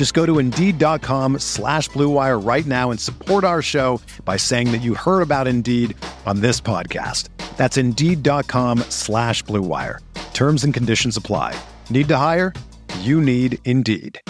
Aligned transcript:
Just 0.00 0.14
go 0.14 0.24
to 0.24 0.38
Indeed.com 0.38 1.40
slash 1.40 1.90
BlueWire 1.90 2.42
right 2.42 2.64
now 2.64 2.90
and 2.90 2.98
support 2.98 3.44
our 3.44 3.60
show 3.60 4.00
by 4.24 4.38
saying 4.38 4.72
that 4.72 4.78
you 4.78 4.94
heard 4.94 5.20
about 5.20 5.46
Indeed 5.46 5.94
on 6.24 6.40
this 6.40 6.58
podcast. 6.58 7.28
That's 7.58 7.76
Indeed.com 7.76 8.78
slash 8.88 9.44
BlueWire. 9.44 9.98
Terms 10.32 10.64
and 10.64 10.72
conditions 10.72 11.18
apply. 11.18 11.54
Need 11.90 12.08
to 12.08 12.16
hire? 12.16 12.54
You 13.00 13.20
need 13.20 13.58
Indeed. 13.66 14.22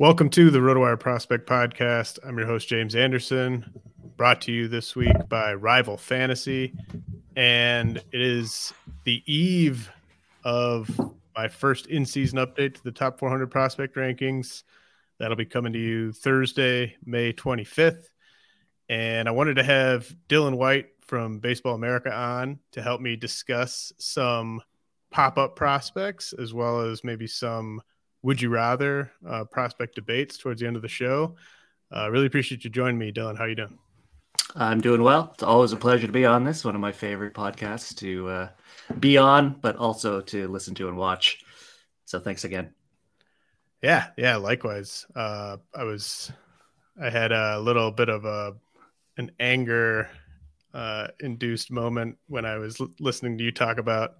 Welcome 0.00 0.28
to 0.30 0.50
the 0.50 0.58
RotoWire 0.58 0.98
Prospect 0.98 1.48
Podcast. 1.48 2.18
I'm 2.26 2.36
your 2.36 2.48
host, 2.48 2.68
James 2.68 2.96
Anderson, 2.96 3.64
brought 4.16 4.40
to 4.40 4.52
you 4.52 4.66
this 4.66 4.96
week 4.96 5.28
by 5.28 5.54
Rival 5.54 5.96
Fantasy. 5.96 6.74
And 7.36 7.98
it 7.98 8.20
is 8.20 8.74
the 9.04 9.22
eve 9.32 9.88
of 10.42 10.90
my 11.36 11.48
first 11.48 11.86
in 11.86 12.06
season 12.06 12.38
update 12.38 12.74
to 12.74 12.82
the 12.82 12.92
top 12.92 13.18
400 13.18 13.50
prospect 13.50 13.96
rankings. 13.96 14.62
That'll 15.18 15.36
be 15.36 15.44
coming 15.44 15.72
to 15.74 15.78
you 15.78 16.12
Thursday, 16.12 16.96
May 17.04 17.32
25th. 17.32 18.08
And 18.88 19.28
I 19.28 19.32
wanted 19.32 19.56
to 19.56 19.62
have 19.62 20.14
Dylan 20.28 20.56
White 20.56 20.88
from 21.02 21.38
Baseball 21.38 21.74
America 21.74 22.12
on 22.12 22.58
to 22.72 22.82
help 22.82 23.00
me 23.00 23.16
discuss 23.16 23.92
some 23.98 24.62
pop 25.10 25.38
up 25.38 25.56
prospects 25.56 26.32
as 26.32 26.52
well 26.52 26.80
as 26.80 27.04
maybe 27.04 27.26
some 27.26 27.80
would 28.22 28.40
you 28.40 28.48
rather 28.48 29.12
uh, 29.26 29.44
prospect 29.44 29.94
debates 29.94 30.36
towards 30.36 30.60
the 30.60 30.66
end 30.66 30.76
of 30.76 30.82
the 30.82 30.88
show. 30.88 31.36
Uh, 31.94 32.10
really 32.10 32.26
appreciate 32.26 32.64
you 32.64 32.70
joining 32.70 32.98
me, 32.98 33.12
Dylan. 33.12 33.38
How 33.38 33.44
you 33.44 33.54
doing? 33.54 33.78
I'm 34.58 34.80
doing 34.80 35.02
well. 35.02 35.32
It's 35.34 35.42
always 35.42 35.72
a 35.72 35.76
pleasure 35.76 36.06
to 36.06 36.12
be 36.12 36.24
on 36.24 36.44
this 36.44 36.64
one 36.64 36.74
of 36.74 36.80
my 36.80 36.92
favorite 36.92 37.34
podcasts 37.34 37.94
to 37.96 38.28
uh, 38.28 38.48
be 38.98 39.18
on, 39.18 39.56
but 39.60 39.76
also 39.76 40.22
to 40.22 40.48
listen 40.48 40.74
to 40.76 40.88
and 40.88 40.96
watch. 40.96 41.44
So 42.06 42.18
thanks 42.20 42.44
again. 42.44 42.70
Yeah, 43.82 44.06
yeah. 44.16 44.36
Likewise. 44.36 45.04
Uh, 45.14 45.58
I 45.74 45.84
was, 45.84 46.32
I 47.00 47.10
had 47.10 47.32
a 47.32 47.60
little 47.60 47.90
bit 47.90 48.08
of 48.08 48.24
a 48.24 48.54
an 49.18 49.30
anger 49.38 50.08
uh, 50.72 51.08
induced 51.20 51.70
moment 51.70 52.16
when 52.26 52.46
I 52.46 52.56
was 52.56 52.80
l- 52.80 52.88
listening 52.98 53.36
to 53.38 53.44
you 53.44 53.52
talk 53.52 53.76
about 53.76 54.16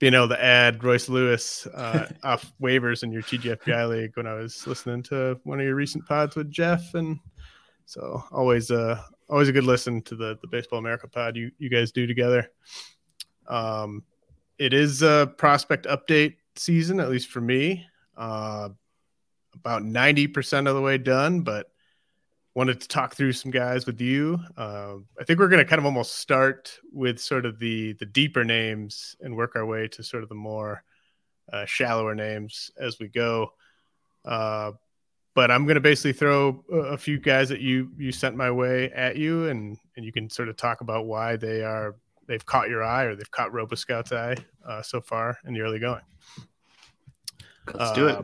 being 0.00 0.14
able 0.14 0.28
to 0.28 0.44
add 0.44 0.82
Royce 0.82 1.08
Lewis 1.08 1.66
uh, 1.68 2.08
off 2.24 2.52
waivers 2.60 3.04
in 3.04 3.12
your 3.12 3.22
TGFBI 3.22 3.88
league 3.88 4.16
when 4.16 4.26
I 4.26 4.34
was 4.34 4.66
listening 4.66 5.04
to 5.04 5.38
one 5.44 5.60
of 5.60 5.66
your 5.66 5.76
recent 5.76 6.04
pods 6.06 6.34
with 6.34 6.50
Jeff, 6.50 6.94
and 6.94 7.18
so 7.84 8.24
always 8.32 8.72
uh 8.72 9.00
always 9.28 9.48
a 9.48 9.52
good 9.52 9.64
listen 9.64 10.02
to 10.02 10.16
the 10.16 10.38
the 10.40 10.48
Baseball 10.48 10.78
America 10.78 11.08
pod 11.08 11.36
you 11.36 11.50
you 11.58 11.68
guys 11.68 11.92
do 11.92 12.06
together. 12.06 12.50
Um, 13.46 14.02
it 14.58 14.72
is 14.72 15.02
a 15.02 15.32
prospect 15.36 15.86
update 15.86 16.36
season, 16.56 17.00
at 17.00 17.10
least 17.10 17.28
for 17.28 17.40
me. 17.40 17.86
Uh, 18.16 18.70
about 19.54 19.84
ninety 19.84 20.26
percent 20.26 20.68
of 20.68 20.74
the 20.74 20.82
way 20.82 20.98
done, 20.98 21.42
but 21.42 21.70
wanted 22.54 22.80
to 22.80 22.88
talk 22.88 23.14
through 23.14 23.32
some 23.32 23.50
guys 23.50 23.84
with 23.84 24.00
you. 24.00 24.38
Uh, 24.56 24.94
I 25.20 25.24
think 25.24 25.38
we're 25.38 25.48
going 25.48 25.62
to 25.62 25.68
kind 25.68 25.78
of 25.78 25.84
almost 25.84 26.14
start 26.14 26.78
with 26.90 27.20
sort 27.20 27.44
of 27.44 27.58
the 27.58 27.92
the 27.94 28.06
deeper 28.06 28.44
names 28.44 29.14
and 29.20 29.36
work 29.36 29.56
our 29.56 29.66
way 29.66 29.88
to 29.88 30.02
sort 30.02 30.22
of 30.22 30.28
the 30.30 30.34
more 30.34 30.82
uh, 31.52 31.66
shallower 31.66 32.14
names 32.14 32.70
as 32.78 32.98
we 32.98 33.08
go. 33.08 33.52
Uh, 35.36 35.40
but 35.40 35.50
I'm 35.50 35.64
going 35.64 35.74
to 35.74 35.80
basically 35.80 36.14
throw 36.14 36.64
a, 36.72 36.96
few 36.96 37.18
guys 37.18 37.48
that 37.50 37.60
you 37.60 37.90
you 37.98 38.10
sent 38.10 38.36
my 38.36 38.50
way 38.50 38.90
at 38.92 39.16
you, 39.16 39.48
and 39.48 39.76
and 39.96 40.04
you 40.04 40.12
can 40.12 40.30
sort 40.30 40.48
of 40.48 40.56
talk 40.56 40.80
about 40.80 41.06
why 41.06 41.36
they 41.36 41.62
are 41.62 41.96
they've 42.26 42.44
caught 42.44 42.68
your 42.68 42.82
eye 42.82 43.04
or 43.04 43.14
they've 43.14 43.30
caught 43.30 43.52
RoboScout's 43.52 44.12
eye 44.12 44.36
uh, 44.66 44.82
so 44.82 45.00
far 45.00 45.38
in 45.46 45.54
the 45.54 45.60
early 45.60 45.78
going. 45.78 46.02
Let's 47.72 47.92
do 47.92 48.08
it 48.08 48.16
Uh, 48.16 48.22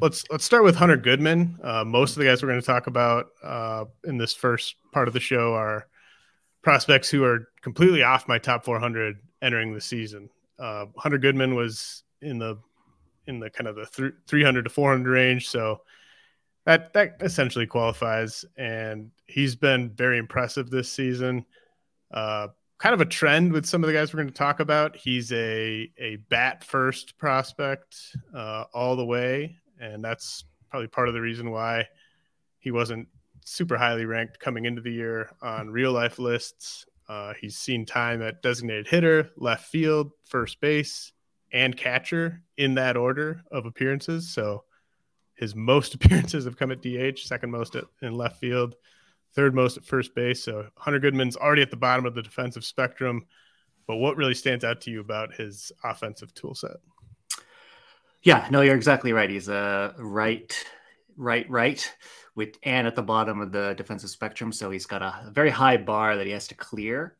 let's 0.00 0.24
let's 0.30 0.44
start 0.44 0.64
with 0.64 0.76
Hunter 0.76 0.96
Goodman. 0.96 1.58
Uh, 1.62 1.84
most 1.84 2.12
of 2.12 2.18
the 2.18 2.24
guys 2.24 2.42
we're 2.42 2.48
going 2.48 2.60
to 2.60 2.66
talk 2.66 2.86
about 2.86 3.28
uh, 3.42 3.84
in 4.04 4.18
this 4.18 4.34
first 4.34 4.76
part 4.92 5.08
of 5.08 5.14
the 5.14 5.20
show 5.20 5.54
are 5.54 5.86
prospects 6.62 7.10
who 7.10 7.24
are 7.24 7.48
completely 7.62 8.02
off 8.02 8.28
my 8.28 8.38
top 8.38 8.64
400 8.64 9.16
entering 9.42 9.74
the 9.74 9.80
season. 9.80 10.30
Uh, 10.58 10.86
Hunter 10.96 11.18
Goodman 11.18 11.54
was 11.54 12.04
in 12.22 12.38
the 12.38 12.58
in 13.26 13.40
the 13.40 13.50
kind 13.50 13.68
of 13.68 13.76
the 13.76 13.86
th- 13.86 14.14
300 14.26 14.64
to 14.64 14.70
400 14.70 15.10
range, 15.10 15.48
so 15.48 15.80
that 16.64 16.92
that 16.94 17.16
essentially 17.20 17.66
qualifies. 17.66 18.44
And 18.56 19.10
he's 19.26 19.54
been 19.54 19.90
very 19.90 20.18
impressive 20.18 20.70
this 20.70 20.90
season. 20.90 21.44
Uh, 22.10 22.48
kind 22.78 22.94
of 22.94 23.00
a 23.00 23.06
trend 23.06 23.52
with 23.52 23.66
some 23.66 23.82
of 23.82 23.86
the 23.86 23.92
guys 23.92 24.12
we're 24.12 24.18
going 24.22 24.28
to 24.28 24.34
talk 24.34 24.60
about. 24.60 24.96
He's 24.96 25.32
a 25.32 25.90
a 25.98 26.16
bat 26.28 26.64
first 26.64 27.16
prospect 27.18 27.96
uh, 28.34 28.64
all 28.72 28.96
the 28.96 29.04
way, 29.04 29.56
and 29.80 30.04
that's 30.04 30.44
probably 30.70 30.88
part 30.88 31.08
of 31.08 31.14
the 31.14 31.20
reason 31.20 31.50
why 31.50 31.86
he 32.58 32.70
wasn't 32.70 33.06
super 33.44 33.76
highly 33.76 34.06
ranked 34.06 34.40
coming 34.40 34.64
into 34.64 34.80
the 34.80 34.90
year 34.92 35.30
on 35.42 35.70
real 35.70 35.92
life 35.92 36.18
lists. 36.18 36.86
Uh, 37.08 37.34
he's 37.38 37.56
seen 37.56 37.84
time 37.84 38.22
at 38.22 38.42
designated 38.42 38.88
hitter, 38.88 39.30
left 39.36 39.66
field, 39.66 40.10
first 40.24 40.60
base, 40.60 41.12
and 41.52 41.76
catcher 41.76 42.42
in 42.56 42.74
that 42.74 42.96
order 42.96 43.42
of 43.52 43.66
appearances. 43.66 44.30
So 44.30 44.64
his 45.34 45.54
most 45.54 45.94
appearances 45.94 46.44
have 46.44 46.56
come 46.56 46.70
at 46.70 46.82
DH, 46.82 47.20
second 47.20 47.50
most 47.50 47.76
at, 47.76 47.84
in 48.02 48.16
left 48.16 48.38
field, 48.38 48.74
third 49.34 49.54
most 49.54 49.76
at 49.76 49.84
first 49.84 50.14
base. 50.14 50.42
So 50.42 50.66
Hunter 50.76 51.00
Goodman's 51.00 51.36
already 51.36 51.62
at 51.62 51.70
the 51.70 51.76
bottom 51.76 52.06
of 52.06 52.14
the 52.14 52.22
defensive 52.22 52.64
spectrum. 52.64 53.26
But 53.86 53.96
what 53.96 54.16
really 54.16 54.34
stands 54.34 54.64
out 54.64 54.80
to 54.82 54.90
you 54.90 55.00
about 55.00 55.34
his 55.34 55.70
offensive 55.82 56.34
tool 56.34 56.54
set? 56.54 56.76
Yeah, 58.22 58.46
no, 58.50 58.62
you're 58.62 58.76
exactly 58.76 59.12
right. 59.12 59.28
He's 59.28 59.48
a 59.48 59.94
right, 59.98 60.56
right, 61.16 61.48
right, 61.50 61.92
with 62.34 62.56
and 62.62 62.86
at 62.86 62.96
the 62.96 63.02
bottom 63.02 63.40
of 63.40 63.52
the 63.52 63.74
defensive 63.76 64.08
spectrum. 64.08 64.50
So 64.52 64.70
he's 64.70 64.86
got 64.86 65.02
a 65.02 65.30
very 65.30 65.50
high 65.50 65.76
bar 65.76 66.16
that 66.16 66.26
he 66.26 66.32
has 66.32 66.48
to 66.48 66.54
clear. 66.54 67.16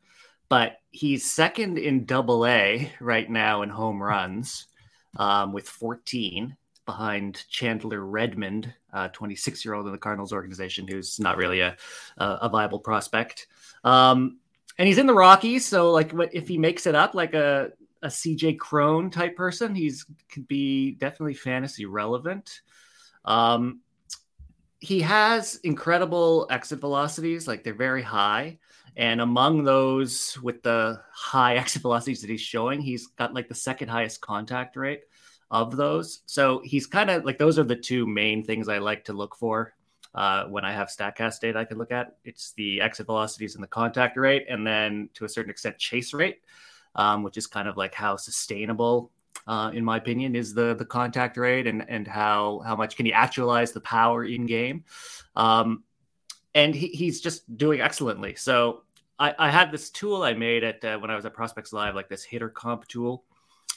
But 0.49 0.77
he's 0.89 1.31
second 1.31 1.77
in 1.77 2.05
Double 2.05 2.45
A 2.47 2.91
right 2.99 3.29
now 3.29 3.61
in 3.61 3.69
home 3.69 4.01
runs 4.01 4.67
um, 5.17 5.53
with 5.53 5.67
14 5.67 6.55
behind 6.85 7.45
Chandler 7.49 8.05
Redmond, 8.05 8.73
26 9.13 9.65
year 9.65 9.73
old 9.73 9.85
in 9.85 9.91
the 9.91 9.97
Cardinals 9.97 10.33
organization, 10.33 10.87
who's 10.87 11.19
not 11.19 11.37
really 11.37 11.61
a 11.61 11.75
a 12.17 12.49
viable 12.49 12.79
prospect. 12.79 13.47
Um, 13.83 14.39
and 14.77 14.87
he's 14.87 14.97
in 14.97 15.07
the 15.07 15.13
Rockies, 15.13 15.65
so 15.65 15.91
like, 15.91 16.11
if 16.33 16.47
he 16.47 16.57
makes 16.57 16.85
it 16.85 16.95
up 16.95 17.15
like 17.15 17.33
a 17.33 17.71
a 18.05 18.07
CJ 18.07 18.59
Cron 18.59 19.09
type 19.09 19.35
person? 19.35 19.75
He's 19.75 20.05
could 20.31 20.47
be 20.47 20.91
definitely 20.91 21.33
fantasy 21.33 21.85
relevant. 21.85 22.61
Um, 23.25 23.81
he 24.79 25.01
has 25.01 25.55
incredible 25.63 26.47
exit 26.51 26.79
velocities, 26.79 27.47
like 27.47 27.63
they're 27.63 27.73
very 27.73 28.03
high. 28.03 28.59
And 28.97 29.19
among 29.19 29.63
those 29.63 30.39
with 30.41 30.61
the 30.61 31.01
high 31.11 31.55
exit 31.57 31.81
velocities 31.81 32.21
that 32.21 32.29
he's 32.29 32.41
showing, 32.41 32.79
he's 32.79 33.07
got 33.07 33.33
like 33.33 33.49
the 33.49 33.55
second 33.55 33.89
highest 33.89 34.21
contact 34.21 34.75
rate 34.75 35.01
of 35.61 35.77
those. 35.77 36.21
So 36.25 36.61
he's 36.63 36.85
kind 36.85 37.09
of 37.09 37.23
like 37.23 37.37
those 37.37 37.57
are 37.57 37.63
the 37.63 37.75
two 37.75 38.05
main 38.05 38.43
things 38.43 38.67
I 38.67 38.79
like 38.79 39.05
to 39.05 39.13
look 39.13 39.35
for 39.35 39.73
uh, 40.13 40.45
when 40.45 40.65
I 40.65 40.73
have 40.73 40.89
Statcast 40.89 41.39
data 41.39 41.59
I 41.59 41.65
can 41.65 41.77
look 41.77 41.91
at. 41.91 42.17
It's 42.25 42.51
the 42.53 42.81
exit 42.81 43.05
velocities 43.05 43.55
and 43.55 43.63
the 43.63 43.67
contact 43.67 44.17
rate, 44.17 44.45
and 44.49 44.67
then 44.67 45.09
to 45.13 45.25
a 45.25 45.29
certain 45.29 45.49
extent 45.49 45.77
chase 45.77 46.13
rate, 46.13 46.41
um, 46.95 47.23
which 47.23 47.37
is 47.37 47.47
kind 47.47 47.67
of 47.67 47.77
like 47.77 47.93
how 47.93 48.17
sustainable, 48.17 49.11
uh, 49.47 49.71
in 49.73 49.85
my 49.85 49.97
opinion, 49.97 50.35
is 50.35 50.53
the 50.53 50.75
the 50.75 50.85
contact 50.85 51.37
rate 51.37 51.67
and 51.67 51.89
and 51.89 52.05
how 52.07 52.61
how 52.65 52.75
much 52.75 52.97
can 52.97 53.05
you 53.05 53.13
actualize 53.13 53.71
the 53.71 53.81
power 53.81 54.25
in 54.25 54.45
game. 54.45 54.83
Um, 55.35 55.83
and 56.53 56.73
he, 56.75 56.87
he's 56.87 57.21
just 57.21 57.57
doing 57.57 57.81
excellently. 57.81 58.35
So 58.35 58.83
I, 59.19 59.33
I 59.37 59.49
had 59.49 59.71
this 59.71 59.89
tool 59.89 60.23
I 60.23 60.33
made 60.33 60.63
at 60.63 60.83
uh, 60.83 60.97
when 60.97 61.11
I 61.11 61.15
was 61.15 61.25
at 61.25 61.33
Prospects 61.33 61.71
Live, 61.73 61.95
like 61.95 62.09
this 62.09 62.23
hitter 62.23 62.49
comp 62.49 62.87
tool, 62.87 63.23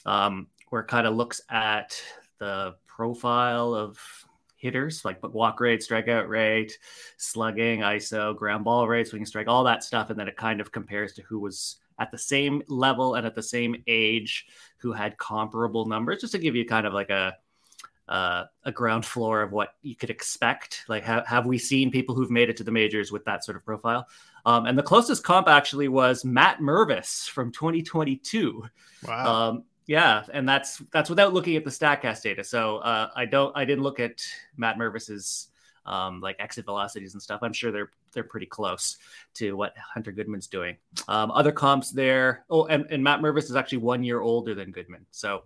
um, 0.05 0.47
where 0.69 0.81
it 0.81 0.87
kind 0.87 1.07
of 1.07 1.15
looks 1.15 1.41
at 1.49 2.01
the 2.39 2.75
profile 2.87 3.73
of 3.73 3.99
hitters 4.59 5.05
like 5.05 5.17
walk 5.33 5.59
rate, 5.59 5.79
strikeout 5.81 6.27
rate, 6.27 6.77
slugging, 7.17 7.79
ISO, 7.79 8.35
ground 8.35 8.65
ball 8.65 8.87
rate, 8.87 9.07
swinging 9.07 9.25
strike, 9.25 9.47
all 9.47 9.63
that 9.63 9.83
stuff, 9.83 10.09
and 10.09 10.19
then 10.19 10.27
it 10.27 10.35
kind 10.35 10.61
of 10.61 10.71
compares 10.71 11.13
to 11.13 11.21
who 11.23 11.39
was 11.39 11.77
at 11.97 12.11
the 12.11 12.17
same 12.17 12.61
level 12.67 13.15
and 13.15 13.25
at 13.25 13.35
the 13.35 13.43
same 13.43 13.75
age 13.87 14.45
who 14.77 14.91
had 14.91 15.17
comparable 15.17 15.85
numbers, 15.85 16.21
just 16.21 16.33
to 16.33 16.39
give 16.39 16.55
you 16.55 16.65
kind 16.65 16.85
of 16.85 16.93
like 16.93 17.09
a 17.09 17.35
uh, 18.09 18.45
a 18.63 18.71
ground 18.71 19.05
floor 19.05 19.43
of 19.43 19.51
what 19.51 19.75
you 19.83 19.95
could 19.95 20.09
expect. 20.09 20.83
Like, 20.89 21.03
have, 21.03 21.27
have 21.27 21.45
we 21.45 21.59
seen 21.59 21.91
people 21.91 22.15
who've 22.15 22.31
made 22.31 22.49
it 22.49 22.57
to 22.57 22.63
the 22.63 22.71
majors 22.71 23.11
with 23.11 23.23
that 23.25 23.45
sort 23.45 23.55
of 23.55 23.63
profile? 23.63 24.07
Um, 24.47 24.65
and 24.65 24.75
the 24.75 24.83
closest 24.83 25.23
comp 25.23 25.47
actually 25.47 25.89
was 25.89 26.25
Matt 26.25 26.59
Mervis 26.59 27.29
from 27.29 27.51
2022. 27.51 28.65
Wow. 29.07 29.49
Um, 29.49 29.63
yeah, 29.89 30.21
and 30.31 30.47
that's 30.47 30.77
that's 30.91 31.09
without 31.09 31.33
looking 31.33 31.55
at 31.55 31.63
the 31.63 31.71
Statcast 31.71 32.21
data. 32.21 32.43
So 32.43 32.77
uh, 32.77 33.09
I 33.15 33.25
don't 33.25 33.51
I 33.57 33.65
didn't 33.65 33.83
look 33.83 33.99
at 33.99 34.21
Matt 34.55 34.77
Mervis's 34.77 35.47
um, 35.83 36.21
like 36.21 36.35
exit 36.37 36.65
velocities 36.65 37.13
and 37.13 37.21
stuff. 37.21 37.39
I'm 37.41 37.53
sure 37.53 37.71
they're 37.71 37.89
they're 38.13 38.23
pretty 38.23 38.45
close 38.45 38.97
to 39.33 39.57
what 39.57 39.73
Hunter 39.75 40.11
Goodman's 40.11 40.45
doing. 40.45 40.77
Um, 41.07 41.31
other 41.31 41.51
comps 41.51 41.89
there. 41.89 42.45
Oh, 42.51 42.67
and, 42.67 42.85
and 42.91 43.03
Matt 43.03 43.21
Mervis 43.21 43.45
is 43.45 43.55
actually 43.55 43.79
one 43.79 44.03
year 44.03 44.21
older 44.21 44.53
than 44.53 44.69
Goodman, 44.69 45.07
so 45.09 45.45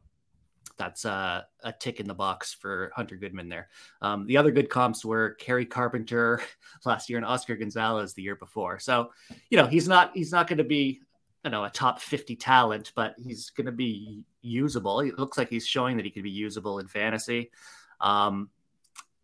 that's 0.76 1.06
uh, 1.06 1.44
a 1.64 1.72
tick 1.72 2.02
in 2.02 2.08
the 2.10 2.14
box 2.14 2.54
for 2.54 2.92
Hunter 2.94 3.16
Goodman 3.16 3.48
there. 3.48 3.70
Um, 4.02 4.28
the 4.28 4.36
other 4.36 4.52
good 4.52 4.70
comps 4.70 5.06
were 5.06 5.36
Kerry 5.36 5.66
Carpenter 5.66 6.42
last 6.86 7.10
year 7.10 7.16
and 7.16 7.26
Oscar 7.26 7.56
Gonzalez 7.56 8.14
the 8.14 8.24
year 8.24 8.36
before. 8.36 8.78
So, 8.78 9.12
you 9.50 9.58
know, 9.58 9.68
he's 9.68 9.88
not 9.88 10.12
he's 10.14 10.34
not 10.34 10.50
going 10.50 10.58
to 10.58 10.66
be 10.66 11.00
you 11.44 11.52
know 11.52 11.64
a 11.64 11.70
top 11.70 12.00
50 12.00 12.36
talent, 12.36 12.92
but 12.96 13.16
he's 13.24 13.50
going 13.52 13.66
to 13.66 13.72
be 13.72 14.24
usable. 14.42 15.00
It 15.02 15.20
looks 15.20 15.38
like 15.38 15.50
he's 15.50 15.68
showing 15.68 15.98
that 15.98 16.06
he 16.06 16.12
could 16.12 16.24
be 16.24 16.32
usable 16.32 16.80
in 16.80 16.88
fantasy. 16.88 17.52
Um, 18.00 18.50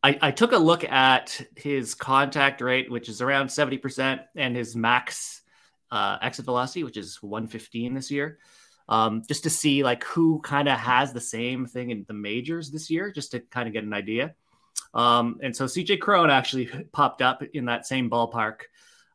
I, 0.02 0.18
I, 0.22 0.32
took 0.32 0.54
a 0.54 0.58
look 0.58 0.86
at 0.86 1.42
his 1.58 1.94
contact 1.94 2.62
rate, 2.62 2.90
which 2.90 3.10
is 3.10 3.22
around 3.22 3.48
70%, 3.48 4.22
and 4.36 4.56
his 4.56 4.74
max 4.76 5.42
uh, 5.92 6.18
exit 6.22 6.46
velocity, 6.46 6.86
which 6.86 6.96
is 6.96 7.22
115 7.22 7.94
this 7.94 8.10
year, 8.10 8.40
um, 8.88 9.24
just 9.28 9.44
to 9.44 9.50
see 9.50 9.84
like 9.84 10.04
who 10.06 10.40
kind 10.40 10.70
of 10.70 10.80
has 10.80 11.12
the 11.12 11.20
same 11.20 11.66
thing 11.66 11.90
in 11.90 12.06
the 12.08 12.14
majors 12.14 12.72
this 12.72 12.90
year, 12.90 13.12
just 13.12 13.32
to 13.32 13.40
kind 13.40 13.68
of 13.68 13.74
get 13.74 13.84
an 13.84 13.94
idea. 13.94 14.36
Um, 14.94 15.40
and 15.44 15.56
so 15.56 15.66
CJ 15.66 16.00
Cron 16.00 16.32
actually 16.32 16.68
popped 16.94 17.22
up 17.22 17.44
in 17.54 17.66
that 17.66 17.86
same 17.86 18.10
ballpark. 18.10 18.62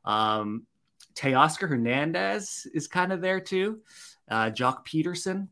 Um, 0.04 0.66
Teoscar 1.14 1.68
Hernandez 1.68 2.66
is 2.74 2.88
kind 2.88 3.12
of 3.12 3.20
there 3.20 3.40
too. 3.40 3.80
Uh, 4.28 4.50
Joc 4.50 4.86
Pederson. 4.86 5.48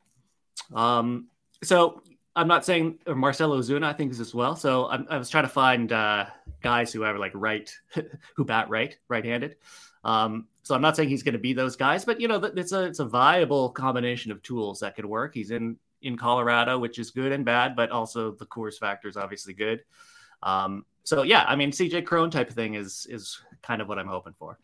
Um, 0.75 1.29
so 1.63 2.03
I'm 2.35 2.49
not 2.49 2.65
saying 2.65 2.99
Marcell 3.07 3.51
Ozuna, 3.51 3.85
I 3.85 3.93
think 3.93 4.13
is 4.13 4.21
as 4.21 4.35
well. 4.35 4.57
So 4.57 4.89
I'm, 4.89 5.07
i 5.11 5.19
was 5.19 5.29
trying 5.29 5.45
to 5.45 5.51
find 5.51 5.93
uh, 5.93 6.27
guys 6.63 6.93
who 6.93 7.03
have 7.03 7.17
like 7.17 7.33
right, 7.35 7.71
who 8.37 8.45
bat 8.45 8.69
right, 8.71 8.97
right-handed. 9.09 9.57
Um, 10.05 10.49
so 10.63 10.75
I'm 10.75 10.83
not 10.83 10.97
saying 10.97 11.09
he's 11.09 11.23
going 11.23 11.35
to 11.35 11.39
be 11.39 11.53
those 11.53 11.77
guys, 11.77 12.05
but 12.05 12.21
you 12.21 12.29
know, 12.29 12.37
it's 12.37 12.73
a 12.73 12.85
it's 12.85 13.01
a 13.01 13.05
viable 13.05 13.71
combination 13.71 14.33
of 14.33 14.43
tools 14.43 14.81
that 14.81 14.97
could 14.97 15.05
work. 15.05 15.35
He's 15.35 15.51
in 15.51 15.77
in 16.03 16.17
Colorado, 16.17 16.79
which 16.79 16.99
is 16.99 17.11
good 17.11 17.33
and 17.33 17.45
bad, 17.45 17.77
but 17.77 17.91
also 17.91 18.33
the 18.33 18.47
course 18.47 18.79
factor 18.79 19.09
is 19.09 19.17
obviously 19.17 19.55
good. 19.55 19.85
Um, 20.43 20.85
so 21.05 21.23
yeah, 21.23 21.45
I 21.47 21.57
mean, 21.57 21.71
CJ 21.71 22.07
Cron 22.07 22.31
type 22.31 22.49
of 22.49 22.55
thing 22.55 22.75
is 22.75 23.07
is 23.11 23.41
kind 23.63 23.83
of 23.83 23.89
what 23.89 23.99
I'm 23.99 24.09
hoping 24.09 24.35
for. 24.39 24.59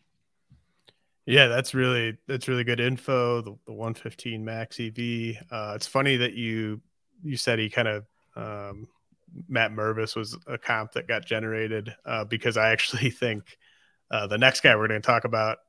Yeah, 1.29 1.45
that's 1.45 1.75
really 1.75 2.17
that's 2.27 2.47
really 2.47 2.63
good 2.63 2.79
info. 2.79 3.41
The, 3.41 3.55
the 3.67 3.73
115 3.73 4.43
max 4.43 4.79
EV. 4.79 5.35
Uh, 5.51 5.73
it's 5.75 5.85
funny 5.85 6.17
that 6.17 6.33
you 6.33 6.81
you 7.23 7.37
said 7.37 7.59
he 7.59 7.69
kind 7.69 7.87
of 7.87 8.05
um, 8.35 8.87
Matt 9.47 9.71
Mervis 9.71 10.15
was 10.15 10.35
a 10.47 10.57
comp 10.57 10.93
that 10.93 11.07
got 11.07 11.25
generated 11.25 11.95
uh, 12.03 12.25
because 12.25 12.57
I 12.57 12.71
actually 12.71 13.09
think 13.11 13.43
uh, 14.09 14.25
the 14.25 14.39
next 14.39 14.61
guy 14.61 14.75
we're 14.75 14.87
going 14.87 15.03
to 15.03 15.05
talk 15.05 15.23
about 15.23 15.59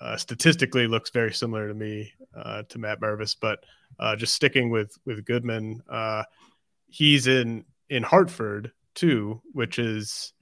uh, 0.00 0.16
statistically 0.16 0.88
looks 0.88 1.10
very 1.10 1.32
similar 1.32 1.68
to 1.68 1.74
me 1.74 2.12
uh, 2.36 2.64
to 2.70 2.80
Matt 2.80 3.00
Mervis, 3.00 3.36
but 3.40 3.60
uh, 4.00 4.16
just 4.16 4.34
sticking 4.34 4.68
with 4.68 4.98
with 5.06 5.24
Goodman, 5.24 5.80
he's 6.88 7.28
in 7.28 7.64
in 7.88 8.02
Hartford 8.02 8.72
too, 8.96 9.40
which 9.52 9.78
is 9.78 10.32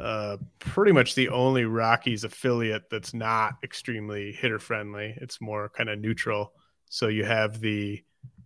uh, 0.00 0.38
pretty 0.58 0.92
much 0.92 1.14
the 1.14 1.28
only 1.28 1.64
Rockies 1.64 2.24
affiliate 2.24 2.88
that's 2.90 3.12
not 3.12 3.54
extremely 3.62 4.32
hitter 4.32 4.58
friendly. 4.58 5.14
It's 5.20 5.40
more 5.40 5.68
kind 5.68 5.90
of 5.90 5.98
neutral. 5.98 6.52
So 6.88 7.08
you 7.08 7.24
have 7.24 7.60
the 7.60 8.02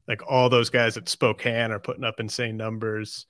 like 0.09 0.21
all 0.29 0.49
those 0.49 0.69
guys 0.69 0.97
at 0.97 1.09
Spokane 1.09 1.71
are 1.71 1.79
putting 1.79 2.05
up 2.05 2.21
insane 2.21 2.56
numbers. 2.56 3.27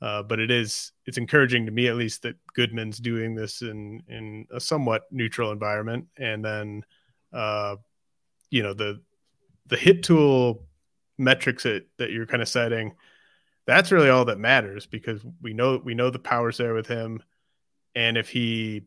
Uh, 0.00 0.22
but 0.22 0.38
it 0.38 0.50
is 0.50 0.92
it's 1.06 1.18
encouraging 1.18 1.66
to 1.66 1.72
me 1.72 1.88
at 1.88 1.96
least 1.96 2.22
that 2.22 2.36
Goodman's 2.54 2.98
doing 2.98 3.34
this 3.34 3.62
in 3.62 4.02
in 4.08 4.46
a 4.52 4.60
somewhat 4.60 5.02
neutral 5.10 5.52
environment. 5.52 6.06
And 6.16 6.44
then 6.44 6.84
uh, 7.32 7.76
you 8.50 8.62
know 8.62 8.74
the 8.74 9.00
the 9.66 9.76
hit 9.76 10.02
tool 10.02 10.64
metrics 11.16 11.62
that, 11.64 11.86
that 11.98 12.10
you're 12.10 12.26
kind 12.26 12.42
of 12.42 12.48
setting, 12.48 12.94
that's 13.66 13.92
really 13.92 14.08
all 14.08 14.24
that 14.24 14.38
matters 14.38 14.86
because 14.86 15.20
we 15.42 15.52
know 15.52 15.80
we 15.84 15.94
know 15.94 16.10
the 16.10 16.18
powers 16.18 16.58
there 16.58 16.74
with 16.74 16.86
him 16.86 17.22
and 17.98 18.16
if 18.16 18.28
he 18.28 18.82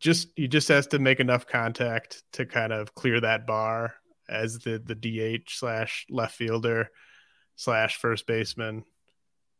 just 0.00 0.28
he 0.34 0.48
just 0.48 0.68
has 0.68 0.86
to 0.88 0.98
make 0.98 1.20
enough 1.20 1.46
contact 1.46 2.22
to 2.32 2.46
kind 2.46 2.72
of 2.72 2.94
clear 2.94 3.20
that 3.20 3.46
bar 3.46 3.94
as 4.30 4.60
the 4.60 4.82
the 4.82 4.94
DH 4.94 5.50
slash 5.50 6.06
left 6.08 6.34
fielder 6.34 6.90
slash 7.54 7.98
first 7.98 8.26
baseman, 8.26 8.84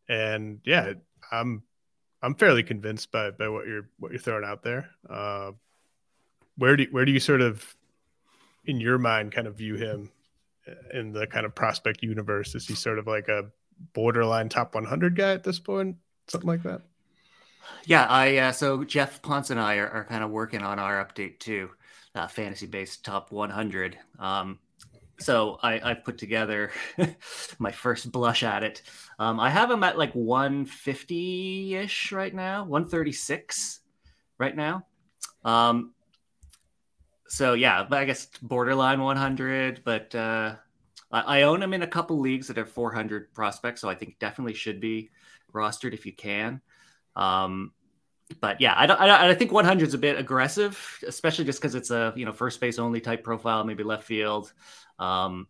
and 0.09 0.61
yeah, 0.65 0.95
I'm 1.31 1.63
I'm 2.23 2.35
fairly 2.37 2.63
convinced 2.63 3.13
by 3.13 3.33
by 3.33 3.51
what 3.51 3.67
you're 3.67 3.91
what 3.99 4.13
you're 4.13 4.21
throwing 4.21 4.47
out 4.47 4.63
there. 4.63 4.89
Uh, 5.09 5.53
where 6.57 6.77
do 6.77 6.87
where 6.91 7.05
do 7.05 7.13
you 7.13 7.21
sort 7.21 7.43
of 7.43 7.77
in 8.65 8.81
your 8.81 8.97
mind 8.97 9.31
kind 9.33 9.47
of 9.47 9.57
view 9.57 9.75
him 9.75 10.11
in 10.95 11.13
the 11.13 11.27
kind 11.27 11.45
of 11.45 11.55
prospect 11.55 12.03
universe? 12.03 12.55
Is 12.55 12.67
he 12.67 12.75
sort 12.75 12.99
of 12.99 13.07
like 13.07 13.29
a 13.29 13.51
borderline 13.93 14.49
top 14.49 14.75
100 14.75 15.15
guy 15.15 15.33
at 15.33 15.45
this 15.45 15.59
point, 15.59 15.97
something 16.29 16.49
like 16.49 16.63
that? 16.63 16.81
Yeah, 17.85 18.07
I 18.07 18.37
uh, 18.39 18.53
so 18.53 18.85
Jeff 18.85 19.23
Ponce 19.23 19.51
and 19.51 19.61
I 19.61 19.77
are, 19.77 19.89
are 19.89 20.05
kind 20.05 20.25
of 20.25 20.31
working 20.31 20.63
on 20.63 20.79
our 20.79 21.05
update 21.05 21.39
too, 21.39 21.71
uh, 22.15 22.27
fantasy 22.27 22.67
based 22.67 23.05
top 23.05 23.31
100. 23.31 23.99
Um, 24.19 24.59
so 25.19 25.59
I, 25.63 25.91
I 25.91 25.95
put 25.95 26.19
together 26.19 26.73
my 27.59 27.73
first 27.73 28.13
blush 28.13 28.43
at 28.43 28.63
it. 28.63 28.83
Um, 29.19 29.41
I 29.41 29.51
have 29.51 29.71
him 29.71 29.83
at 29.83 29.99
like 29.99 30.13
150 30.13 31.75
ish 31.75 32.13
right 32.13 32.35
now, 32.35 32.65
136 32.65 33.81
right 34.39 34.55
now. 34.55 34.87
Um, 35.45 35.95
so 37.29 37.55
yeah, 37.55 37.85
but 37.89 37.99
I 37.99 38.05
guess 38.05 38.27
borderline 38.43 39.01
100. 39.01 39.83
But 39.85 40.15
uh, 40.15 40.57
I, 41.11 41.39
I 41.39 41.43
own 41.43 41.63
him 41.63 41.75
in 41.75 41.83
a 41.83 41.87
couple 41.87 42.19
leagues 42.19 42.49
that 42.49 42.57
have 42.57 42.71
400 42.71 43.33
prospects, 43.33 43.81
so 43.81 43.89
I 43.89 43.95
think 43.95 44.19
definitely 44.19 44.55
should 44.55 44.81
be 44.81 45.11
rostered 45.55 45.95
if 45.95 46.05
you 46.05 46.13
can. 46.13 46.61
Um, 47.17 47.73
but 48.41 48.61
yeah, 48.61 48.75
I 48.77 48.87
don't, 48.87 49.01
I, 49.01 49.31
I 49.31 49.35
think 49.35 49.53
100 49.53 49.89
is 49.89 49.95
a 49.95 49.99
bit 49.99 50.19
aggressive, 50.19 51.01
especially 51.07 51.45
just 51.45 51.61
because 51.61 51.75
it's 51.75 51.91
a 51.91 52.13
you 52.17 52.25
know 52.25 52.33
first 52.33 52.61
base 52.61 52.79
only 52.79 53.01
type 53.01 53.25
profile, 53.25 53.65
maybe 53.65 53.83
left 53.83 54.05
field. 54.05 54.53
Um, 54.99 55.47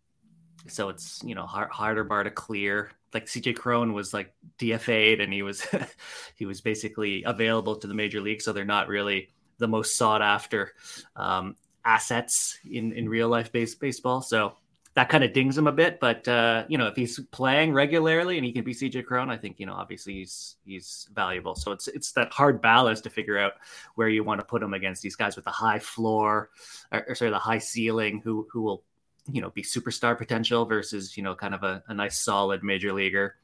so 0.69 0.89
it's 0.89 1.23
you 1.25 1.35
know 1.35 1.47
hard, 1.47 1.71
harder 1.71 2.05
bar 2.05 2.25
to 2.25 2.31
clear. 2.31 2.91
Like 3.15 3.27
CJ 3.27 3.57
Cron 3.57 3.93
was 3.93 4.13
like 4.13 4.35
DFA'd, 4.59 5.21
and 5.21 5.33
he 5.33 5.43
was 5.43 5.67
he 6.37 6.45
was 6.45 6.61
basically 6.61 7.23
available 7.25 7.77
to 7.77 7.87
the 7.87 7.95
major 7.95 8.21
league, 8.21 8.43
so 8.43 8.53
they're 8.53 8.65
not 8.65 8.89
really 8.89 9.31
the 9.59 9.69
most 9.69 9.97
sought 9.97 10.23
after 10.23 10.75
um, 11.15 11.57
assets 11.85 12.59
in 12.71 12.93
in 12.93 13.09
real 13.09 13.29
life 13.29 13.53
base 13.53 13.75
baseball. 13.75 14.21
So 14.21 14.57
that 14.97 15.11
kind 15.11 15.23
of 15.23 15.35
dings 15.35 15.57
him 15.57 15.67
a 15.67 15.73
bit. 15.73 16.01
But 16.01 16.27
uh, 16.27 16.65
you 16.69 16.79
know, 16.79 16.87
if 16.87 16.97
he's 16.97 17.21
playing 17.31 17.75
regularly 17.75 18.39
and 18.39 18.47
he 18.47 18.53
can 18.53 18.65
be 18.65 18.75
CJ 18.75 19.05
Cron, 19.05 19.31
I 19.31 19.37
think 19.37 19.61
you 19.61 19.67
know 19.67 19.75
obviously 19.75 20.15
he's 20.15 20.57
he's 20.65 21.07
valuable. 21.15 21.55
So 21.55 21.71
it's 21.71 21.87
it's 21.89 22.13
that 22.13 22.33
hard 22.33 22.63
balance 22.63 23.03
to 23.03 23.11
figure 23.11 23.39
out 23.39 23.53
where 23.95 24.09
you 24.09 24.25
want 24.25 24.41
to 24.41 24.47
put 24.47 24.63
him 24.63 24.73
against 24.73 25.03
these 25.03 25.15
guys 25.15 25.37
with 25.37 25.45
the 25.45 25.51
high 25.51 25.79
floor 25.79 26.49
or, 26.91 27.05
or 27.09 27.15
sorry 27.15 27.31
the 27.31 27.39
high 27.39 27.59
ceiling 27.59 28.23
who 28.25 28.49
who 28.51 28.63
will 28.63 28.83
you 29.31 29.43
know 29.43 29.51
be 29.51 29.63
superstar 29.63 30.17
potential 30.17 30.65
versus 30.65 31.15
you 31.15 31.23
know 31.23 31.35
kind 31.35 31.55
of 31.55 31.63
a, 31.63 31.83
a 31.89 31.95
nice 31.95 32.19
solid 32.19 32.63
major 32.63 32.93
leaguer 32.95 33.37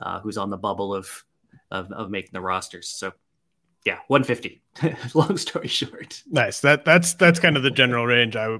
uh, 0.00 0.18
who's 0.18 0.36
on 0.36 0.50
the 0.50 0.58
bubble 0.58 0.92
of, 0.92 1.24
of 1.70 1.92
of 1.92 2.10
making 2.10 2.30
the 2.32 2.40
rosters. 2.40 2.88
So 2.88 3.12
yeah, 3.84 3.98
150. 4.08 4.62
Long 5.14 5.36
story 5.36 5.68
short. 5.68 6.22
Nice. 6.26 6.60
That 6.60 6.84
that's 6.84 7.14
that's 7.14 7.40
kind 7.40 7.56
of 7.56 7.62
the 7.62 7.70
general 7.70 8.06
range. 8.06 8.36
I 8.36 8.58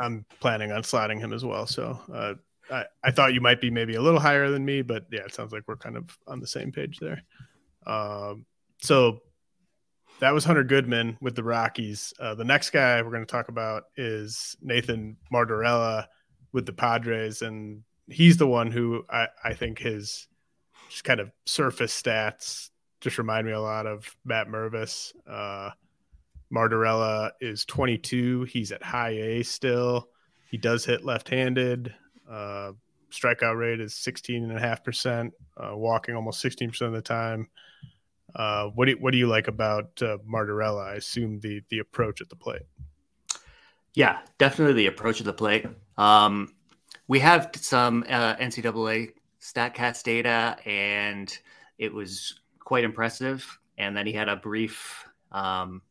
I'm 0.00 0.24
planning 0.40 0.72
on 0.72 0.82
slotting 0.82 1.20
him 1.20 1.32
as 1.32 1.44
well. 1.44 1.66
So 1.66 2.00
uh, 2.12 2.34
I 2.70 2.84
I 3.02 3.10
thought 3.10 3.34
you 3.34 3.40
might 3.40 3.60
be 3.60 3.70
maybe 3.70 3.94
a 3.94 4.02
little 4.02 4.20
higher 4.20 4.50
than 4.50 4.64
me, 4.64 4.82
but 4.82 5.06
yeah, 5.10 5.20
it 5.20 5.34
sounds 5.34 5.52
like 5.52 5.64
we're 5.66 5.76
kind 5.76 5.96
of 5.96 6.16
on 6.26 6.40
the 6.40 6.46
same 6.46 6.72
page 6.72 6.98
there. 6.98 7.22
Um, 7.86 8.46
so 8.80 9.20
that 10.20 10.32
was 10.32 10.44
Hunter 10.44 10.64
Goodman 10.64 11.18
with 11.20 11.34
the 11.34 11.44
Rockies. 11.44 12.14
Uh, 12.18 12.34
the 12.34 12.44
next 12.44 12.70
guy 12.70 13.02
we're 13.02 13.10
going 13.10 13.26
to 13.26 13.30
talk 13.30 13.48
about 13.48 13.84
is 13.96 14.56
Nathan 14.62 15.16
Martorella 15.32 16.06
with 16.52 16.66
the 16.66 16.72
Padres, 16.72 17.42
and 17.42 17.82
he's 18.08 18.36
the 18.36 18.46
one 18.46 18.70
who 18.70 19.04
I, 19.10 19.28
I 19.42 19.54
think 19.54 19.78
his 19.78 20.28
just 20.88 21.04
kind 21.04 21.20
of 21.20 21.30
surface 21.46 22.00
stats 22.00 22.70
just 23.04 23.18
remind 23.18 23.46
me 23.46 23.52
a 23.52 23.60
lot 23.60 23.86
of 23.86 24.16
Matt 24.24 24.48
Mervis. 24.48 25.12
Uh, 25.28 25.70
Martorella 26.50 27.32
is 27.38 27.66
22. 27.66 28.44
He's 28.44 28.72
at 28.72 28.82
high 28.82 29.10
A 29.10 29.42
still. 29.42 30.08
He 30.50 30.56
does 30.56 30.86
hit 30.86 31.04
left-handed. 31.04 31.94
Uh, 32.28 32.72
strikeout 33.12 33.58
rate 33.58 33.80
is 33.80 33.92
16.5%, 33.92 35.32
uh, 35.58 35.76
walking 35.76 36.16
almost 36.16 36.42
16% 36.42 36.80
of 36.80 36.92
the 36.92 37.02
time. 37.02 37.48
Uh, 38.34 38.68
what 38.68 38.86
do 38.86 38.92
you, 38.92 38.96
what 38.98 39.10
do 39.12 39.18
you 39.18 39.26
like 39.26 39.48
about 39.48 39.90
uh, 40.00 40.16
Martorella? 40.26 40.86
I 40.86 40.94
assume 40.94 41.40
the 41.40 41.62
the 41.68 41.78
approach 41.78 42.20
at 42.20 42.30
the 42.30 42.36
plate. 42.36 42.62
Yeah, 43.92 44.18
definitely 44.38 44.74
the 44.74 44.86
approach 44.86 45.20
at 45.20 45.26
the 45.26 45.32
plate. 45.32 45.66
Um, 45.96 46.54
we 47.06 47.20
have 47.20 47.50
some 47.54 48.02
uh, 48.08 48.34
NCAA 48.36 49.10
Statcast 49.40 50.02
data, 50.02 50.56
and 50.64 51.36
it 51.78 51.92
was 51.92 52.40
quite 52.64 52.84
impressive. 52.84 53.58
And 53.78 53.96
then 53.96 54.06
he 54.06 54.12
had 54.12 54.28
a 54.28 54.36
brief 54.36 55.04
um, 55.32 55.82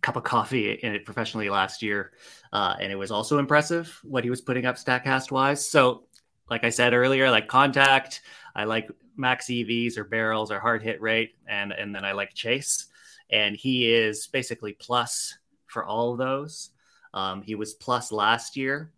cup 0.00 0.16
of 0.16 0.24
coffee 0.24 0.72
in 0.72 0.94
it 0.94 1.04
professionally 1.04 1.48
last 1.48 1.82
year, 1.82 2.12
uh, 2.52 2.76
and 2.80 2.92
it 2.92 2.96
was 2.96 3.10
also 3.10 3.38
impressive 3.38 3.98
what 4.02 4.24
he 4.24 4.30
was 4.30 4.40
putting 4.40 4.66
up 4.66 4.76
Statcast 4.76 5.30
wise. 5.30 5.66
So, 5.68 6.04
like 6.50 6.64
I 6.64 6.70
said 6.70 6.92
earlier, 6.92 7.30
like 7.30 7.48
contact, 7.48 8.22
I 8.54 8.64
like 8.64 8.90
max 9.16 9.46
EVs 9.46 9.96
or 9.96 10.04
barrels 10.04 10.50
or 10.50 10.60
hard 10.60 10.82
hit 10.82 11.00
rate, 11.00 11.36
and 11.46 11.72
and 11.72 11.94
then 11.94 12.04
I 12.04 12.12
like 12.12 12.34
chase, 12.34 12.86
and 13.30 13.56
he 13.56 13.92
is 13.92 14.26
basically 14.26 14.74
plus 14.74 15.38
for 15.66 15.84
all 15.84 16.12
of 16.12 16.18
those. 16.18 16.70
Um, 17.14 17.42
he 17.42 17.54
was 17.54 17.74
plus 17.74 18.10
last 18.10 18.56
year 18.56 18.90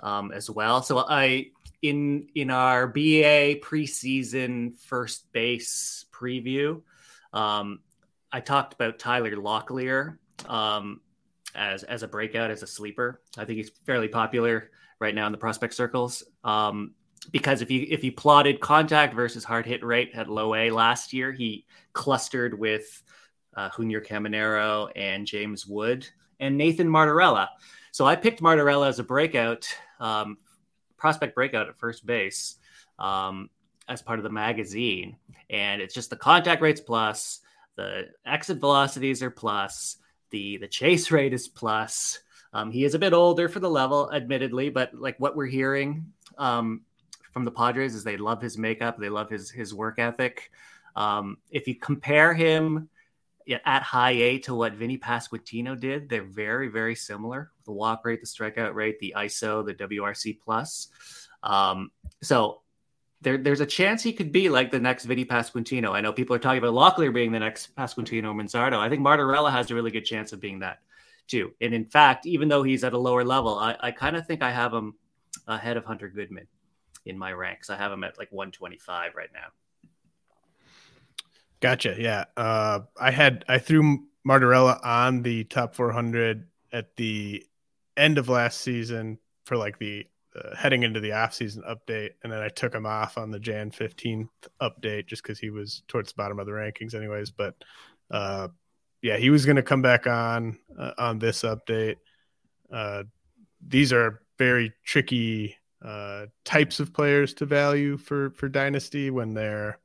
um, 0.00 0.32
as 0.32 0.48
well. 0.48 0.82
So 0.82 0.98
I 0.98 1.50
in 1.82 2.28
in 2.34 2.50
our 2.50 2.86
BA 2.86 3.56
preseason 3.60 4.78
first 4.78 5.30
base 5.32 6.06
preview, 6.12 6.80
um, 7.32 7.80
I 8.32 8.40
talked 8.40 8.74
about 8.74 8.98
Tyler 8.98 9.36
Locklear 9.36 10.18
um, 10.48 11.00
as 11.54 11.82
as 11.82 12.02
a 12.02 12.08
breakout 12.08 12.50
as 12.50 12.62
a 12.62 12.66
sleeper. 12.66 13.20
I 13.36 13.44
think 13.44 13.58
he's 13.58 13.70
fairly 13.84 14.08
popular 14.08 14.70
right 15.00 15.14
now 15.14 15.26
in 15.26 15.32
the 15.32 15.38
prospect 15.38 15.74
circles. 15.74 16.22
Um, 16.44 16.94
because 17.30 17.62
if 17.62 17.70
you 17.70 17.86
if 17.88 18.02
you 18.02 18.12
plotted 18.12 18.60
contact 18.60 19.14
versus 19.14 19.44
hard 19.44 19.66
hit 19.66 19.84
rate 19.84 20.10
at 20.14 20.28
low 20.28 20.54
A 20.54 20.70
last 20.70 21.12
year, 21.12 21.32
he 21.32 21.66
clustered 21.92 22.58
with 22.58 23.02
uh, 23.56 23.68
Junior 23.76 24.00
Caminero 24.00 24.90
and 24.96 25.26
James 25.26 25.66
Wood 25.66 26.08
and 26.40 26.56
Nathan 26.56 26.88
Martorella. 26.88 27.48
So 27.92 28.06
I 28.06 28.16
picked 28.16 28.40
Martorella 28.40 28.88
as 28.88 28.98
a 28.98 29.04
breakout, 29.04 29.68
um, 30.00 30.38
prospect 31.02 31.34
breakout 31.34 31.68
at 31.68 31.76
first 31.76 32.06
base 32.06 32.58
um, 33.00 33.50
as 33.88 34.00
part 34.00 34.20
of 34.20 34.22
the 34.22 34.30
magazine, 34.30 35.16
and 35.50 35.82
it's 35.82 35.94
just 35.94 36.10
the 36.10 36.16
contact 36.16 36.62
rates 36.62 36.80
plus, 36.80 37.40
the 37.74 38.06
exit 38.24 38.58
velocities 38.58 39.20
are 39.20 39.30
plus, 39.30 39.96
the 40.30 40.58
the 40.58 40.68
chase 40.68 41.10
rate 41.10 41.32
is 41.34 41.48
plus. 41.48 42.20
Um, 42.52 42.70
he 42.70 42.84
is 42.84 42.94
a 42.94 43.00
bit 43.00 43.14
older 43.14 43.48
for 43.48 43.58
the 43.58 43.68
level, 43.68 44.12
admittedly, 44.12 44.70
but 44.70 44.94
like 44.94 45.18
what 45.18 45.34
we're 45.34 45.46
hearing 45.46 46.12
um, 46.38 46.82
from 47.32 47.44
the 47.44 47.50
Padres 47.50 47.96
is 47.96 48.04
they 48.04 48.16
love 48.16 48.40
his 48.40 48.56
makeup, 48.56 48.96
they 48.96 49.08
love 49.08 49.28
his 49.28 49.50
his 49.50 49.74
work 49.74 49.98
ethic. 49.98 50.52
Um, 50.94 51.38
if 51.50 51.66
you 51.66 51.74
compare 51.74 52.32
him 52.32 52.88
at 53.64 53.82
high 53.82 54.12
A 54.12 54.38
to 54.40 54.54
what 54.54 54.74
Vinny 54.74 54.98
Pasquantino 54.98 55.78
did, 55.78 56.08
they're 56.08 56.24
very 56.24 56.68
very 56.68 56.94
similar. 56.94 57.50
The 57.64 57.72
walk 57.72 58.04
rate, 58.04 58.20
the 58.20 58.26
strikeout 58.26 58.74
rate, 58.74 58.98
the 58.98 59.14
ISO, 59.16 59.64
the 59.64 59.74
WRC 59.74 60.38
plus. 60.40 60.88
Um, 61.42 61.90
so 62.22 62.62
there, 63.22 63.38
there's 63.38 63.60
a 63.60 63.66
chance 63.66 64.02
he 64.02 64.12
could 64.12 64.32
be 64.32 64.48
like 64.48 64.70
the 64.70 64.80
next 64.80 65.04
Vinny 65.04 65.24
Pasquantino. 65.24 65.92
I 65.92 66.00
know 66.00 66.12
people 66.12 66.34
are 66.34 66.40
talking 66.40 66.62
about 66.62 66.74
Locklear 66.74 67.14
being 67.14 67.32
the 67.32 67.38
next 67.38 67.74
Pasquantino 67.76 68.34
Manzardo. 68.34 68.78
I 68.78 68.88
think 68.88 69.02
Martorella 69.02 69.50
has 69.50 69.70
a 69.70 69.74
really 69.74 69.92
good 69.92 70.04
chance 70.04 70.32
of 70.32 70.40
being 70.40 70.58
that 70.60 70.80
too. 71.28 71.52
And 71.60 71.72
in 71.72 71.84
fact, 71.84 72.26
even 72.26 72.48
though 72.48 72.62
he's 72.62 72.84
at 72.84 72.92
a 72.92 72.98
lower 72.98 73.24
level, 73.24 73.58
I, 73.58 73.76
I 73.80 73.90
kind 73.92 74.16
of 74.16 74.26
think 74.26 74.42
I 74.42 74.50
have 74.50 74.74
him 74.74 74.94
ahead 75.46 75.76
of 75.76 75.84
Hunter 75.84 76.08
Goodman 76.08 76.46
in 77.06 77.16
my 77.16 77.32
ranks. 77.32 77.70
I 77.70 77.76
have 77.76 77.92
him 77.92 78.04
at 78.04 78.18
like 78.18 78.32
125 78.32 79.12
right 79.14 79.30
now. 79.32 79.48
Gotcha. 81.62 81.94
Yeah. 81.96 82.24
Uh, 82.36 82.80
I 83.00 83.12
had 83.12 83.44
I 83.48 83.58
threw 83.58 84.00
Martorella 84.26 84.84
on 84.84 85.22
the 85.22 85.44
top 85.44 85.76
400 85.76 86.46
at 86.72 86.96
the 86.96 87.46
end 87.96 88.18
of 88.18 88.28
last 88.28 88.60
season 88.60 89.18
for 89.46 89.56
like 89.56 89.78
the 89.78 90.04
uh, 90.34 90.56
heading 90.56 90.82
into 90.82 90.98
the 90.98 91.10
offseason 91.10 91.58
update, 91.68 92.10
and 92.22 92.32
then 92.32 92.40
I 92.40 92.48
took 92.48 92.74
him 92.74 92.84
off 92.84 93.16
on 93.16 93.30
the 93.30 93.38
Jan 93.38 93.70
15th 93.70 94.28
update 94.60 95.06
just 95.06 95.22
because 95.22 95.38
he 95.38 95.50
was 95.50 95.82
towards 95.86 96.10
the 96.10 96.16
bottom 96.16 96.40
of 96.40 96.46
the 96.46 96.52
rankings, 96.52 96.94
anyways. 96.94 97.30
But 97.30 97.54
uh, 98.10 98.48
yeah, 99.00 99.16
he 99.16 99.30
was 99.30 99.46
going 99.46 99.56
to 99.56 99.62
come 99.62 99.82
back 99.82 100.08
on 100.08 100.58
uh, 100.76 100.92
on 100.98 101.20
this 101.20 101.42
update. 101.42 101.96
Uh, 102.72 103.04
these 103.64 103.92
are 103.92 104.22
very 104.36 104.72
tricky 104.84 105.56
uh, 105.84 106.26
types 106.44 106.80
of 106.80 106.92
players 106.92 107.34
to 107.34 107.46
value 107.46 107.96
for 107.96 108.30
for 108.30 108.48
dynasty 108.48 109.10
when 109.10 109.34
they're 109.34 109.78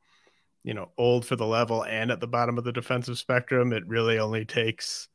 you 0.63 0.73
know 0.73 0.91
old 0.97 1.25
for 1.25 1.35
the 1.35 1.45
level 1.45 1.83
and 1.83 2.11
at 2.11 2.19
the 2.19 2.27
bottom 2.27 2.57
of 2.57 2.63
the 2.63 2.71
defensive 2.71 3.17
spectrum. 3.17 3.73
It 3.73 3.87
really 3.87 4.19
only 4.19 4.45
takes 4.45 5.07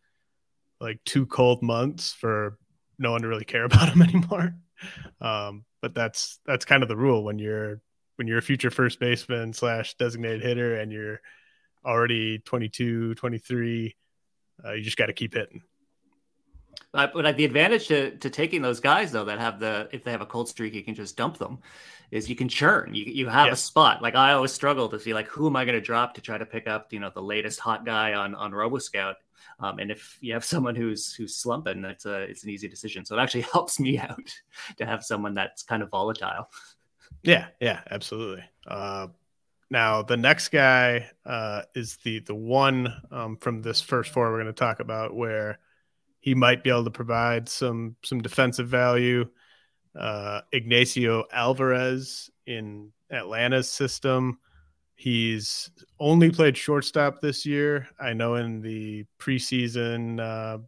like 0.80 1.00
two 1.04 1.26
cold 1.26 1.62
months 1.62 2.12
for 2.12 2.58
no 2.98 3.12
one 3.12 3.22
to 3.22 3.28
really 3.28 3.44
care 3.44 3.64
about 3.66 3.90
him 3.90 4.02
anymore. 4.02 4.54
Um, 5.20 5.64
but 5.80 5.94
that's 5.94 6.40
that's 6.46 6.64
kind 6.64 6.82
of 6.82 6.88
the 6.88 6.96
rule 6.96 7.24
when 7.24 7.38
you're 7.38 7.80
when 8.16 8.28
you're 8.28 8.38
a 8.38 8.42
future 8.42 8.70
first 8.70 9.00
baseman 9.00 9.52
slash 9.52 9.94
designated 9.94 10.42
hitter 10.42 10.76
and 10.76 10.92
you're 10.92 11.20
already 11.84 12.38
22, 12.38 13.14
23, 13.14 13.96
uh, 14.64 14.72
you 14.72 14.82
just 14.82 14.96
got 14.96 15.06
to 15.06 15.12
keep 15.12 15.34
hitting. 15.34 15.62
But, 16.92 17.14
but 17.14 17.36
the 17.36 17.44
advantage 17.46 17.88
to, 17.88 18.16
to 18.18 18.28
taking 18.28 18.60
those 18.60 18.78
guys 18.78 19.12
though 19.12 19.24
that 19.24 19.38
have 19.38 19.58
the 19.58 19.88
if 19.92 20.04
they 20.04 20.10
have 20.10 20.20
a 20.20 20.26
cold 20.26 20.48
streak, 20.48 20.74
you 20.74 20.84
can 20.84 20.94
just 20.94 21.16
dump 21.16 21.38
them. 21.38 21.58
Is 22.10 22.28
you 22.28 22.36
can 22.36 22.48
churn. 22.48 22.94
You 22.94 23.06
you 23.06 23.28
have 23.28 23.46
yeah. 23.46 23.52
a 23.52 23.56
spot. 23.56 24.02
Like 24.02 24.14
I 24.14 24.32
always 24.32 24.52
struggle 24.52 24.90
to 24.90 25.00
see 25.00 25.14
like 25.14 25.28
who 25.28 25.46
am 25.46 25.56
I 25.56 25.64
going 25.64 25.78
to 25.78 25.80
drop 25.80 26.12
to 26.14 26.20
try 26.20 26.36
to 26.36 26.44
pick 26.44 26.68
up 26.68 26.92
you 26.92 27.00
know 27.00 27.10
the 27.12 27.22
latest 27.22 27.58
hot 27.58 27.86
guy 27.86 28.12
on 28.12 28.34
on 28.34 28.52
RoboScout. 28.52 29.14
Um, 29.60 29.78
and 29.78 29.90
if 29.90 30.18
you 30.20 30.34
have 30.34 30.44
someone 30.44 30.74
who's 30.74 31.14
who's 31.14 31.36
slumping, 31.36 31.80
that's 31.80 32.04
a 32.04 32.20
it's 32.22 32.44
an 32.44 32.50
easy 32.50 32.68
decision. 32.68 33.06
So 33.06 33.16
it 33.16 33.20
actually 33.20 33.40
helps 33.52 33.80
me 33.80 33.98
out 33.98 34.30
to 34.76 34.84
have 34.84 35.02
someone 35.02 35.32
that's 35.32 35.62
kind 35.62 35.82
of 35.82 35.88
volatile. 35.88 36.50
Yeah, 37.22 37.46
yeah, 37.60 37.80
absolutely. 37.90 38.44
Uh, 38.66 39.08
now 39.70 40.02
the 40.02 40.18
next 40.18 40.48
guy 40.50 41.08
uh, 41.24 41.62
is 41.74 41.96
the 42.04 42.18
the 42.18 42.34
one 42.34 42.92
um, 43.10 43.38
from 43.38 43.62
this 43.62 43.80
first 43.80 44.12
four 44.12 44.30
we're 44.30 44.42
going 44.42 44.46
to 44.46 44.52
talk 44.52 44.80
about 44.80 45.14
where 45.14 45.58
he 46.22 46.36
might 46.36 46.62
be 46.62 46.70
able 46.70 46.84
to 46.84 46.90
provide 46.90 47.48
some 47.48 47.96
some 48.02 48.22
defensive 48.22 48.68
value. 48.68 49.28
Uh, 49.98 50.40
Ignacio 50.52 51.24
Alvarez 51.32 52.30
in 52.46 52.92
Atlanta's 53.10 53.68
system. 53.68 54.38
He's 54.94 55.68
only 55.98 56.30
played 56.30 56.56
shortstop 56.56 57.20
this 57.20 57.44
year. 57.44 57.88
I 58.00 58.12
know 58.12 58.36
in 58.36 58.62
the 58.62 59.04
preseason 59.18 60.20
uh, 60.20 60.58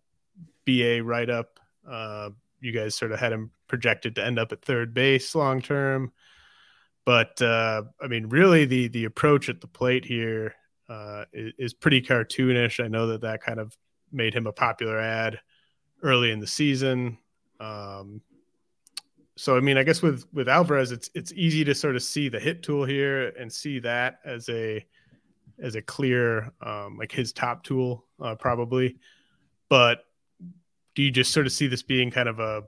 BA 0.67 1.03
write 1.05 1.31
up, 1.31 1.61
uh, 1.89 2.31
you 2.61 2.73
guys 2.73 2.97
sort 2.97 3.13
of 3.13 3.21
had 3.21 3.33
him 3.33 3.53
projected 3.69 4.17
to 4.17 4.25
end 4.25 4.41
up 4.41 4.51
at 4.51 4.61
third 4.61 4.93
base 4.93 5.37
long 5.37 5.63
term. 5.63 6.13
But 7.05 7.41
uh, 7.41 7.83
I 8.03 8.09
mean, 8.09 8.29
really, 8.29 8.65
the 8.65 8.89
the 8.89 9.05
approach 9.05 9.49
at 9.49 9.61
the 9.61 9.69
plate 9.69 10.05
here 10.05 10.57
uh, 10.89 11.27
is, 11.33 11.53
is 11.59 11.75
pretty 11.75 12.03
cartoonish. 12.03 12.85
I 12.85 12.89
know 12.89 13.07
that 13.07 13.21
that 13.21 13.41
kind 13.41 13.61
of 13.61 13.77
made 14.15 14.35
him 14.35 14.47
a 14.47 14.53
popular 14.53 14.99
ad 14.99 15.41
early 16.03 16.31
in 16.31 16.41
the 16.41 16.47
season. 16.47 17.19
Um, 17.61 18.21
so 19.37 19.57
I 19.57 19.61
mean, 19.61 19.77
I 19.77 19.83
guess 19.83 20.01
with 20.01 20.25
with 20.33 20.49
Alvarez, 20.49 20.93
it's 20.93 21.11
it's 21.15 21.33
easy 21.33 21.65
to 21.65 21.75
sort 21.75 21.97
of 21.97 22.03
see 22.03 22.29
the 22.29 22.39
hit 22.39 22.63
tool 22.63 22.85
here 22.85 23.29
and 23.31 23.53
see 23.53 23.81
that 23.81 24.21
as 24.25 24.49
a 24.49 24.85
as 25.61 25.75
a 25.75 25.83
clear 25.83 26.53
um, 26.61 26.97
like 26.99 27.13
his 27.13 27.33
top 27.33 27.65
tool 27.65 28.05
uh, 28.23 28.35
probably. 28.35 28.97
But 29.69 30.05
do 30.95 31.03
you 31.03 31.11
just 31.11 31.33
sort 31.33 31.47
of 31.47 31.53
see 31.53 31.67
this 31.67 31.83
being 31.83 32.11
kind 32.11 32.29
of 32.29 32.39
a 32.39 32.63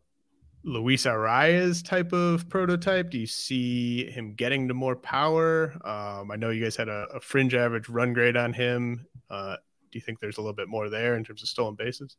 Luis 0.64 1.04
Arraez 1.04 1.84
type 1.84 2.12
of 2.12 2.48
prototype? 2.48 3.10
Do 3.10 3.18
you 3.18 3.26
see 3.26 4.10
him 4.10 4.34
getting 4.34 4.66
to 4.68 4.74
more 4.74 4.96
power? 4.96 5.72
Um, 5.84 6.30
I 6.30 6.36
know 6.36 6.50
you 6.50 6.62
guys 6.62 6.76
had 6.76 6.88
a, 6.88 7.06
a, 7.14 7.20
fringe 7.20 7.54
average 7.54 7.88
run 7.88 8.12
grade 8.12 8.36
on 8.36 8.52
him. 8.52 9.06
Uh, 9.30 9.56
you 9.96 10.00
think 10.00 10.20
there's 10.20 10.38
a 10.38 10.40
little 10.40 10.54
bit 10.54 10.68
more 10.68 10.88
there 10.88 11.16
in 11.16 11.24
terms 11.24 11.42
of 11.42 11.48
stolen 11.48 11.74
bases? 11.74 12.16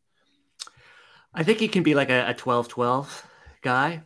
I 1.34 1.43
think 1.43 1.60
he 1.60 1.67
can 1.67 1.84
be 1.84 1.93
like 1.93 2.10
a, 2.10 2.29
a 2.29 2.34
12-12 2.34 3.24
guy. 3.62 4.01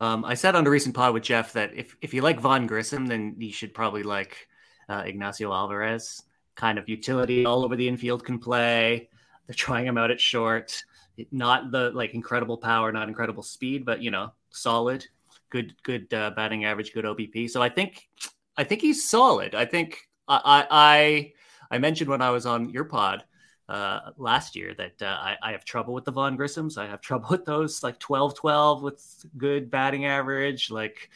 Um, 0.00 0.24
I 0.24 0.34
said 0.34 0.56
on 0.56 0.66
a 0.66 0.70
recent 0.70 0.94
pod 0.94 1.14
with 1.14 1.22
Jeff 1.22 1.52
that 1.52 1.72
if, 1.74 1.96
if 2.00 2.12
you 2.12 2.22
like 2.22 2.40
Vaughn 2.40 2.66
Grissom, 2.66 3.06
then 3.06 3.36
you 3.38 3.52
should 3.52 3.72
probably 3.72 4.02
like 4.02 4.48
uh, 4.88 5.02
Ignacio 5.06 5.52
Alvarez. 5.52 6.22
kind 6.54 6.78
of 6.78 6.88
utility 6.88 7.46
all 7.46 7.64
over 7.64 7.76
the 7.76 7.88
infield 7.88 8.24
can 8.24 8.38
play. 8.38 9.08
They're 9.46 9.54
trying 9.54 9.86
him 9.86 9.98
out 9.98 10.10
at 10.10 10.20
short. 10.20 10.82
Not 11.30 11.70
the 11.70 11.90
like 11.90 12.14
incredible 12.14 12.56
power, 12.56 12.90
not 12.90 13.08
incredible 13.08 13.42
speed, 13.42 13.84
but 13.84 14.02
you 14.02 14.10
know, 14.10 14.32
solid, 14.50 15.06
good, 15.50 15.74
good 15.82 16.12
uh, 16.12 16.30
batting 16.34 16.64
average, 16.64 16.92
good 16.92 17.04
OBP. 17.04 17.48
So 17.50 17.62
I 17.62 17.68
think, 17.68 18.08
I 18.56 18.64
think 18.64 18.80
he's 18.80 19.08
solid. 19.08 19.54
I 19.54 19.66
think 19.66 20.08
I, 20.26 20.40
I, 20.44 20.66
I 20.70 21.32
mentioned 21.78 22.10
when 22.10 22.22
I 22.22 22.30
was 22.30 22.46
on 22.46 22.70
your 22.70 22.84
pod 22.84 23.24
uh, 23.68 24.10
last 24.16 24.56
year 24.56 24.74
that 24.74 25.00
uh, 25.02 25.06
I, 25.06 25.36
I, 25.42 25.52
have 25.52 25.64
trouble 25.64 25.94
with 25.94 26.04
the 26.04 26.10
Vaughn 26.10 26.36
Grissoms. 26.36 26.76
I 26.76 26.86
have 26.86 27.00
trouble 27.08 27.28
with 27.30 27.44
those 27.44 27.82
like 27.82 27.98
12 27.98 28.34
12 28.34 28.82
with 28.82 29.26
good 29.38 29.70
batting 29.70 30.04
average, 30.04 30.70
like 30.70 31.10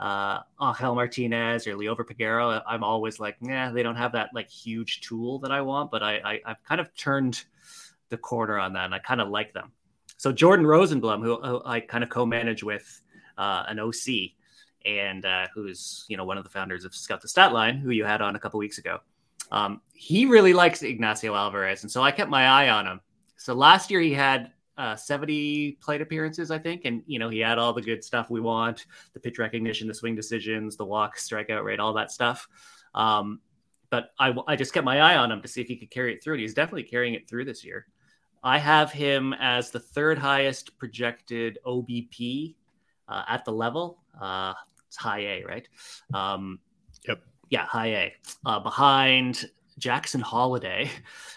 uh, 0.00 0.40
Angel 0.60 0.94
Martinez 0.94 1.66
or 1.66 1.76
Liover 1.76 2.04
Peguero. 2.04 2.62
I'm 2.66 2.82
always 2.82 3.20
like, 3.20 3.36
yeah, 3.40 3.70
they 3.70 3.82
don't 3.82 3.96
have 3.96 4.12
that 4.12 4.30
like 4.34 4.48
huge 4.48 5.02
tool 5.02 5.38
that 5.40 5.52
I 5.52 5.60
want, 5.60 5.90
but 5.90 6.02
I, 6.02 6.16
I, 6.24 6.40
I've 6.46 6.62
kind 6.64 6.80
of 6.80 6.94
turned 6.94 7.44
the 8.08 8.16
corner 8.16 8.58
on 8.58 8.72
that 8.72 8.86
and 8.86 8.94
I 8.94 8.98
kind 8.98 9.20
of 9.20 9.28
like 9.28 9.52
them. 9.52 9.72
So 10.16 10.32
Jordan 10.32 10.66
Rosenblum, 10.66 11.22
who, 11.22 11.40
who 11.40 11.62
I 11.64 11.80
kind 11.80 12.02
of 12.02 12.10
co 12.10 12.26
manage 12.26 12.62
with 12.62 13.00
uh, 13.38 13.64
an 13.68 13.78
OC 13.78 14.32
and 14.84 15.24
uh, 15.24 15.46
who's 15.54 16.04
you 16.08 16.16
know 16.16 16.24
one 16.24 16.38
of 16.38 16.44
the 16.44 16.50
founders 16.50 16.84
of 16.84 16.94
Scout 16.94 17.22
the 17.22 17.28
Stat 17.28 17.52
Line, 17.52 17.78
who 17.78 17.90
you 17.90 18.04
had 18.04 18.20
on 18.20 18.36
a 18.36 18.38
couple 18.38 18.58
weeks 18.58 18.78
ago. 18.78 19.00
Um, 19.50 19.80
he 19.92 20.26
really 20.26 20.52
likes 20.52 20.82
Ignacio 20.82 21.34
Alvarez, 21.34 21.82
and 21.82 21.90
so 21.90 22.02
I 22.02 22.10
kept 22.10 22.30
my 22.30 22.46
eye 22.46 22.68
on 22.68 22.86
him. 22.86 23.00
So 23.36 23.54
last 23.54 23.90
year 23.90 24.00
he 24.00 24.12
had 24.12 24.52
uh, 24.78 24.96
70 24.96 25.72
plate 25.82 26.00
appearances, 26.00 26.50
I 26.50 26.58
think, 26.58 26.84
and 26.84 27.02
you 27.06 27.18
know 27.18 27.28
he 27.28 27.40
had 27.40 27.58
all 27.58 27.72
the 27.72 27.82
good 27.82 28.02
stuff 28.02 28.30
we 28.30 28.40
want: 28.40 28.86
the 29.12 29.20
pitch 29.20 29.38
recognition, 29.38 29.88
the 29.88 29.94
swing 29.94 30.14
decisions, 30.14 30.76
the 30.76 30.84
walk, 30.84 31.16
strikeout 31.16 31.64
rate, 31.64 31.80
all 31.80 31.92
that 31.94 32.10
stuff. 32.10 32.48
Um, 32.94 33.40
but 33.90 34.12
I, 34.18 34.34
I 34.46 34.56
just 34.56 34.72
kept 34.72 34.84
my 34.84 35.00
eye 35.00 35.16
on 35.16 35.30
him 35.30 35.42
to 35.42 35.48
see 35.48 35.60
if 35.60 35.68
he 35.68 35.76
could 35.76 35.90
carry 35.90 36.14
it 36.14 36.22
through, 36.22 36.34
and 36.34 36.40
he's 36.40 36.54
definitely 36.54 36.84
carrying 36.84 37.14
it 37.14 37.28
through 37.28 37.44
this 37.44 37.64
year. 37.64 37.86
I 38.42 38.58
have 38.58 38.90
him 38.90 39.34
as 39.34 39.70
the 39.70 39.80
third 39.80 40.16
highest 40.16 40.78
projected 40.78 41.58
OBP 41.66 42.54
uh, 43.08 43.24
at 43.28 43.44
the 43.44 43.52
level. 43.52 43.98
Uh, 44.20 44.54
it's 44.86 44.96
high 44.96 45.20
A, 45.20 45.44
right? 45.44 45.68
Um, 46.14 46.58
yep. 47.06 47.22
Yeah, 47.50 47.66
high 47.66 47.88
A. 47.88 48.14
Uh, 48.46 48.60
behind 48.60 49.50
Jackson 49.78 50.20
Holliday 50.20 50.90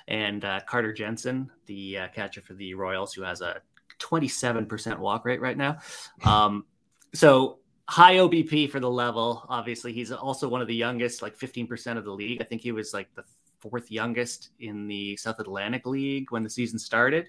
and 0.08 0.46
uh, 0.46 0.62
Carter 0.68 0.94
Jensen, 0.94 1.52
the 1.66 1.98
uh, 1.98 2.08
catcher 2.10 2.42
for 2.42 2.54
the 2.54 2.74
Royals, 2.74 3.14
who 3.14 3.24
has 3.24 3.42
a 3.42 3.62
27% 4.00 5.00
walk 5.00 5.26
rate 5.26 5.42
right 5.42 5.58
now. 5.58 5.80
Um, 6.24 6.66
so 7.14 7.60
high 7.88 8.16
OBP 8.16 8.70
for 8.70 8.80
the 8.80 8.90
level. 8.90 9.46
Obviously, 9.50 9.94
he's 9.94 10.12
also 10.12 10.48
one 10.48 10.62
of 10.62 10.68
the 10.68 10.76
youngest, 10.76 11.22
like 11.22 11.38
15% 11.38 11.98
of 11.98 12.06
the 12.06 12.12
league. 12.12 12.42
I 12.42 12.46
think 12.46 12.62
he 12.62 12.72
was 12.72 12.94
like 12.94 13.14
the 13.16 13.24
fourth 13.60 13.90
youngest 13.90 14.50
in 14.60 14.88
the 14.88 15.16
South 15.18 15.40
Atlantic 15.40 15.86
League 15.86 16.32
when 16.32 16.44
the 16.44 16.50
season 16.50 16.78
started. 16.78 17.28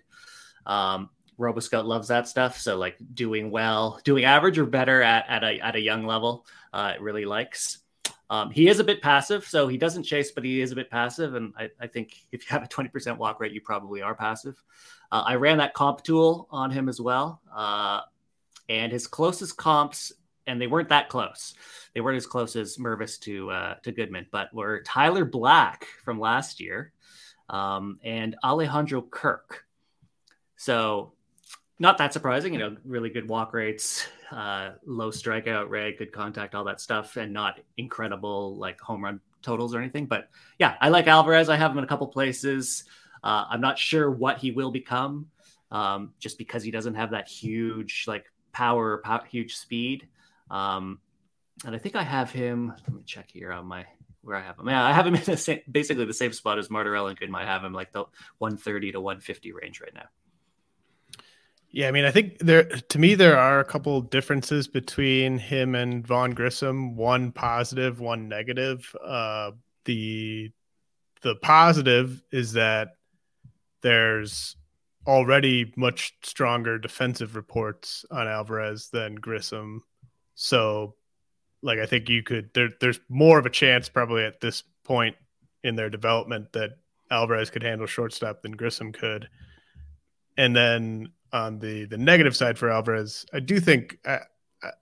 Um, 0.67 1.11
RoboScout 1.39 1.85
loves 1.85 2.09
that 2.09 2.29
stuff. 2.29 2.59
So 2.59 2.77
like 2.77 2.97
doing 3.15 3.51
well, 3.51 4.01
doing 4.05 4.25
average 4.25 4.59
or 4.59 4.67
better 4.67 5.03
at, 5.03 5.25
at 5.29 5.43
a 5.43 5.59
at 5.61 5.75
a 5.75 5.81
young 5.81 6.07
level, 6.07 6.47
uh, 6.73 6.93
it 6.95 7.01
really 7.01 7.25
likes. 7.25 7.79
Um, 8.31 8.51
he 8.51 8.69
is 8.69 8.81
a 8.81 8.85
bit 8.85 9.03
passive, 9.03 9.47
so 9.47 9.69
he 9.69 9.77
doesn't 9.77 10.05
chase, 10.05 10.31
but 10.31 10.45
he 10.45 10.61
is 10.61 10.73
a 10.73 10.75
bit 10.75 10.91
passive. 10.91 11.35
And 11.35 11.53
I, 11.59 11.71
I 11.81 11.87
think 11.87 12.17
if 12.33 12.43
you 12.43 12.49
have 12.49 12.63
a 12.63 12.69
20% 12.69 13.19
walk 13.19 13.41
rate, 13.41 13.53
you 13.53 13.61
probably 13.61 14.03
are 14.03 14.15
passive. 14.15 14.63
Uh, 15.13 15.23
I 15.27 15.35
ran 15.35 15.59
that 15.59 15.75
comp 15.75 16.03
tool 16.03 16.49
on 16.51 16.71
him 16.71 16.89
as 16.89 17.01
well. 17.01 17.41
Uh, 17.55 18.01
and 18.69 18.91
his 18.91 19.07
closest 19.07 19.57
comps, 19.57 20.13
and 20.47 20.61
they 20.61 20.67
weren't 20.67 20.89
that 20.89 21.09
close. 21.09 21.55
They 21.95 22.01
weren't 22.01 22.17
as 22.17 22.27
close 22.27 22.57
as 22.57 22.77
Mervis 22.77 23.21
to 23.21 23.51
uh, 23.51 23.75
to 23.83 23.93
Goodman, 23.93 24.27
but 24.31 24.53
were 24.55 24.83
Tyler 24.83 25.25
Black 25.25 25.87
from 26.03 26.19
last 26.19 26.61
year 26.61 26.93
um, 27.49 27.99
and 28.03 28.37
Alejandro 28.43 29.03
Kirk. 29.03 29.65
So 30.57 31.13
not 31.79 31.99
that 31.99 32.13
surprising, 32.13 32.53
you 32.53 32.59
know, 32.59 32.77
really 32.85 33.11
good 33.11 33.29
walk 33.29 33.53
rates, 33.53 34.07
uh, 34.31 34.73
low 34.87 35.11
strikeout 35.11 35.69
rate, 35.69 35.99
good 35.99 36.13
contact, 36.13 36.55
all 36.55 36.65
that 36.65 36.81
stuff, 36.81 37.17
and 37.17 37.33
not 37.33 37.61
incredible 37.77 38.57
like 38.57 38.81
home 38.81 39.03
run 39.03 39.21
totals 39.43 39.75
or 39.75 39.81
anything. 39.81 40.07
But 40.07 40.29
yeah, 40.59 40.77
I 40.81 40.89
like 40.89 41.07
Alvarez. 41.07 41.49
I 41.49 41.57
have 41.57 41.73
him 41.73 41.79
in 41.79 41.85
a 41.85 41.89
couple 41.89 42.07
places. 42.07 42.85
Uh, 43.23 43.47
I'm 43.49 43.61
not 43.61 43.79
sure 43.79 44.11
what 44.11 44.39
he 44.39 44.51
will 44.51 44.71
become, 44.71 45.27
um, 45.71 46.13
just 46.21 46.39
because 46.39 46.63
he 46.63 46.71
doesn't 46.71 46.95
have 46.95 47.11
that 47.11 47.29
huge 47.29 48.05
like 48.07 48.27
power, 48.53 49.03
huge 49.29 49.57
speed. 49.57 50.07
Um, 50.51 51.01
and 51.65 51.75
I 51.75 51.79
think 51.79 51.97
I 51.97 52.03
have 52.03 52.31
him. 52.31 52.69
Let 52.69 52.95
me 52.95 53.03
check 53.05 53.31
here 53.31 53.53
on 53.53 53.67
my 53.67 53.85
where 54.23 54.37
I 54.37 54.43
have 54.43 54.59
him. 54.59 54.69
Yeah, 54.69 54.85
I 54.85 54.93
have 54.93 55.07
him 55.07 55.15
in 55.15 55.25
the 55.25 55.37
same, 55.37 55.61
basically 55.71 56.05
the 56.05 56.15
same 56.15 56.33
spot 56.33 56.59
as 56.59 56.69
Martorell 56.69 57.09
and 57.09 57.19
Goodman. 57.19 57.43
I 57.43 57.47
have 57.47 57.65
him 57.65 57.73
like 57.73 57.93
the 57.93 58.05
130 58.39 58.93
to 58.93 59.01
150 59.01 59.53
range 59.53 59.81
right 59.81 59.93
now. 59.95 60.07
Yeah, 61.75 61.89
I 61.89 61.91
mean, 61.91 62.05
I 62.05 62.13
think 62.13 62.39
there 62.39 62.63
to 62.63 62.99
me 63.01 63.17
there 63.17 63.37
are 63.37 63.59
a 63.59 63.65
couple 63.65 64.01
differences 64.01 64.69
between 64.69 65.39
him 65.39 65.75
and 65.75 66.07
Vaughn 66.07 66.31
Grissom. 66.31 66.95
One 66.95 67.33
positive, 67.33 67.99
one 67.99 68.29
negative. 68.29 68.95
Uh, 69.05 69.51
the 69.85 70.53
the 71.23 71.35
positive 71.35 72.23
is 72.31 72.53
that 72.53 72.91
there's 73.83 74.55
already 75.05 75.73
much 75.77 76.15
stronger 76.23 76.79
defensive 76.79 77.35
reports 77.35 78.05
on 78.09 78.29
Alvarez 78.29 78.91
than 78.93 79.17
Grissom. 79.17 79.83
So, 80.37 80.95
like, 81.61 81.81
I 81.81 81.87
think 81.87 82.09
you 82.09 82.23
could 82.23 82.51
there. 82.55 82.69
There's 82.81 83.01
more 83.09 83.41
of 83.41 83.47
a 83.47 83.51
chance 83.51 83.89
probably 83.89 84.23
at 84.23 84.41
this 84.41 84.63
point 84.85 85.17
in 85.65 85.75
their 85.75 85.91
development 85.91 86.53
that 86.53 86.79
Alvarez 87.11 87.51
could 87.51 87.65
handle 87.65 87.89
shortstop 87.89 88.43
than 88.43 88.53
Grissom 88.53 88.93
could. 88.93 89.29
And 90.37 90.55
then 90.55 91.09
on 91.35 91.59
the 91.59 91.85
the 91.87 91.99
negative 91.99 92.35
side 92.35 92.57
for 92.57 92.71
Alvarez, 92.71 93.27
I 93.35 93.41
do 93.41 93.61
think 93.61 93.99
I, 94.07 94.21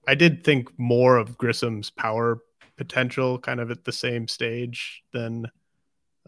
I 0.07 0.15
did 0.15 0.45
think 0.45 0.69
more 0.79 1.17
of 1.17 1.39
Grissom's 1.39 1.91
power 1.91 2.41
potential 2.77 3.39
kind 3.39 3.59
of 3.59 3.71
at 3.71 3.85
the 3.85 3.93
same 3.93 4.29
stage 4.29 5.03
than 5.13 5.47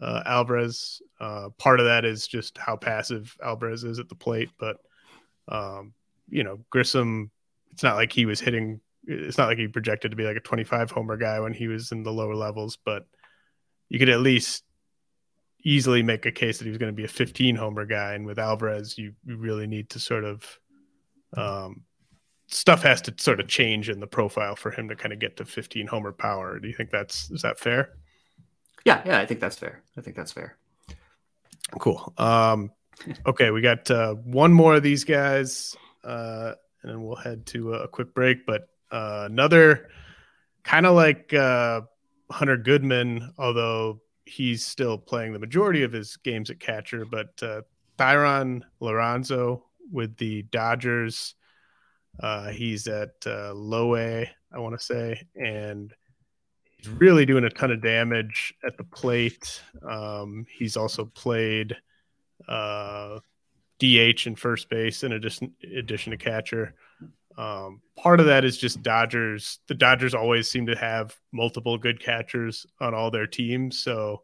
uh, 0.01 0.23
Alvarez. 0.25 1.01
Uh, 1.19 1.49
part 1.57 1.79
of 1.79 1.85
that 1.85 2.03
is 2.03 2.27
just 2.27 2.57
how 2.57 2.75
passive 2.75 3.37
Alvarez 3.41 3.83
is 3.83 3.99
at 3.99 4.09
the 4.09 4.15
plate, 4.15 4.49
but 4.59 4.77
um, 5.47 5.93
you 6.27 6.43
know, 6.43 6.59
Grissom, 6.71 7.29
it's 7.71 7.83
not 7.83 7.95
like 7.95 8.11
he 8.11 8.25
was 8.25 8.39
hitting. 8.39 8.81
It's 9.07 9.37
not 9.37 9.47
like 9.47 9.59
he 9.59 9.67
projected 9.67 10.11
to 10.11 10.17
be 10.17 10.23
like 10.23 10.37
a 10.37 10.41
25 10.41 10.89
homer 10.89 11.17
guy 11.17 11.39
when 11.39 11.53
he 11.53 11.67
was 11.67 11.91
in 11.91 12.01
the 12.01 12.11
lower 12.11 12.33
levels, 12.33 12.79
but 12.83 13.05
you 13.89 13.99
could 13.99 14.09
at 14.09 14.21
least 14.21 14.63
easily 15.65 16.03
make 16.03 16.25
a 16.25 16.31
case 16.31 16.59
that 16.59 16.65
he 16.65 16.69
was 16.69 16.77
going 16.77 16.91
to 16.91 16.95
be 16.95 17.03
a 17.03 17.09
15 17.09 17.55
homer 17.55 17.85
guy. 17.85 18.13
And 18.13 18.25
with 18.25 18.39
Alvarez, 18.39 18.97
you, 18.97 19.13
you 19.25 19.35
really 19.35 19.67
need 19.67 19.89
to 19.89 19.99
sort 19.99 20.23
of 20.23 20.59
um, 21.35 21.83
stuff 22.47 22.83
has 22.83 23.01
to 23.01 23.13
sort 23.17 23.39
of 23.39 23.47
change 23.47 23.89
in 23.89 23.99
the 23.99 24.07
profile 24.07 24.55
for 24.55 24.71
him 24.71 24.87
to 24.89 24.95
kind 24.95 25.11
of 25.11 25.19
get 25.19 25.37
to 25.37 25.45
15 25.45 25.87
homer 25.87 26.11
power. 26.11 26.59
Do 26.59 26.67
you 26.67 26.73
think 26.73 26.91
that's 26.91 27.29
is 27.31 27.41
that 27.41 27.59
fair? 27.59 27.89
Yeah, 28.85 29.01
yeah, 29.05 29.19
I 29.19 29.25
think 29.25 29.39
that's 29.39 29.57
fair. 29.57 29.81
I 29.97 30.01
think 30.01 30.15
that's 30.15 30.31
fair. 30.31 30.57
Cool. 31.79 32.13
Um, 32.17 32.71
okay, 33.25 33.49
we 33.49 33.61
got 33.61 33.89
uh, 33.89 34.13
one 34.13 34.53
more 34.53 34.75
of 34.75 34.83
these 34.83 35.03
guys, 35.03 35.75
uh, 36.03 36.53
and 36.83 36.91
then 36.91 37.03
we'll 37.03 37.15
head 37.15 37.47
to 37.47 37.73
a 37.73 37.87
quick 37.87 38.13
break. 38.13 38.45
But 38.45 38.69
uh, 38.91 39.27
another 39.29 39.89
kind 40.63 40.85
of 40.85 40.95
like 40.95 41.33
uh, 41.33 41.81
Hunter 42.29 42.57
Goodman, 42.57 43.33
although 43.39 44.01
he's 44.25 44.65
still 44.65 44.97
playing 44.97 45.33
the 45.33 45.39
majority 45.39 45.83
of 45.83 45.91
his 45.91 46.17
games 46.17 46.49
at 46.49 46.59
catcher, 46.59 47.05
but 47.05 47.29
uh, 47.41 47.61
Thayron 47.97 48.61
Liranzo 48.81 49.61
with 49.91 50.17
the 50.17 50.43
Dodgers, 50.43 51.35
uh, 52.19 52.49
he's 52.49 52.87
at 52.87 53.13
uh, 53.25 53.53
low 53.53 53.95
A, 53.95 54.29
I 54.51 54.59
want 54.59 54.77
to 54.77 54.83
say, 54.83 55.21
and 55.35 55.93
he's 56.77 56.87
really 56.87 57.25
doing 57.25 57.43
a 57.43 57.49
ton 57.49 57.71
of 57.71 57.81
damage 57.81 58.53
at 58.65 58.77
the 58.77 58.83
plate. 58.83 59.61
Um, 59.87 60.45
he's 60.49 60.77
also 60.77 61.05
played 61.05 61.75
uh, 62.47 63.19
DH 63.79 64.25
and 64.25 64.37
first 64.39 64.69
base 64.69 65.03
in 65.03 65.11
addition 65.11 65.53
addition 65.77 66.11
to 66.11 66.17
catcher. 66.17 66.75
Um, 67.37 67.81
part 67.97 68.19
of 68.19 68.27
that 68.27 68.45
is 68.45 68.57
just 68.57 68.81
Dodgers. 68.81 69.59
The 69.67 69.75
Dodgers 69.75 70.13
always 70.13 70.49
seem 70.49 70.65
to 70.67 70.75
have 70.75 71.15
multiple 71.31 71.77
good 71.77 71.99
catchers 71.99 72.65
on 72.79 72.93
all 72.93 73.11
their 73.11 73.27
teams. 73.27 73.79
So 73.79 74.23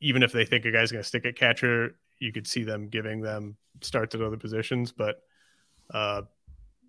even 0.00 0.22
if 0.22 0.32
they 0.32 0.44
think 0.44 0.64
a 0.64 0.72
guy's 0.72 0.90
going 0.90 1.02
to 1.02 1.08
stick 1.08 1.24
at 1.24 1.36
catcher, 1.36 1.96
you 2.18 2.32
could 2.32 2.46
see 2.46 2.64
them 2.64 2.88
giving 2.88 3.20
them 3.20 3.56
starts 3.80 4.14
at 4.14 4.22
other 4.22 4.36
positions. 4.36 4.92
But, 4.92 5.22
uh, 5.92 6.22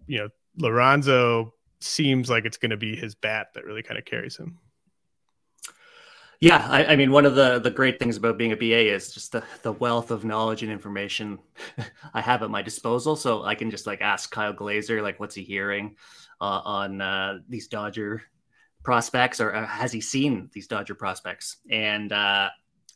you 0.07 0.19
know, 0.19 0.29
Liranzo 0.59 1.51
seems 1.79 2.29
like 2.29 2.45
it's 2.45 2.57
going 2.57 2.71
to 2.71 2.77
be 2.77 2.95
his 2.95 3.15
bat 3.15 3.47
that 3.53 3.65
really 3.65 3.83
kind 3.83 3.97
of 3.97 4.05
carries 4.05 4.37
him. 4.37 4.57
Yeah, 6.41 6.65
I, 6.67 6.85
I, 6.85 6.95
mean, 6.95 7.11
one 7.11 7.27
of 7.27 7.35
the 7.35 7.59
the 7.59 7.69
great 7.69 7.99
things 7.99 8.17
about 8.17 8.39
being 8.39 8.51
a 8.51 8.57
BA 8.57 8.91
is 8.91 9.13
just 9.13 9.31
the 9.31 9.43
the 9.61 9.73
wealth 9.73 10.09
of 10.09 10.25
knowledge 10.25 10.63
and 10.63 10.71
information 10.71 11.37
I 12.15 12.21
have 12.21 12.41
at 12.41 12.49
my 12.49 12.63
disposal. 12.63 13.15
So 13.15 13.43
I 13.43 13.53
can 13.53 13.69
just 13.69 13.85
like 13.85 14.01
ask 14.01 14.31
Kyle 14.31 14.51
Glaser, 14.51 15.03
like, 15.03 15.19
what's 15.19 15.35
he 15.35 15.43
hearing 15.43 15.95
uh, 16.41 16.61
on 16.65 16.99
uh, 16.99 17.39
these 17.47 17.67
Dodger 17.67 18.23
prospects, 18.83 19.39
or 19.39 19.53
uh, 19.53 19.67
has 19.67 19.91
he 19.91 20.01
seen 20.01 20.49
these 20.51 20.65
Dodger 20.67 20.95
prospects? 20.95 21.57
And 21.69 22.11
uh, 22.11 22.49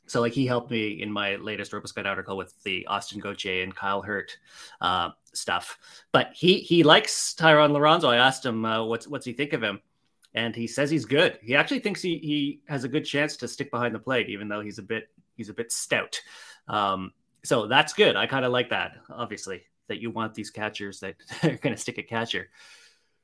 So 0.07 0.21
like 0.21 0.33
he 0.33 0.45
helped 0.47 0.71
me 0.71 1.01
in 1.01 1.11
my 1.11 1.35
latest 1.35 1.71
RoboScout 1.71 2.05
article 2.05 2.37
with 2.37 2.53
the 2.63 2.85
Austin 2.87 3.19
Gauthier 3.19 3.63
and 3.63 3.75
Kyle 3.75 4.01
Hurt 4.01 4.37
uh, 4.81 5.11
stuff. 5.33 5.77
But 6.11 6.31
he 6.33 6.59
he 6.59 6.83
likes 6.83 7.35
Thayron 7.37 7.71
Liranzo. 7.71 8.09
I 8.09 8.17
asked 8.17 8.45
him 8.45 8.65
uh, 8.65 8.83
what's 8.85 9.07
what's 9.07 9.25
he 9.25 9.33
think 9.33 9.53
of 9.53 9.63
him, 9.63 9.81
and 10.35 10.53
he 10.53 10.67
says 10.67 10.91
he's 10.91 11.05
good. 11.05 11.39
He 11.41 11.55
actually 11.55 11.79
thinks 11.79 12.01
he 12.01 12.17
he 12.17 12.59
has 12.67 12.83
a 12.83 12.89
good 12.89 13.05
chance 13.05 13.37
to 13.37 13.47
stick 13.47 13.71
behind 13.71 13.95
the 13.95 13.99
plate, 13.99 14.29
even 14.29 14.47
though 14.47 14.61
he's 14.61 14.77
a 14.77 14.83
bit 14.83 15.09
he's 15.35 15.49
a 15.49 15.53
bit 15.53 15.71
stout. 15.71 16.21
Um, 16.67 17.13
so 17.43 17.67
that's 17.67 17.93
good. 17.93 18.15
I 18.15 18.27
kind 18.27 18.45
of 18.45 18.51
like 18.51 18.69
that. 18.69 18.97
Obviously, 19.09 19.63
that 19.87 20.01
you 20.01 20.11
want 20.11 20.35
these 20.35 20.49
catchers 20.49 20.99
that 20.99 21.15
are 21.43 21.57
going 21.57 21.73
to 21.73 21.81
stick 21.81 21.97
a 21.97 22.03
catcher. 22.03 22.49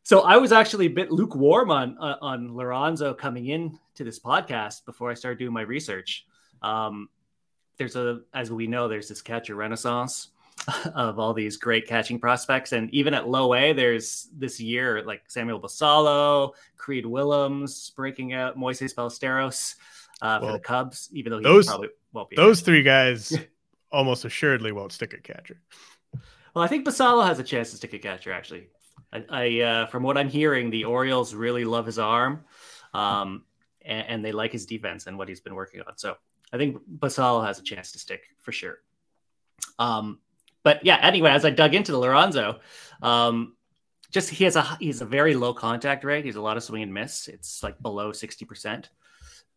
So 0.04 0.21
I 0.21 0.38
was 0.38 0.52
actually 0.52 0.88
a 0.88 0.91
bit 0.91 1.12
lukewarm 1.12 1.69
on 1.69 1.97
uh, 2.00 2.15
on 2.21 2.50
Liranzo 2.52 3.15
coming 3.15 3.47
in 3.47 3.78
to 3.95 4.04
this 4.04 4.19
podcast 4.19 4.86
before 4.86 5.12
I 5.12 5.13
started 5.13 5.38
doing 5.38 5.54
my 5.54 5.62
research. 5.62 6.26
Um, 6.63 7.10
there's 7.78 7.95
a, 7.95 8.21
as 8.34 8.52
we 8.52 8.67
know, 8.67 8.88
there's 8.88 9.10
this 9.10 9.21
catcher 9.21 9.56
renaissance 9.56 10.30
of 10.95 11.19
all 11.19 11.34
these 11.34 11.58
great 11.58 11.88
catching 11.88 12.19
prospects, 12.19 12.71
and 12.71 12.89
even 12.93 13.13
at 13.13 13.28
low 13.28 13.54
A, 13.54 13.74
there's 13.74 14.30
this 14.38 14.60
year 14.60 15.04
like 15.04 15.24
Samuel 15.28 15.60
Basallo, 15.60 16.54
Creed 16.78 17.06
Willems 17.06 17.91
breaking 17.95 18.34
out, 18.34 18.58
Moises 18.58 18.93
Ballesteros 18.93 19.76
uh, 20.21 20.39
well, 20.41 20.52
for 20.52 20.58
the 20.58 20.63
Cubs, 20.63 21.10
even 21.13 21.32
though 21.32 21.39
he 21.39 21.43
those, 21.43 21.67
probably 21.67 21.89
won't 22.13 22.30
be. 22.30 22.36
Those 22.36 22.62
three 22.62 22.84
guys 22.84 23.34
almost 23.91 24.26
assuredly 24.26 24.71
won't 24.71 24.91
stick 24.91 25.13
at 25.13 25.24
catcher. 25.24 25.60
Well, 26.54 26.63
I 26.63 26.67
think 26.67 26.86
Basallo 26.86 27.26
has 27.26 27.39
a 27.39 27.43
chance 27.43 27.71
to 27.71 27.78
stick 27.78 27.93
at 27.93 28.02
catcher. 28.02 28.32
Actually, 28.32 28.67
I, 29.12 29.24
I 29.30 29.62
uh, 29.62 29.86
from 29.88 30.04
what 30.04 30.17
I'm 30.17 30.30
hearing, 30.30 30.69
the 30.69 30.86
Orioles 30.86 31.34
really 31.34 31.65
love 31.65 31.86
his 31.86 31.97
arm. 31.97 32.43
Um, 32.93 33.43
and, 33.84 34.08
and, 34.08 34.26
they 34.26 34.32
like 34.34 34.52
his 34.52 34.65
defense 34.65 35.08
and 35.08 35.17
what 35.17 35.30
he's 35.30 35.39
been 35.39 35.56
working 35.56 35.82
on. 35.82 35.97
So 35.97 36.17
I 36.52 36.58
think 36.58 36.78
Basallo 37.00 37.45
has 37.45 37.58
a 37.58 37.63
chance 37.63 37.93
to 37.93 38.00
stick 38.00 38.24
for 38.39 38.52
sure. 38.52 38.80
Um, 39.80 40.19
but 40.63 40.86
yeah, 40.86 41.00
anyway, 41.02 41.32
as 41.32 41.45
I 41.45 41.50
dug 41.50 41.74
into 41.74 41.91
the 41.91 42.00
Liranzo, 42.00 42.60
um, 43.02 43.56
just 44.12 44.30
he 44.30 44.43
has 44.43 44.56
a 44.56 44.63
he's 44.80 45.02
a 45.02 45.06
very 45.06 45.36
low 45.36 45.54
contact 45.54 46.04
rate. 46.04 46.26
He's 46.26 46.36
a 46.36 46.41
lot 46.41 46.58
of 46.58 46.63
swing 46.63 46.84
and 46.84 46.93
miss. 46.93 47.28
It's 47.28 47.63
like 47.63 47.82
below 47.82 48.12
sixty 48.12 48.45
percent. 48.45 48.89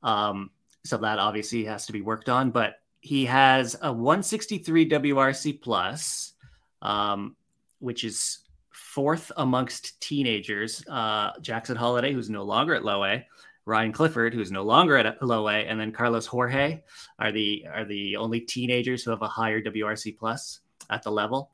Um, 0.03 0.51
so 0.85 0.99
that 0.99 1.19
obviously 1.19 1.65
has 1.65 1.87
to 1.87 1.93
be 1.93 2.03
worked 2.03 2.29
on. 2.29 2.51
But 2.51 2.77
he 3.01 3.27
has 3.27 3.77
a 3.83 3.93
163 3.93 4.89
WRC 4.89 5.61
plus, 5.61 6.33
um, 6.81 7.37
which 7.79 8.05
is 8.05 8.41
fourth 8.71 9.31
amongst 9.37 10.01
teenagers. 10.01 10.85
Uh, 10.89 11.33
Jackson 11.41 11.77
Holliday, 11.77 12.13
who's 12.13 12.31
no 12.31 12.45
longer 12.45 12.75
at 12.75 12.85
low 12.85 13.05
A, 13.05 13.27
Ryan 13.67 13.93
Clifford, 13.93 14.35
who's 14.35 14.53
no 14.53 14.63
longer 14.63 14.97
at 14.97 15.23
low 15.23 15.49
A, 15.49 15.53
and 15.53 15.81
then 15.81 15.93
Carlos 15.93 16.27
Jorge 16.27 16.83
are 17.19 17.33
the 17.33 17.67
are 17.73 17.85
the 17.85 18.17
only 18.17 18.41
teenagers 18.41 19.03
who 19.03 19.11
have 19.11 19.23
a 19.23 19.29
higher 19.29 19.61
WRC 19.61 20.17
plus 20.17 20.61
at 20.91 21.03
the 21.03 21.11
level. 21.11 21.51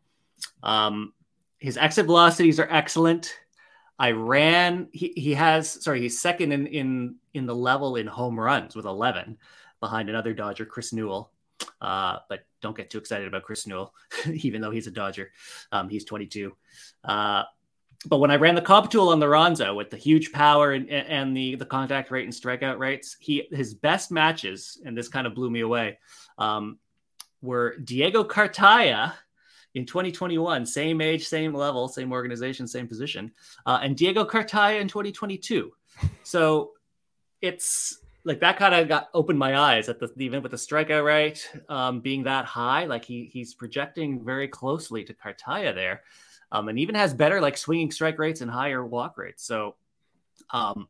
Um, 0.62 1.12
his 1.58 1.76
exit 1.76 2.06
velocities 2.06 2.58
are 2.58 2.68
excellent. 2.70 3.34
I 3.98 4.12
ran. 4.12 4.88
He, 4.92 5.12
he 5.14 5.34
has 5.34 5.82
sorry. 5.84 6.00
He's 6.00 6.20
second 6.20 6.52
in 6.52 6.66
in 6.66 7.16
in 7.34 7.46
the 7.46 7.54
level 7.54 7.96
in 7.96 8.06
home 8.06 8.40
runs 8.40 8.74
with 8.74 8.86
11, 8.86 9.36
behind 9.78 10.08
another 10.08 10.32
Dodger, 10.32 10.64
Chris 10.64 10.92
Newell. 10.92 11.30
Uh, 11.80 12.18
but 12.28 12.40
don't 12.62 12.76
get 12.76 12.88
too 12.88 12.98
excited 12.98 13.28
about 13.28 13.42
Chris 13.42 13.66
Newell, 13.66 13.94
even 14.32 14.62
though 14.62 14.70
he's 14.70 14.86
a 14.86 14.90
Dodger. 14.90 15.30
Um, 15.72 15.90
he's 15.90 16.04
22. 16.04 16.56
Uh, 17.04 17.42
but 18.06 18.18
when 18.18 18.30
I 18.30 18.36
ran 18.36 18.54
the 18.54 18.62
comp 18.62 18.90
tool 18.90 19.10
on 19.10 19.20
Liranzo 19.20 19.76
with 19.76 19.90
the 19.90 19.96
huge 19.98 20.32
power 20.32 20.72
and, 20.72 20.88
and 20.88 21.36
the 21.36 21.56
the 21.56 21.66
contact 21.66 22.10
rate 22.10 22.24
and 22.24 22.32
strikeout 22.32 22.78
rates, 22.78 23.16
he 23.20 23.46
his 23.50 23.74
best 23.74 24.10
matches, 24.10 24.80
and 24.84 24.96
this 24.96 25.08
kind 25.08 25.26
of 25.26 25.34
blew 25.34 25.50
me 25.50 25.60
away, 25.60 25.98
um, 26.38 26.78
were 27.42 27.76
Diego 27.78 28.24
Cartaya 28.24 29.14
in 29.74 29.86
2021, 29.86 30.66
same 30.66 31.00
age, 31.00 31.26
same 31.26 31.54
level, 31.54 31.88
same 31.88 32.12
organization, 32.12 32.66
same 32.66 32.88
position, 32.88 33.30
uh, 33.66 33.80
and 33.82 33.96
Diego 33.96 34.24
Cartaya 34.24 34.80
in 34.80 34.88
2022. 34.88 35.72
So 36.22 36.72
it's 37.40 37.98
like 38.24 38.40
that 38.40 38.58
kind 38.58 38.74
of 38.74 38.88
got 38.88 39.08
opened 39.14 39.38
my 39.38 39.58
eyes 39.58 39.88
at 39.88 39.98
the 39.98 40.26
event 40.26 40.42
with 40.42 40.52
the 40.52 40.58
strikeout 40.58 41.04
rate 41.04 41.50
um, 41.68 42.00
being 42.00 42.24
that 42.24 42.44
high. 42.44 42.84
Like 42.84 43.04
he 43.04 43.24
he's 43.32 43.54
projecting 43.54 44.24
very 44.24 44.48
closely 44.48 45.04
to 45.04 45.14
Cartaya 45.14 45.74
there 45.74 46.02
um, 46.52 46.68
and 46.68 46.78
even 46.78 46.94
has 46.94 47.14
better 47.14 47.40
like 47.40 47.56
swinging 47.56 47.90
strike 47.90 48.18
rates 48.18 48.40
and 48.40 48.50
higher 48.50 48.84
walk 48.84 49.16
rates. 49.16 49.44
So 49.44 49.76
um, 50.50 50.88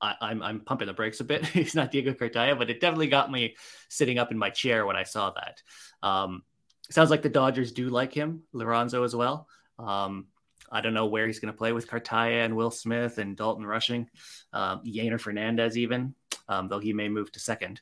I, 0.00 0.10
am 0.10 0.16
I'm, 0.20 0.42
I'm 0.42 0.60
pumping 0.60 0.86
the 0.86 0.94
brakes 0.94 1.20
a 1.20 1.24
bit. 1.24 1.44
He's 1.46 1.74
not 1.74 1.90
Diego 1.90 2.12
Cartaya, 2.12 2.58
but 2.58 2.70
it 2.70 2.80
definitely 2.80 3.08
got 3.08 3.30
me 3.30 3.56
sitting 3.88 4.18
up 4.18 4.30
in 4.30 4.38
my 4.38 4.50
chair 4.50 4.86
when 4.86 4.96
I 4.96 5.02
saw 5.02 5.32
that. 5.32 5.62
Um, 6.06 6.42
sounds 6.90 7.10
like 7.10 7.22
the 7.22 7.28
Dodgers 7.28 7.72
do 7.72 7.88
like 7.88 8.12
him, 8.12 8.42
Liranzo 8.54 9.04
as 9.04 9.14
well. 9.14 9.48
Um, 9.78 10.26
I 10.70 10.80
don't 10.80 10.94
know 10.94 11.06
where 11.06 11.26
he's 11.26 11.38
going 11.38 11.52
to 11.52 11.58
play 11.58 11.72
with 11.72 11.88
Cartaya 11.88 12.44
and 12.44 12.54
Will 12.56 12.70
Smith 12.70 13.18
and 13.18 13.36
Dalton 13.36 13.64
Rushing, 13.64 14.08
um, 14.52 14.82
Yeiner 14.84 15.20
Fernandez 15.20 15.78
even, 15.78 16.14
um, 16.48 16.68
though 16.68 16.78
he 16.78 16.92
may 16.92 17.08
move 17.08 17.32
to 17.32 17.40
second. 17.40 17.80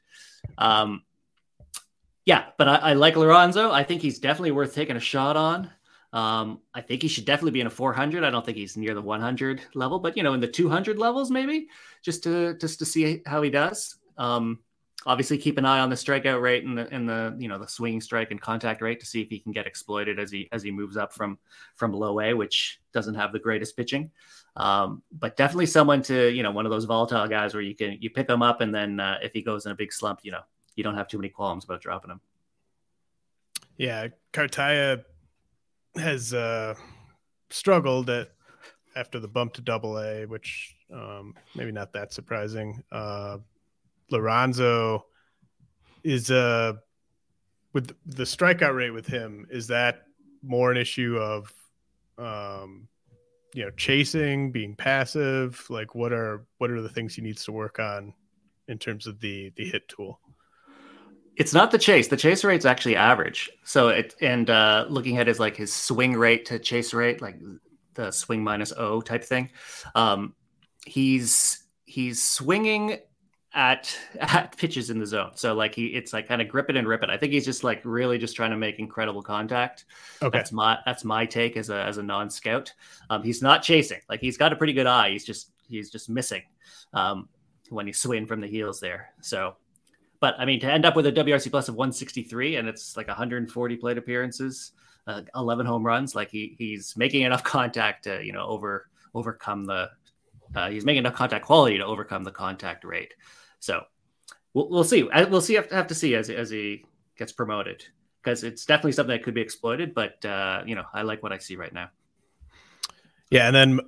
Um, 0.59 1.03
yeah, 2.25 2.47
but 2.59 2.69
I, 2.69 2.77
I, 2.77 2.93
like 2.95 3.15
Liranzo. 3.15 3.71
I 3.71 3.85
think 3.85 4.03
he's 4.03 4.19
definitely 4.19 4.51
worth 4.53 4.75
taking 4.75 4.97
a 4.97 5.01
shot 5.01 5.37
on. 5.37 5.71
Um, 6.17 6.63
I 6.73 6.81
think 6.81 7.03
he 7.03 7.09
should 7.09 7.27
definitely 7.27 7.51
be 7.51 7.61
in 7.61 7.67
a 7.67 7.71
400. 7.71 8.25
I 8.25 8.31
don't 8.31 8.43
think 8.43 8.57
he's 8.57 8.75
near 8.75 8.95
the 8.95 9.03
100 9.03 9.61
level, 9.75 9.99
but 9.99 10.17
you 10.17 10.23
know, 10.23 10.33
in 10.33 10.41
the 10.41 10.49
200 10.49 10.99
levels, 10.99 11.31
maybe 11.31 11.69
just 12.01 12.23
to 12.23 12.57
just 12.57 12.79
to 12.79 12.87
see 12.87 13.21
how 13.27 13.43
he 13.43 13.51
does. 13.51 13.97
Um, 14.17 14.61
obviously, 15.05 15.37
keep 15.37 15.59
an 15.59 15.67
eye 15.67 15.81
on 15.81 15.91
the 15.91 15.95
strikeout 15.95 16.41
rate 16.41 16.65
and 16.65 16.79
the 16.79 16.89
and 16.91 17.07
the 17.07 17.37
you 17.39 17.49
know 17.49 17.59
the 17.59 17.69
swinging 17.69 18.01
strike 18.01 18.31
and 18.31 18.41
contact 18.41 18.81
rate 18.81 18.99
to 19.01 19.05
see 19.05 19.21
if 19.21 19.29
he 19.29 19.39
can 19.39 19.53
get 19.53 19.67
exploited 19.67 20.19
as 20.19 20.31
he 20.31 20.49
as 20.53 20.63
he 20.63 20.71
moves 20.71 20.97
up 20.97 21.13
from 21.13 21.37
from 21.75 21.93
low 21.93 22.19
A, 22.21 22.33
which 22.33 22.81
doesn't 22.95 23.17
have 23.17 23.35
the 23.35 23.39
greatest 23.39 23.77
pitching. 23.77 24.11
Um, 24.57 25.03
but 25.13 25.37
definitely 25.37 25.67
someone 25.67 26.01
to 26.05 26.31
you 26.31 26.43
know 26.43 26.51
one 26.51 26.65
of 26.65 26.73
those 26.73 26.87
volatile 26.87 27.29
guys 27.29 27.53
where 27.53 27.63
you 27.63 27.75
can 27.75 27.99
you 28.01 28.09
pick 28.09 28.27
him 28.27 28.41
up 28.41 28.63
and 28.63 28.75
then 28.75 29.01
uh, 29.01 29.19
if 29.21 29.35
he 29.35 29.43
goes 29.43 29.67
in 29.67 29.73
a 29.73 29.77
big 29.77 29.93
slump, 29.93 30.21
you 30.23 30.33
know 30.33 30.45
you 30.77 30.83
don't 30.83 30.97
have 30.97 31.09
too 31.09 31.19
many 31.19 31.29
qualms 31.29 31.65
about 31.67 31.83
dropping 31.83 32.11
him. 32.13 32.23
Yeah, 33.77 34.09
Cartaya 34.33 35.05
has 35.99 36.35
uh, 36.35 36.75
struggled 37.51 38.11
at 38.11 38.31
after 38.97 39.21
the 39.21 39.29
bump 39.29 39.53
to 39.55 39.61
double 39.61 39.99
A, 39.99 40.25
which 40.25 40.75
um, 40.93 41.35
maybe 41.55 41.73
not 41.73 41.93
that 41.93 42.13
surprising. 42.13 42.83
Uh, 42.91 43.39
Liranzo 44.11 45.03
is 46.03 46.31
uh, 46.31 46.75
with 47.73 47.95
the 48.07 48.25
strikeout 48.25 48.75
rate 48.75 48.91
with 48.91 49.07
him. 49.07 49.47
Is 49.51 49.67
that 49.69 50.05
more 50.43 50.71
an 50.71 50.79
issue 50.79 51.19
of 51.19 51.53
um, 52.19 52.89
you 53.55 53.65
know 53.65 53.71
chasing, 53.71 54.51
being 54.51 54.75
passive? 54.75 55.65
Like 55.69 55.95
what 55.95 56.13
are 56.13 56.47
what 56.59 56.71
are 56.71 56.81
the 56.81 56.89
things 56.89 57.15
he 57.15 57.23
needs 57.23 57.45
to 57.45 57.53
work 57.53 57.79
on 57.79 58.15
in 58.69 58.79
terms 58.79 59.07
of 59.07 59.21
the 59.21 59.53
the 59.57 59.65
hit 59.65 59.89
tool? 59.89 60.21
It's 61.37 61.53
not 61.53 61.71
the 61.71 61.79
chase. 61.79 62.09
The 62.09 62.17
chase 62.17 62.45
rate's 62.45 62.65
actually 62.65 62.97
average. 62.97 63.51
So 63.63 63.89
it 63.89 64.15
and 64.21 64.49
uh, 64.49 64.87
looking 64.89 65.19
at 65.19 65.27
his 65.27 65.39
like 65.39 65.57
his 65.57 65.73
swing 65.73 66.15
rate 66.15 66.47
to 66.47 66.59
chase 66.59 66.95
rate, 66.95 67.21
like 67.21 67.37
the 67.95 68.11
swing 68.11 68.43
minus 68.43 68.73
O 68.77 69.01
type 69.01 69.25
thing. 69.25 69.51
Um, 69.95 70.35
he's 70.87 71.65
he's 71.85 72.23
swinging 72.23 72.99
at 73.53 73.97
at 74.21 74.57
pitches 74.57 74.91
in 74.91 74.99
the 74.99 75.07
zone. 75.07 75.33
So 75.35 75.55
like 75.55 75.75
he 75.75 75.87
it's 75.87 76.13
like 76.13 76.29
kind 76.29 76.41
of 76.41 76.49
grip 76.49 76.71
it 76.71 76.77
and 76.77 76.87
rip 76.87 77.03
it. 77.03 77.11
I 77.11 77.17
think 77.17 77.33
he's 77.33 77.45
just 77.45 77.65
like 77.65 77.83
really 77.85 78.19
just 78.19 78.37
trying 78.37 78.51
to 78.51 78.57
make 78.57 78.79
incredible 78.79 79.23
contact. 79.23 79.85
Okay. 80.23 80.37
That's 80.37 80.53
my 80.53 80.79
that's 80.87 81.05
my 81.05 81.27
take 81.27 81.57
as 81.57 81.71
a 81.71 81.83
as 81.83 81.99
a 81.99 82.03
non-scout. 82.03 82.73
Um, 83.11 83.23
he's 83.23 83.43
not 83.43 83.63
chasing. 83.63 84.01
Like 84.09 84.21
he's 84.21 84.37
got 84.37 84.53
a 84.53 84.57
pretty 84.57 84.73
good 84.73 84.87
eye. 84.87 85.11
He's 85.11 85.25
just 85.25 85.51
he's 85.69 85.91
just 85.91 86.09
missing 86.09 86.43
um, 86.93 87.29
when 87.71 87.87
he's 87.87 87.99
swinging 87.99 88.27
from 88.27 88.41
the 88.41 88.47
heels 88.47 88.79
there. 88.81 89.11
So 89.21 89.57
but 90.27 90.35
I 90.41 90.45
mean, 90.45 90.59
to 90.59 90.73
end 90.73 90.85
up 90.85 90.97
with 90.97 91.07
a 91.07 91.13
WRC 91.13 91.53
plus 91.53 91.69
of 91.69 91.77
163 91.77 92.57
and 92.57 92.67
it's 92.67 92.97
like 92.97 93.07
140 93.07 93.77
plate 93.77 93.97
appearances, 93.97 94.73
uh, 95.07 95.23
11 95.37 95.67
home 95.67 95.87
runs, 95.87 96.17
like 96.17 96.31
he 96.31 96.57
he's 96.59 96.97
making 96.97 97.23
enough 97.23 97.45
contact 97.57 98.03
to 98.05 98.25
you 98.25 98.33
know 98.33 98.45
over 98.45 98.89
overcome 99.15 99.67
the 99.67 99.89
uh, 100.57 100.69
he's 100.69 100.85
making 100.85 100.99
enough 100.99 101.15
contact 101.15 101.45
quality 101.45 101.79
to 101.79 101.85
overcome 101.85 102.25
the 102.25 102.33
contact 102.33 102.83
rate. 102.85 103.15
So 103.61 103.85
we'll, 104.53 104.69
we'll 104.69 104.83
see. 104.83 105.05
We'll 105.05 105.41
see. 105.41 105.55
Have 105.55 105.69
to, 105.69 105.77
have 105.77 105.87
to 105.87 105.95
see 105.95 106.17
as 106.17 106.29
as 106.29 106.51
he 106.51 106.85
gets 107.17 107.31
promoted 107.31 107.85
because 108.21 108.43
it's 108.43 108.67
definitely 108.67 108.93
something 108.93 109.17
that 109.17 109.23
could 109.23 109.35
be 109.35 109.43
exploited. 109.43 109.95
But 109.95 110.25
uh, 110.25 110.65
you 110.67 110.75
know, 110.75 110.87
I 110.93 111.03
like 111.03 111.23
what 111.23 111.33
I 111.33 111.39
see 111.39 111.55
right 111.55 111.73
now. 111.73 111.91
Yeah, 113.31 113.47
and 113.47 113.55
then 113.55 113.81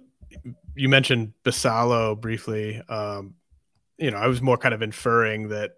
you 0.77 0.89
mentioned 0.89 1.33
Basallo 1.45 2.21
briefly. 2.21 2.81
Um, 2.89 3.35
you 3.97 4.13
know, 4.13 4.19
I 4.19 4.29
was 4.29 4.41
more 4.41 4.57
kind 4.57 4.73
of 4.73 4.83
inferring 4.83 5.49
that 5.49 5.73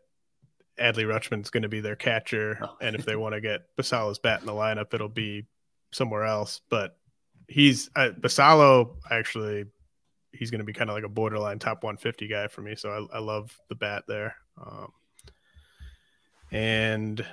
Adley 0.80 1.04
Rutschman's 1.04 1.50
going 1.50 1.62
to 1.62 1.68
be 1.68 1.80
their 1.80 1.96
catcher, 1.96 2.58
oh. 2.62 2.76
and 2.80 2.96
if 2.96 3.04
they 3.04 3.16
want 3.16 3.34
to 3.34 3.40
get 3.40 3.76
Basallo's 3.76 4.18
bat 4.18 4.40
in 4.40 4.46
the 4.46 4.52
lineup, 4.52 4.94
it'll 4.94 5.08
be 5.08 5.46
somewhere 5.92 6.24
else. 6.24 6.60
But 6.70 6.96
he's 7.48 7.90
uh, 7.94 8.10
Basallo 8.18 8.96
actually. 9.10 9.66
He's 10.32 10.50
going 10.50 10.60
to 10.60 10.64
be 10.64 10.72
kind 10.72 10.88
of 10.88 10.94
like 10.94 11.04
a 11.04 11.08
borderline 11.08 11.58
top 11.58 11.82
150 11.82 12.28
guy 12.28 12.46
for 12.46 12.62
me, 12.62 12.76
so 12.76 13.08
I, 13.12 13.16
I 13.16 13.20
love 13.20 13.56
the 13.68 13.74
bat 13.74 14.04
there. 14.06 14.36
Um, 14.64 14.92
And 16.52 17.24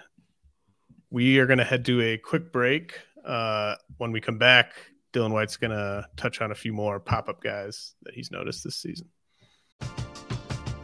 we 1.09 1.39
are 1.39 1.45
going 1.45 1.59
to 1.59 1.63
head 1.63 1.85
to 1.85 2.01
a 2.01 2.17
quick 2.17 2.51
break. 2.51 2.99
Uh, 3.23 3.75
when 3.97 4.11
we 4.11 4.21
come 4.21 4.37
back, 4.37 4.73
Dylan 5.13 5.31
White's 5.31 5.57
going 5.57 5.71
to 5.71 6.07
touch 6.15 6.41
on 6.41 6.51
a 6.51 6.55
few 6.55 6.73
more 6.73 6.99
pop 6.99 7.29
up 7.29 7.41
guys 7.41 7.95
that 8.03 8.13
he's 8.13 8.31
noticed 8.31 8.63
this 8.63 8.77
season. 8.77 9.07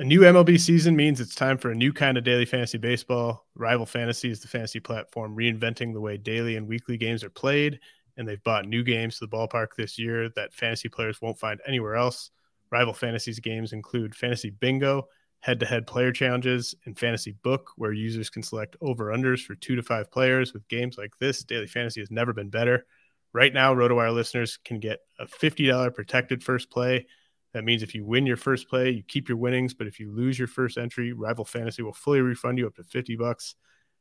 A 0.00 0.02
new 0.02 0.20
MLB 0.20 0.58
season 0.58 0.96
means 0.96 1.20
it's 1.20 1.34
time 1.34 1.58
for 1.58 1.72
a 1.72 1.74
new 1.74 1.92
kind 1.92 2.16
of 2.16 2.24
daily 2.24 2.46
fantasy 2.46 2.78
baseball. 2.78 3.46
Rival 3.54 3.84
Fantasy 3.84 4.30
is 4.30 4.40
the 4.40 4.48
fantasy 4.48 4.80
platform 4.80 5.36
reinventing 5.36 5.92
the 5.92 6.00
way 6.00 6.16
daily 6.16 6.56
and 6.56 6.66
weekly 6.66 6.96
games 6.96 7.22
are 7.22 7.28
played, 7.28 7.78
and 8.16 8.26
they've 8.26 8.42
bought 8.42 8.64
new 8.64 8.82
games 8.82 9.18
to 9.18 9.26
the 9.26 9.30
ballpark 9.30 9.74
this 9.76 9.98
year 9.98 10.30
that 10.36 10.54
fantasy 10.54 10.88
players 10.88 11.20
won't 11.20 11.38
find 11.38 11.60
anywhere 11.66 11.96
else. 11.96 12.30
Rival 12.72 12.94
Fantasy's 12.94 13.40
games 13.40 13.74
include 13.74 14.14
Fantasy 14.14 14.48
Bingo, 14.48 15.06
head 15.40 15.60
to 15.60 15.66
head 15.66 15.86
player 15.86 16.12
challenges, 16.12 16.74
and 16.86 16.98
Fantasy 16.98 17.32
Book, 17.42 17.72
where 17.76 17.92
users 17.92 18.30
can 18.30 18.42
select 18.42 18.76
over 18.80 19.12
unders 19.12 19.44
for 19.44 19.54
two 19.54 19.76
to 19.76 19.82
five 19.82 20.10
players. 20.10 20.54
With 20.54 20.66
games 20.68 20.96
like 20.96 21.12
this, 21.18 21.44
Daily 21.44 21.66
Fantasy 21.66 22.00
has 22.00 22.10
never 22.10 22.32
been 22.32 22.48
better. 22.48 22.86
Right 23.34 23.52
now, 23.52 23.74
RotoWire 23.74 24.14
listeners 24.14 24.58
can 24.64 24.80
get 24.80 25.00
a 25.18 25.26
$50 25.26 25.94
protected 25.94 26.42
first 26.42 26.70
play 26.70 27.04
that 27.52 27.64
means 27.64 27.82
if 27.82 27.94
you 27.94 28.04
win 28.04 28.26
your 28.26 28.36
first 28.36 28.68
play, 28.68 28.90
you 28.90 29.02
keep 29.02 29.28
your 29.28 29.38
winnings. 29.38 29.74
But 29.74 29.86
if 29.86 29.98
you 29.98 30.12
lose 30.12 30.38
your 30.38 30.48
first 30.48 30.78
entry, 30.78 31.12
Rival 31.12 31.44
Fantasy 31.44 31.82
will 31.82 31.92
fully 31.92 32.20
refund 32.20 32.58
you 32.58 32.66
up 32.66 32.76
to 32.76 32.84
50 32.84 33.16
bucks. 33.16 33.56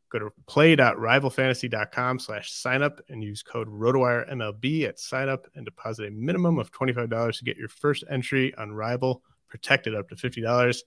Go 0.10 0.20
to 0.20 0.30
play.rivalfantasy.com 0.48 2.20
slash 2.20 2.52
sign 2.52 2.82
up 2.82 3.00
and 3.10 3.24
use 3.24 3.44
code 3.44 3.68
RotoWire 3.68 4.32
MLB 4.32 4.88
at 4.88 5.00
sign 5.00 5.30
up 5.30 5.48
and 5.56 5.66
deposit 5.66 6.08
a 6.08 6.12
minimum 6.12 6.58
of 6.58 6.72
$25 6.72 7.38
to 7.38 7.44
get 7.44 7.58
your 7.58 7.70
first 7.70 8.04
entry 8.10 8.54
on 8.56 8.72
Rival 8.72 9.22
protected 9.50 9.96
up 9.96 10.10
to 10.10 10.16
$50. 10.16 10.78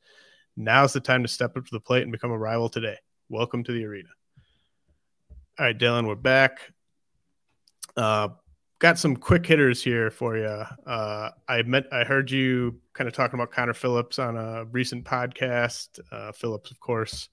Now's 0.56 0.92
the 0.92 1.00
time 1.00 1.22
to 1.22 1.28
step 1.28 1.56
up 1.56 1.64
to 1.64 1.70
the 1.70 1.80
plate 1.80 2.02
and 2.02 2.12
become 2.12 2.30
a 2.30 2.38
rival 2.38 2.68
today. 2.68 2.96
Welcome 3.28 3.64
to 3.64 3.72
the 3.72 3.84
arena. 3.84 4.08
All 5.58 5.66
right, 5.66 5.78
Dylan, 5.78 6.06
we're 6.06 6.14
back. 6.14 6.72
Uh, 7.96 8.28
got 8.82 8.98
some 8.98 9.14
quick 9.14 9.46
hitters 9.46 9.80
here 9.80 10.10
for 10.10 10.36
you. 10.36 10.64
Uh, 10.86 11.30
I 11.48 11.62
met, 11.62 11.86
I 11.92 12.02
heard 12.02 12.28
you 12.32 12.80
kind 12.94 13.06
of 13.06 13.14
talking 13.14 13.38
about 13.38 13.52
Connor 13.52 13.74
Phillips 13.74 14.18
on 14.18 14.36
a 14.36 14.64
recent 14.64 15.04
podcast. 15.04 16.00
Uh, 16.10 16.32
Phillips, 16.32 16.72
of 16.72 16.80
course, 16.80 17.28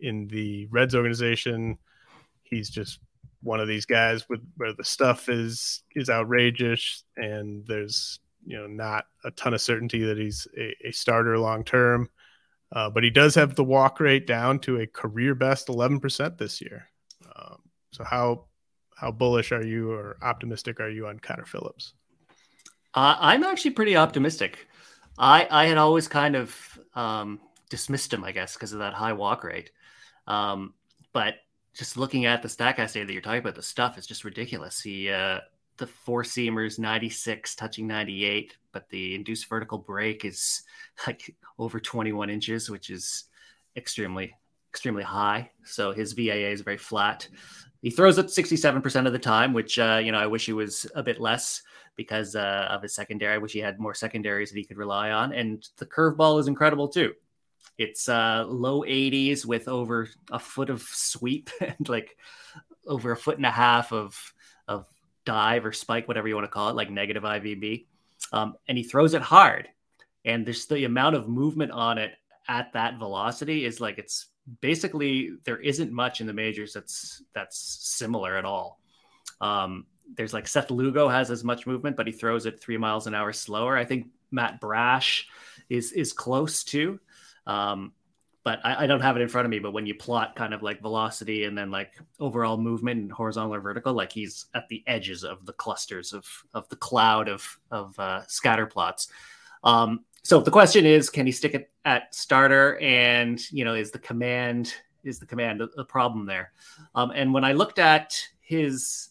in 0.00 0.26
the 0.26 0.66
Reds 0.72 0.96
organization, 0.96 1.78
he's 2.42 2.68
just 2.68 2.98
one 3.42 3.60
of 3.60 3.68
these 3.68 3.86
guys 3.86 4.28
with 4.28 4.40
where 4.56 4.72
the 4.72 4.82
stuff 4.82 5.28
is 5.28 5.84
is 5.94 6.10
outrageous, 6.10 7.04
and 7.16 7.64
there's 7.68 8.18
you 8.44 8.58
know 8.58 8.66
not 8.66 9.04
a 9.24 9.30
ton 9.30 9.54
of 9.54 9.60
certainty 9.60 10.04
that 10.04 10.18
he's 10.18 10.48
a, 10.58 10.74
a 10.88 10.90
starter 10.90 11.38
long 11.38 11.62
term. 11.62 12.10
Uh, 12.72 12.90
but 12.90 13.04
he 13.04 13.10
does 13.10 13.36
have 13.36 13.54
the 13.54 13.62
walk 13.62 14.00
rate 14.00 14.26
down 14.26 14.58
to 14.58 14.80
a 14.80 14.86
career 14.86 15.34
best 15.36 15.68
11% 15.68 16.36
this 16.36 16.60
year. 16.60 16.90
Um, 17.34 17.60
so 17.92 18.04
how 18.04 18.47
how 18.98 19.12
bullish 19.12 19.52
are 19.52 19.64
you 19.64 19.92
or 19.92 20.16
optimistic 20.22 20.80
are 20.80 20.90
you 20.90 21.06
on 21.06 21.20
Connor 21.20 21.44
Phillips? 21.44 21.94
Uh, 22.94 23.16
I'm 23.18 23.44
actually 23.44 23.70
pretty 23.72 23.96
optimistic. 23.96 24.66
I 25.16 25.46
I 25.50 25.66
had 25.66 25.78
always 25.78 26.08
kind 26.08 26.34
of 26.34 26.78
um, 26.94 27.40
dismissed 27.70 28.12
him, 28.12 28.24
I 28.24 28.32
guess, 28.32 28.54
because 28.54 28.72
of 28.72 28.80
that 28.80 28.94
high 28.94 29.12
walk 29.12 29.44
rate. 29.44 29.70
Um, 30.26 30.74
but 31.12 31.36
just 31.74 31.96
looking 31.96 32.26
at 32.26 32.42
the 32.42 32.48
Statcast 32.48 32.94
data 32.94 33.06
that 33.06 33.12
you're 33.12 33.22
talking 33.22 33.38
about, 33.38 33.54
the 33.54 33.62
stuff 33.62 33.98
is 33.98 34.06
just 34.06 34.24
ridiculous. 34.24 34.80
He 34.80 35.10
uh, 35.10 35.40
the 35.76 35.86
four 35.86 36.24
seamers 36.24 36.78
96, 36.78 37.54
touching 37.54 37.86
98, 37.86 38.56
but 38.72 38.88
the 38.90 39.14
induced 39.14 39.48
vertical 39.48 39.78
break 39.78 40.24
is 40.24 40.62
like 41.06 41.36
over 41.58 41.78
21 41.78 42.30
inches, 42.30 42.68
which 42.68 42.90
is 42.90 43.24
extremely 43.76 44.34
extremely 44.70 45.04
high. 45.04 45.50
So 45.64 45.92
his 45.92 46.12
VAA 46.12 46.50
is 46.52 46.60
very 46.60 46.76
flat. 46.76 47.28
He 47.82 47.90
throws 47.90 48.18
it 48.18 48.26
67% 48.26 49.06
of 49.06 49.12
the 49.12 49.18
time, 49.18 49.52
which, 49.52 49.78
uh, 49.78 50.00
you 50.02 50.12
know, 50.12 50.18
I 50.18 50.26
wish 50.26 50.46
he 50.46 50.52
was 50.52 50.86
a 50.94 51.02
bit 51.02 51.20
less 51.20 51.62
because 51.96 52.34
uh, 52.34 52.68
of 52.70 52.82
his 52.82 52.94
secondary. 52.94 53.34
I 53.34 53.38
wish 53.38 53.52
he 53.52 53.60
had 53.60 53.78
more 53.78 53.94
secondaries 53.94 54.50
that 54.50 54.58
he 54.58 54.64
could 54.64 54.78
rely 54.78 55.10
on. 55.10 55.32
And 55.32 55.66
the 55.76 55.86
curveball 55.86 56.40
is 56.40 56.48
incredible 56.48 56.88
too. 56.88 57.14
It's 57.76 58.08
uh, 58.08 58.44
low 58.48 58.82
80s 58.82 59.44
with 59.44 59.68
over 59.68 60.08
a 60.30 60.38
foot 60.38 60.70
of 60.70 60.82
sweep 60.82 61.50
and 61.60 61.88
like 61.88 62.16
over 62.86 63.12
a 63.12 63.16
foot 63.16 63.36
and 63.36 63.46
a 63.46 63.50
half 63.50 63.92
of, 63.92 64.34
of 64.66 64.86
dive 65.24 65.64
or 65.64 65.72
spike, 65.72 66.08
whatever 66.08 66.26
you 66.26 66.34
want 66.34 66.46
to 66.46 66.50
call 66.50 66.70
it, 66.70 66.76
like 66.76 66.90
negative 66.90 67.22
IVB. 67.22 67.86
Um, 68.32 68.54
and 68.66 68.76
he 68.76 68.84
throws 68.84 69.14
it 69.14 69.22
hard. 69.22 69.68
And 70.24 70.44
there's 70.44 70.66
the 70.66 70.84
amount 70.84 71.14
of 71.14 71.28
movement 71.28 71.70
on 71.70 71.98
it 71.98 72.12
at 72.48 72.72
that 72.72 72.98
velocity 72.98 73.64
is 73.64 73.80
like 73.80 73.98
it's 73.98 74.26
basically 74.60 75.32
there 75.44 75.58
isn't 75.58 75.92
much 75.92 76.20
in 76.20 76.26
the 76.26 76.32
majors 76.32 76.72
that's 76.72 77.22
that's 77.34 77.58
similar 77.58 78.36
at 78.36 78.44
all. 78.44 78.80
Um, 79.40 79.86
there's 80.14 80.32
like 80.32 80.48
Seth 80.48 80.70
Lugo 80.70 81.08
has 81.08 81.30
as 81.30 81.44
much 81.44 81.66
movement, 81.66 81.96
but 81.96 82.06
he 82.06 82.12
throws 82.12 82.46
it 82.46 82.60
three 82.60 82.78
miles 82.78 83.06
an 83.06 83.14
hour 83.14 83.32
slower. 83.32 83.76
I 83.76 83.84
think 83.84 84.08
Matt 84.30 84.60
Brash 84.60 85.28
is 85.68 85.92
is 85.92 86.12
close 86.12 86.64
to, 86.64 86.98
um, 87.46 87.92
but 88.42 88.60
I, 88.64 88.84
I, 88.84 88.86
don't 88.86 89.00
have 89.00 89.16
it 89.16 89.22
in 89.22 89.28
front 89.28 89.44
of 89.44 89.50
me. 89.50 89.58
But 89.58 89.72
when 89.72 89.86
you 89.86 89.94
plot 89.94 90.34
kind 90.34 90.54
of 90.54 90.62
like 90.62 90.80
velocity 90.80 91.44
and 91.44 91.56
then 91.56 91.70
like 91.70 91.92
overall 92.18 92.56
movement 92.56 93.00
and 93.00 93.12
horizontal 93.12 93.54
or 93.54 93.60
vertical, 93.60 93.92
like 93.92 94.12
he's 94.12 94.46
at 94.54 94.68
the 94.68 94.82
edges 94.86 95.24
of 95.24 95.44
the 95.44 95.52
clusters 95.52 96.12
of 96.12 96.26
of 96.54 96.68
the 96.68 96.76
cloud 96.76 97.28
of 97.28 97.58
of 97.70 97.98
uh, 97.98 98.22
scatter 98.26 98.66
plots. 98.66 99.08
Um, 99.62 100.04
so 100.22 100.40
the 100.40 100.50
question 100.50 100.84
is, 100.84 101.10
can 101.10 101.26
he 101.26 101.32
stick 101.32 101.54
it 101.54 101.70
at 101.84 102.14
starter? 102.14 102.78
And 102.78 103.40
you 103.50 103.64
know, 103.64 103.74
is 103.74 103.90
the 103.90 103.98
command 103.98 104.74
is 105.04 105.18
the 105.18 105.26
command 105.26 105.62
the 105.76 105.84
problem 105.84 106.26
there? 106.26 106.52
Um, 106.94 107.12
and 107.14 107.32
when 107.32 107.44
I 107.44 107.52
looked 107.52 107.78
at 107.78 108.20
his 108.40 109.10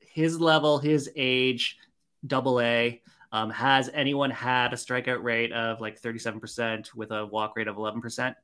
his 0.00 0.40
level, 0.40 0.78
his 0.78 1.10
age, 1.16 1.78
double 2.26 2.60
A, 2.60 3.02
um, 3.32 3.50
has 3.50 3.90
anyone 3.92 4.30
had 4.30 4.72
a 4.72 4.76
strikeout 4.76 5.22
rate 5.22 5.52
of 5.52 5.80
like 5.80 6.00
37% 6.00 6.94
with 6.94 7.10
a 7.10 7.26
walk 7.26 7.56
rate 7.56 7.66
of 7.66 7.76
11%? 7.76 8.34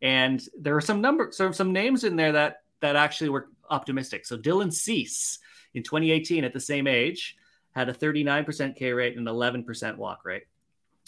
And 0.00 0.42
there 0.58 0.76
are 0.76 0.80
some 0.80 1.00
numbers, 1.00 1.36
so 1.36 1.52
some 1.52 1.72
names 1.72 2.02
in 2.02 2.16
there 2.16 2.32
that 2.32 2.62
that 2.80 2.96
actually 2.96 3.30
were 3.30 3.48
optimistic. 3.70 4.26
So 4.26 4.36
Dylan 4.36 4.72
Cease 4.72 5.38
in 5.74 5.82
2018 5.82 6.44
at 6.44 6.52
the 6.52 6.60
same 6.60 6.86
age 6.86 7.36
had 7.70 7.88
a 7.88 7.94
39% 7.94 8.76
K 8.76 8.92
rate 8.92 9.16
and 9.16 9.26
11% 9.26 9.96
walk 9.96 10.24
rate. 10.24 10.42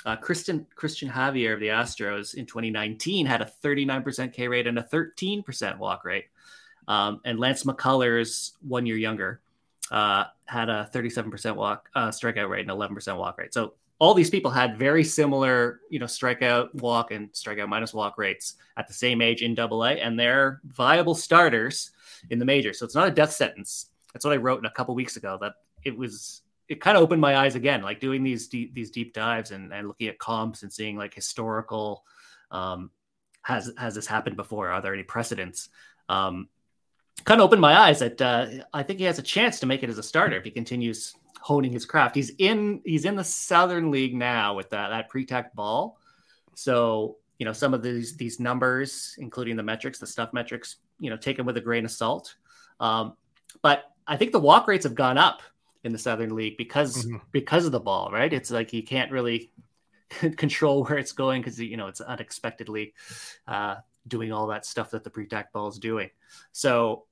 Uh, 0.04 0.16
Kristen 0.16 0.66
Cristian 0.76 1.10
Javier 1.10 1.54
of 1.54 1.60
the 1.60 1.68
Astros 1.68 2.34
in 2.34 2.44
2019 2.46 3.24
had 3.26 3.40
a 3.40 3.50
39% 3.62 4.32
K 4.32 4.48
rate 4.48 4.66
and 4.66 4.78
a 4.78 4.82
13% 4.82 5.78
walk 5.78 6.04
rate. 6.04 6.26
Um, 6.86 7.20
and 7.24 7.38
Lance 7.38 7.64
McCullers, 7.64 8.52
one 8.60 8.84
year 8.84 8.96
younger, 8.96 9.40
uh, 9.90 10.24
had 10.46 10.68
a 10.68 10.90
37% 10.92 11.56
walk 11.56 11.88
uh, 11.94 12.08
strikeout 12.08 12.48
rate 12.48 12.68
and 12.68 12.70
11% 12.70 13.16
walk 13.16 13.38
rate. 13.38 13.54
So 13.54 13.74
all 13.98 14.12
these 14.12 14.30
people 14.30 14.50
had 14.50 14.76
very 14.76 15.04
similar, 15.04 15.80
you 15.88 15.98
know, 15.98 16.06
strikeout, 16.06 16.74
walk, 16.74 17.10
and 17.10 17.32
strikeout 17.32 17.68
minus 17.68 17.94
walk 17.94 18.18
rates 18.18 18.54
at 18.76 18.88
the 18.88 18.94
same 18.94 19.22
age 19.22 19.42
in 19.42 19.54
Double 19.54 19.84
A, 19.84 19.92
and 20.00 20.18
they're 20.18 20.60
viable 20.64 21.14
starters 21.14 21.92
in 22.30 22.38
the 22.38 22.44
major. 22.44 22.72
So 22.72 22.84
it's 22.84 22.94
not 22.94 23.08
a 23.08 23.10
death 23.10 23.32
sentence. 23.32 23.90
That's 24.12 24.24
what 24.24 24.34
I 24.34 24.38
wrote 24.38 24.58
in 24.58 24.66
a 24.66 24.70
couple 24.70 24.94
weeks 24.94 25.16
ago. 25.16 25.38
That 25.40 25.54
it 25.84 25.96
was 25.96 26.42
it 26.68 26.80
kind 26.80 26.96
of 26.96 27.02
opened 27.02 27.20
my 27.20 27.36
eyes 27.36 27.54
again, 27.54 27.82
like 27.82 28.00
doing 28.00 28.22
these 28.22 28.48
deep, 28.48 28.74
these 28.74 28.90
deep 28.90 29.12
dives 29.12 29.50
and, 29.50 29.72
and 29.72 29.88
looking 29.88 30.08
at 30.08 30.18
comps 30.18 30.62
and 30.62 30.72
seeing 30.72 30.96
like 30.96 31.14
historical, 31.14 32.04
um, 32.50 32.90
has 33.42 33.70
has 33.76 33.94
this 33.94 34.06
happened 34.06 34.36
before? 34.36 34.70
Are 34.70 34.80
there 34.80 34.94
any 34.94 35.02
precedents? 35.02 35.68
Um, 36.08 36.48
kind 37.24 37.40
of 37.40 37.44
opened 37.44 37.60
my 37.60 37.78
eyes 37.78 38.00
that 38.00 38.20
uh, 38.20 38.46
I 38.72 38.82
think 38.82 38.98
he 38.98 39.04
has 39.04 39.18
a 39.18 39.22
chance 39.22 39.60
to 39.60 39.66
make 39.66 39.82
it 39.82 39.90
as 39.90 39.98
a 39.98 40.02
starter 40.02 40.36
if 40.36 40.44
he 40.44 40.50
continues 40.50 41.14
honing 41.40 41.72
his 41.72 41.84
craft. 41.84 42.14
He's 42.14 42.32
in 42.38 42.80
he's 42.84 43.04
in 43.04 43.16
the 43.16 43.24
Southern 43.24 43.90
League 43.90 44.14
now 44.14 44.54
with 44.54 44.70
that 44.70 44.88
that 44.88 45.10
pre-tack 45.10 45.54
ball, 45.54 45.98
so 46.54 47.18
you 47.38 47.44
know 47.44 47.52
some 47.52 47.74
of 47.74 47.82
these 47.82 48.16
these 48.16 48.40
numbers, 48.40 49.14
including 49.18 49.56
the 49.56 49.62
metrics, 49.62 49.98
the 49.98 50.06
stuff 50.06 50.32
metrics, 50.32 50.76
you 50.98 51.10
know, 51.10 51.16
take 51.16 51.36
them 51.36 51.46
with 51.46 51.56
a 51.58 51.60
grain 51.60 51.84
of 51.84 51.90
salt. 51.90 52.34
Um, 52.80 53.14
but 53.62 53.84
I 54.06 54.16
think 54.16 54.32
the 54.32 54.40
walk 54.40 54.66
rates 54.66 54.84
have 54.84 54.94
gone 54.94 55.18
up 55.18 55.42
in 55.84 55.92
the 55.92 55.98
Southern 55.98 56.34
League 56.34 56.56
because 56.56 57.04
mm-hmm. 57.04 57.18
because 57.30 57.66
of 57.66 57.72
the 57.72 57.80
ball, 57.80 58.10
right? 58.12 58.32
It's 58.32 58.50
like 58.50 58.72
you 58.72 58.82
can't 58.82 59.12
really 59.12 59.52
control 60.36 60.84
where 60.84 60.98
it's 60.98 61.12
going 61.12 61.42
because 61.42 61.60
you 61.60 61.76
know 61.76 61.86
it's 61.86 62.00
unexpectedly 62.00 62.94
uh, 63.46 63.76
doing 64.08 64.32
all 64.32 64.48
that 64.48 64.66
stuff 64.66 64.90
that 64.90 65.04
the 65.04 65.10
pre-tack 65.10 65.52
ball 65.52 65.68
is 65.68 65.78
doing. 65.78 66.10
So 66.52 67.04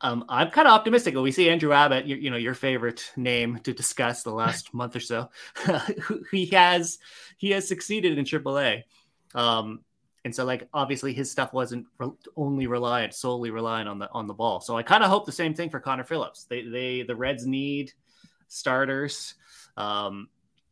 um, 0.00 0.24
I'm 0.28 0.50
kind 0.50 0.66
of 0.66 0.72
optimistic. 0.72 1.14
We 1.14 1.32
see 1.32 1.50
Andrew 1.50 1.72
Abbott, 1.72 2.06
you, 2.06 2.16
you, 2.16 2.30
know, 2.30 2.38
your 2.38 2.54
favorite 2.54 3.12
name 3.16 3.60
to 3.64 3.72
discuss 3.72 4.22
the 4.22 4.32
last 4.32 4.72
month 4.74 4.96
or 4.96 5.00
so. 5.00 5.30
he 6.30 6.46
has 6.46 6.98
he 7.36 7.50
has 7.50 7.68
succeeded 7.68 8.16
in 8.16 8.24
AAA, 8.24 8.84
um, 9.34 9.80
and 10.24 10.34
so 10.34 10.44
like 10.44 10.68
obviously 10.72 11.12
his 11.12 11.30
stuff 11.30 11.52
wasn't 11.52 11.86
re- 11.98 12.10
only 12.36 12.66
reliant 12.66 13.14
solely 13.14 13.50
reliant 13.50 13.88
on 13.88 13.98
the 13.98 14.10
on 14.12 14.26
the 14.26 14.34
ball. 14.34 14.60
So 14.60 14.76
I 14.76 14.82
kind 14.82 15.02
of 15.02 15.10
hope 15.10 15.26
the 15.26 15.32
same 15.32 15.54
thing 15.54 15.70
for 15.70 15.80
Connor 15.80 16.04
Phillips. 16.04 16.44
They 16.44 16.62
they 16.62 17.02
the 17.02 17.16
Reds 17.16 17.46
need 17.46 17.92
starters. 18.50 19.34
Um, 19.76 20.28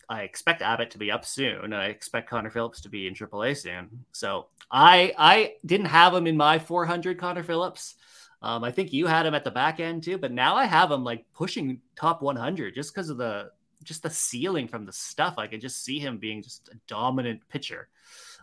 I 0.08 0.22
expect 0.22 0.62
Abbott 0.62 0.90
to 0.92 0.98
be 0.98 1.10
up 1.10 1.24
soon, 1.24 1.64
and 1.64 1.74
I 1.74 1.86
expect 1.86 2.30
Connor 2.30 2.50
Phillips 2.50 2.80
to 2.82 2.88
be 2.88 3.06
in 3.06 3.14
AAA 3.14 3.56
soon. 3.56 4.04
So 4.12 4.46
I 4.70 5.12
I 5.18 5.54
didn't 5.66 5.86
have 5.86 6.14
him 6.14 6.26
in 6.26 6.36
my 6.36 6.58
400 6.58 7.18
Connor 7.18 7.42
Phillips. 7.42 7.94
Um, 8.40 8.64
I 8.64 8.70
think 8.70 8.92
you 8.92 9.06
had 9.06 9.26
him 9.26 9.34
at 9.34 9.44
the 9.44 9.50
back 9.50 9.80
end 9.80 10.04
too, 10.04 10.16
but 10.16 10.32
now 10.32 10.54
I 10.54 10.64
have 10.64 10.90
him 10.90 11.04
like 11.04 11.26
pushing 11.34 11.80
top 11.96 12.22
100 12.22 12.74
just 12.74 12.94
because 12.94 13.10
of 13.10 13.18
the 13.18 13.50
just 13.82 14.02
the 14.02 14.10
ceiling 14.10 14.68
from 14.68 14.86
the 14.86 14.92
stuff. 14.92 15.34
I 15.38 15.46
can 15.46 15.60
just 15.60 15.84
see 15.84 15.98
him 15.98 16.18
being 16.18 16.42
just 16.42 16.68
a 16.68 16.76
dominant 16.86 17.42
pitcher 17.48 17.88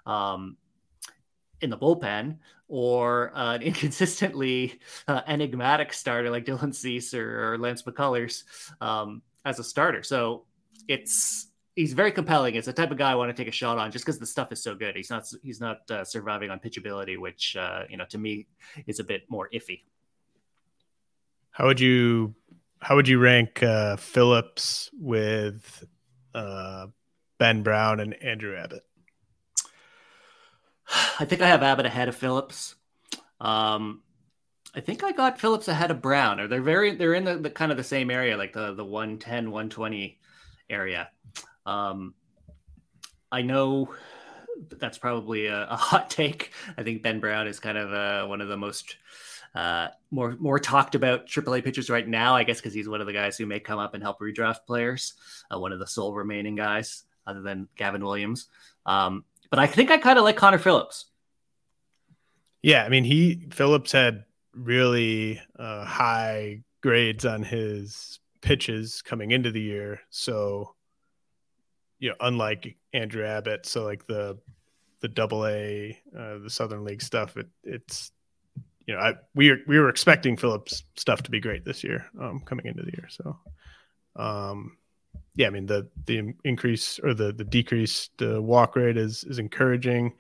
um, 0.06 0.58
in 1.62 1.70
the 1.70 1.78
bullpen, 1.78 2.38
or 2.68 3.32
uh, 3.36 3.56
an 3.56 3.62
inconsistently 3.64 4.80
uh, 5.08 5.22
enigmatic 5.28 5.94
starter 5.94 6.30
like 6.30 6.46
Dylan 6.46 6.76
Cease 6.76 7.14
or, 7.14 7.54
or 7.54 7.58
Lance 7.58 7.84
McCullers 7.84 8.44
um, 8.82 9.22
as 9.46 9.60
a 9.60 9.64
starter. 9.64 10.04
So 10.04 10.44
it's 10.88 11.48
he's 11.76 11.94
very 11.94 12.12
compelling. 12.12 12.56
It's 12.56 12.66
the 12.66 12.74
type 12.74 12.92
of 12.92 12.98
guy 12.98 13.12
I 13.12 13.16
want 13.16 13.36
to 13.36 13.42
take 13.42 13.48
a 13.48 13.56
shot 13.56 13.78
on 13.78 13.92
just 13.92 14.06
because 14.06 14.20
the 14.20 14.26
stuff 14.26 14.52
is 14.52 14.64
so 14.64 14.76
good. 14.76 14.96
He's 14.96 15.10
not 15.10 15.26
he's 15.44 15.62
not 15.62 15.90
uh, 15.90 16.04
surviving 16.04 16.50
on 16.50 16.60
pitchability, 16.60 17.18
which 17.18 17.56
uh, 17.56 17.84
you 17.90 17.98
know 17.98 18.06
to 18.10 18.18
me 18.18 18.48
is 18.88 19.00
a 19.00 19.04
bit 19.04 19.24
more 19.30 19.50
iffy. 19.54 19.84
How 21.52 21.68
would 21.68 21.80
you 21.80 22.36
how 22.80 22.96
would 22.96 23.08
you 23.08 23.20
rank 23.20 23.64
uh, 23.64 23.98
Phillips 23.98 24.90
with 24.94 25.86
uh, 26.34 26.88
Ben 27.38 27.64
Brown 27.64 28.00
and 28.00 28.14
Andrew 28.22 28.58
Abbott? 28.58 28.84
I 31.20 31.26
think 31.26 31.42
I 31.42 31.48
have 31.48 31.64
Abbott 31.64 31.86
ahead 31.86 32.10
of 32.10 32.16
Phillips. 32.16 32.76
Um, 33.40 34.02
I 34.76 34.82
think 34.82 35.04
I 35.04 35.14
got 35.14 35.40
Phillips 35.40 35.70
ahead 35.70 35.90
of 35.90 36.02
Brown, 36.02 36.40
or 36.40 36.48
they're 36.48 36.62
very 36.62 36.96
they're 36.96 37.14
in 37.14 37.24
the, 37.24 37.38
the 37.38 37.50
kind 37.50 37.72
of 37.72 37.78
the 37.78 37.84
same 37.84 38.12
area, 38.12 38.36
like 38.36 38.52
the 38.52 38.74
the 38.74 38.84
110, 38.84 39.50
120 39.50 40.20
area. 40.70 41.10
Um, 41.66 42.14
I 43.32 43.42
know 43.42 43.94
that's 44.72 44.98
probably 44.98 45.48
a, 45.48 45.68
a, 45.70 45.76
hot 45.78 46.10
take. 46.10 46.52
I 46.78 46.84
think 46.84 47.04
Ben 47.04 47.22
Brown 47.22 47.48
is 47.48 47.60
kind 47.60 47.78
of 47.78 47.94
uh, 47.94 48.28
one 48.28 48.42
of 48.42 48.50
the 48.50 48.58
most 48.58 48.98
uh, 49.56 49.88
more 50.12 50.36
more 50.40 50.60
talked 50.60 50.94
about 50.94 51.28
AAA 51.28 51.64
pitchers 51.64 51.90
right 51.90 52.08
now. 52.08 52.36
I 52.36 52.44
guess 52.44 52.58
because 52.60 52.74
he's 52.74 52.90
one 52.90 53.00
of 53.00 53.08
the 53.08 53.14
guys 53.14 53.38
who 53.38 53.46
may 53.46 53.62
come 53.62 53.80
up 53.80 53.94
and 53.94 54.04
help 54.04 54.20
redraft 54.20 54.66
players. 54.68 55.14
Uh, 55.50 55.58
one 55.58 55.72
of 55.72 55.80
the 55.80 55.88
sole 55.88 56.14
remaining 56.14 56.56
guys, 56.56 57.04
other 57.26 57.42
than 57.42 57.70
Gavin 57.78 58.04
Williams. 58.04 58.48
Um, 58.86 59.24
but 59.50 59.60
I 59.60 59.68
think 59.68 59.90
I 59.90 59.98
kind 60.00 60.20
of 60.20 60.26
like 60.26 60.36
Connor 60.36 60.58
Phillips. 60.58 61.06
Yeah, 62.62 62.84
I 62.84 62.90
mean, 62.90 63.06
he 63.06 63.48
Phillips 63.52 63.94
had 63.94 64.26
really 64.56 65.42
uh, 65.58 65.86
high 65.86 66.62
grades 66.82 67.26
on 67.26 67.44
his 67.44 68.20
pitches 68.42 69.02
coming 69.02 69.32
into 69.32 69.52
the 69.52 69.62
year, 69.62 70.02
so 70.10 70.76
you 72.00 72.10
know, 72.10 72.16
unlike 72.20 72.76
Andrew 72.94 73.26
Abbott, 73.26 73.66
so 73.66 73.84
like 73.84 74.06
the 74.06 74.38
the 75.02 75.08
Double 75.08 75.46
A, 75.46 76.00
uh, 76.18 76.40
the 76.40 76.50
Southern 76.50 76.84
League 76.84 77.02
stuff, 77.02 77.38
it 77.38 77.48
it's 77.64 78.12
you 78.86 78.94
know, 78.94 79.00
I 79.00 79.14
we 79.34 79.52
were, 79.52 79.58
we 79.68 79.80
were 79.80 79.90
expecting 79.90 80.38
Phillips 80.38 80.84
stuff 80.96 81.24
to 81.24 81.32
be 81.32 81.40
great 81.40 81.66
this 81.66 81.84
year, 81.84 82.06
um, 82.20 82.42
coming 82.42 82.68
into 82.68 82.84
the 82.84 82.92
year. 82.92 83.08
So, 83.10 83.38
um, 84.16 84.78
yeah, 85.36 85.48
I 85.48 85.50
mean 85.50 85.66
the 85.66 85.90
the 86.06 86.34
increase 86.44 87.00
or 87.00 87.14
the 87.14 87.32
the 87.32 87.44
decrease 87.44 88.10
the 88.18 88.42
walk 88.42 88.76
rate 88.76 88.98
is 88.98 89.24
is 89.24 89.40
encouraging, 89.40 90.14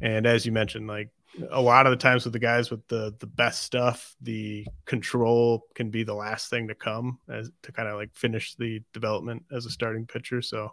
and 0.00 0.26
as 0.26 0.44
you 0.44 0.52
mentioned, 0.52 0.86
like 0.86 1.10
a 1.50 1.60
lot 1.60 1.86
of 1.86 1.90
the 1.90 1.96
times 1.96 2.24
with 2.24 2.32
the 2.32 2.38
guys 2.38 2.70
with 2.70 2.86
the 2.88 3.14
the 3.18 3.26
best 3.26 3.62
stuff, 3.62 4.14
the 4.20 4.66
control 4.84 5.64
can 5.74 5.90
be 5.90 6.02
the 6.02 6.14
last 6.14 6.50
thing 6.50 6.68
to 6.68 6.74
come 6.74 7.18
as 7.28 7.50
to 7.62 7.72
kind 7.72 7.88
of 7.88 7.96
like 7.96 8.14
finish 8.14 8.54
the 8.54 8.82
development 8.92 9.44
as 9.52 9.66
a 9.66 9.70
starting 9.70 10.06
pitcher. 10.06 10.42
So 10.42 10.72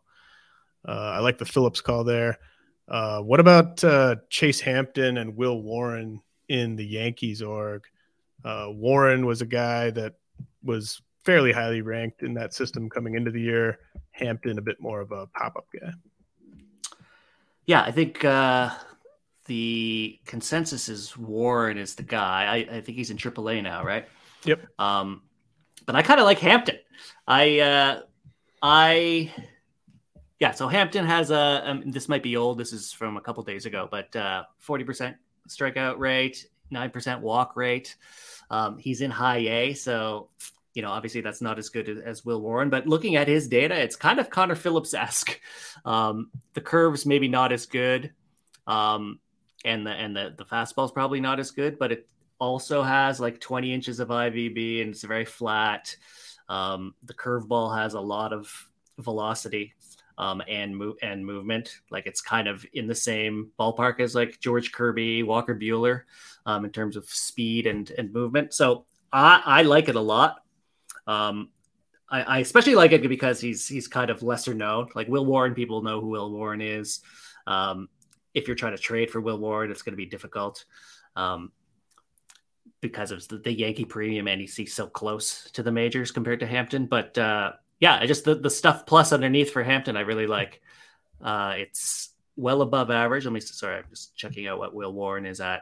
uh, 0.87 0.91
I 1.15 1.19
like 1.19 1.37
the 1.37 1.45
Phillips 1.45 1.81
call 1.81 2.03
there. 2.03 2.39
Uh, 2.87 3.21
what 3.21 3.39
about 3.39 3.83
uh, 3.83 4.15
Chase 4.29 4.59
Hampton 4.59 5.17
and 5.17 5.35
Will 5.35 5.61
Warren 5.61 6.21
in 6.49 6.75
the 6.75 6.85
Yankees 6.85 7.41
org? 7.41 7.83
Uh, 8.43 8.67
Warren 8.69 9.25
was 9.25 9.41
a 9.41 9.45
guy 9.45 9.91
that 9.91 10.15
was 10.63 11.01
fairly 11.23 11.51
highly 11.51 11.81
ranked 11.81 12.23
in 12.23 12.33
that 12.33 12.53
system 12.53 12.89
coming 12.89 13.15
into 13.15 13.31
the 13.31 13.41
year. 13.41 13.79
Hampton, 14.11 14.57
a 14.57 14.61
bit 14.61 14.81
more 14.81 14.99
of 14.99 15.11
a 15.11 15.27
pop 15.27 15.55
up 15.55 15.67
guy. 15.79 15.91
Yeah, 17.65 17.83
I 17.83 17.91
think 17.91 18.25
uh, 18.25 18.71
the 19.51 20.17
consensus 20.25 20.87
is 20.87 21.17
Warren 21.17 21.77
is 21.77 21.95
the 21.95 22.03
guy. 22.03 22.45
I, 22.45 22.77
I, 22.77 22.79
think 22.79 22.97
he's 22.97 23.09
in 23.09 23.17
AAA 23.17 23.61
now, 23.61 23.83
right? 23.83 24.07
Yep. 24.45 24.65
Um, 24.79 25.23
but 25.85 25.93
I 25.93 26.01
kind 26.03 26.21
of 26.21 26.25
like 26.25 26.39
Hampton. 26.39 26.77
I 27.27 27.59
uh, 27.59 27.99
I 28.61 29.33
yeah, 30.39 30.51
so 30.51 30.69
Hampton 30.69 31.05
has 31.05 31.31
a. 31.31 31.63
Um, 31.65 31.91
this 31.91 32.07
might 32.07 32.23
be 32.23 32.37
old. 32.37 32.59
This 32.59 32.71
is 32.71 32.93
from 32.93 33.17
a 33.17 33.21
couple 33.21 33.43
days 33.43 33.65
ago, 33.65 33.89
but 33.91 34.15
uh, 34.15 34.43
forty 34.59 34.85
uh, 34.85 34.87
percent 34.87 35.17
strikeout 35.49 35.97
rate, 35.97 36.47
nine 36.69 36.89
percent 36.89 37.19
walk 37.19 37.57
rate. 37.57 37.97
Um, 38.49 38.77
he's 38.77 39.01
in 39.01 39.11
high 39.11 39.39
A, 39.39 39.73
so 39.73 40.29
you 40.73 40.81
know 40.81 40.91
obviously 40.91 41.19
that's 41.19 41.41
not 41.41 41.59
as 41.59 41.67
good 41.67 41.89
as 41.89 42.23
Will 42.23 42.39
Warren. 42.39 42.69
But 42.69 42.87
looking 42.87 43.17
at 43.17 43.27
his 43.27 43.49
data, 43.49 43.75
it's 43.75 43.97
kind 43.97 44.17
of 44.17 44.29
Connor 44.29 44.55
Phillips 44.55 44.93
esque. 44.93 45.41
Um, 45.83 46.31
the 46.53 46.61
curves 46.61 47.05
maybe 47.05 47.27
not 47.27 47.51
as 47.51 47.65
good, 47.65 48.13
um, 48.65 49.19
and 49.65 49.85
the 49.85 49.91
and 49.91 50.15
the 50.15 50.33
the 50.37 50.45
fastball's 50.45 50.91
probably 50.91 51.19
not 51.19 51.39
as 51.39 51.51
good, 51.51 51.77
but 51.77 51.91
it 51.91 52.09
also 52.39 52.81
has 52.81 53.19
like 53.19 53.39
twenty 53.39 53.73
inches 53.73 53.99
of 53.99 54.09
IVB 54.09 54.81
and 54.81 54.91
it's 54.91 55.03
very 55.03 55.25
flat. 55.25 55.95
Um, 56.49 56.95
the 57.03 57.13
curveball 57.13 57.77
has 57.77 57.93
a 57.93 58.01
lot 58.01 58.33
of 58.33 58.51
velocity 58.99 59.73
um, 60.17 60.41
and 60.47 60.75
move 60.75 60.97
and 61.01 61.25
movement. 61.25 61.79
Like 61.89 62.05
it's 62.07 62.21
kind 62.21 62.47
of 62.47 62.65
in 62.73 62.87
the 62.87 62.95
same 62.95 63.51
ballpark 63.59 63.99
as 63.99 64.15
like 64.15 64.39
George 64.39 64.71
Kirby, 64.71 65.23
Walker 65.23 65.55
Buehler, 65.55 66.03
um, 66.45 66.65
in 66.65 66.71
terms 66.71 66.95
of 66.95 67.05
speed 67.05 67.67
and 67.67 67.89
and 67.91 68.13
movement. 68.13 68.53
So 68.53 68.85
I, 69.11 69.41
I 69.45 69.61
like 69.63 69.89
it 69.89 69.95
a 69.95 70.01
lot. 70.01 70.43
Um, 71.07 71.49
I, 72.09 72.21
I, 72.21 72.37
especially 72.39 72.75
like 72.75 72.91
it 72.91 73.07
because 73.07 73.39
he's 73.39 73.67
he's 73.67 73.87
kind 73.87 74.09
of 74.09 74.21
lesser 74.21 74.53
known. 74.53 74.89
Like 74.93 75.07
Will 75.07 75.25
Warren, 75.25 75.55
people 75.55 75.81
know 75.81 76.01
who 76.01 76.07
Will 76.07 76.31
Warren 76.31 76.61
is. 76.61 76.99
Um, 77.47 77.89
if 78.33 78.47
you're 78.47 78.55
trying 78.55 78.75
to 78.75 78.81
trade 78.81 79.11
for 79.11 79.21
Will 79.21 79.37
Warren, 79.37 79.71
it's 79.71 79.81
going 79.81 79.93
to 79.93 79.97
be 79.97 80.05
difficult. 80.05 80.65
Um, 81.15 81.51
because 82.81 83.11
of 83.11 83.27
the, 83.27 83.37
the, 83.37 83.51
Yankee 83.51 83.85
premium 83.85 84.27
and 84.27 84.41
he's 84.41 84.73
so 84.73 84.87
close 84.87 85.49
to 85.51 85.61
the 85.61 85.71
majors 85.71 86.11
compared 86.11 86.39
to 86.39 86.47
Hampton. 86.47 86.87
But 86.87 87.17
uh, 87.17 87.53
yeah, 87.79 87.99
I 87.99 88.07
just 88.07 88.25
the, 88.25 88.35
the 88.35 88.49
stuff 88.49 88.85
plus 88.85 89.13
underneath 89.13 89.51
for 89.51 89.63
Hampton, 89.63 89.97
I 89.97 90.01
really 90.01 90.27
like. 90.27 90.61
Uh, 91.21 91.53
it's 91.57 92.09
well 92.35 92.61
above 92.61 92.89
average. 92.89 93.25
Let 93.25 93.33
me 93.33 93.39
sorry, 93.39 93.77
I'm 93.77 93.85
just 93.89 94.15
checking 94.15 94.47
out 94.47 94.57
what 94.57 94.73
Will 94.73 94.93
Warren 94.93 95.25
is 95.25 95.41
at. 95.41 95.61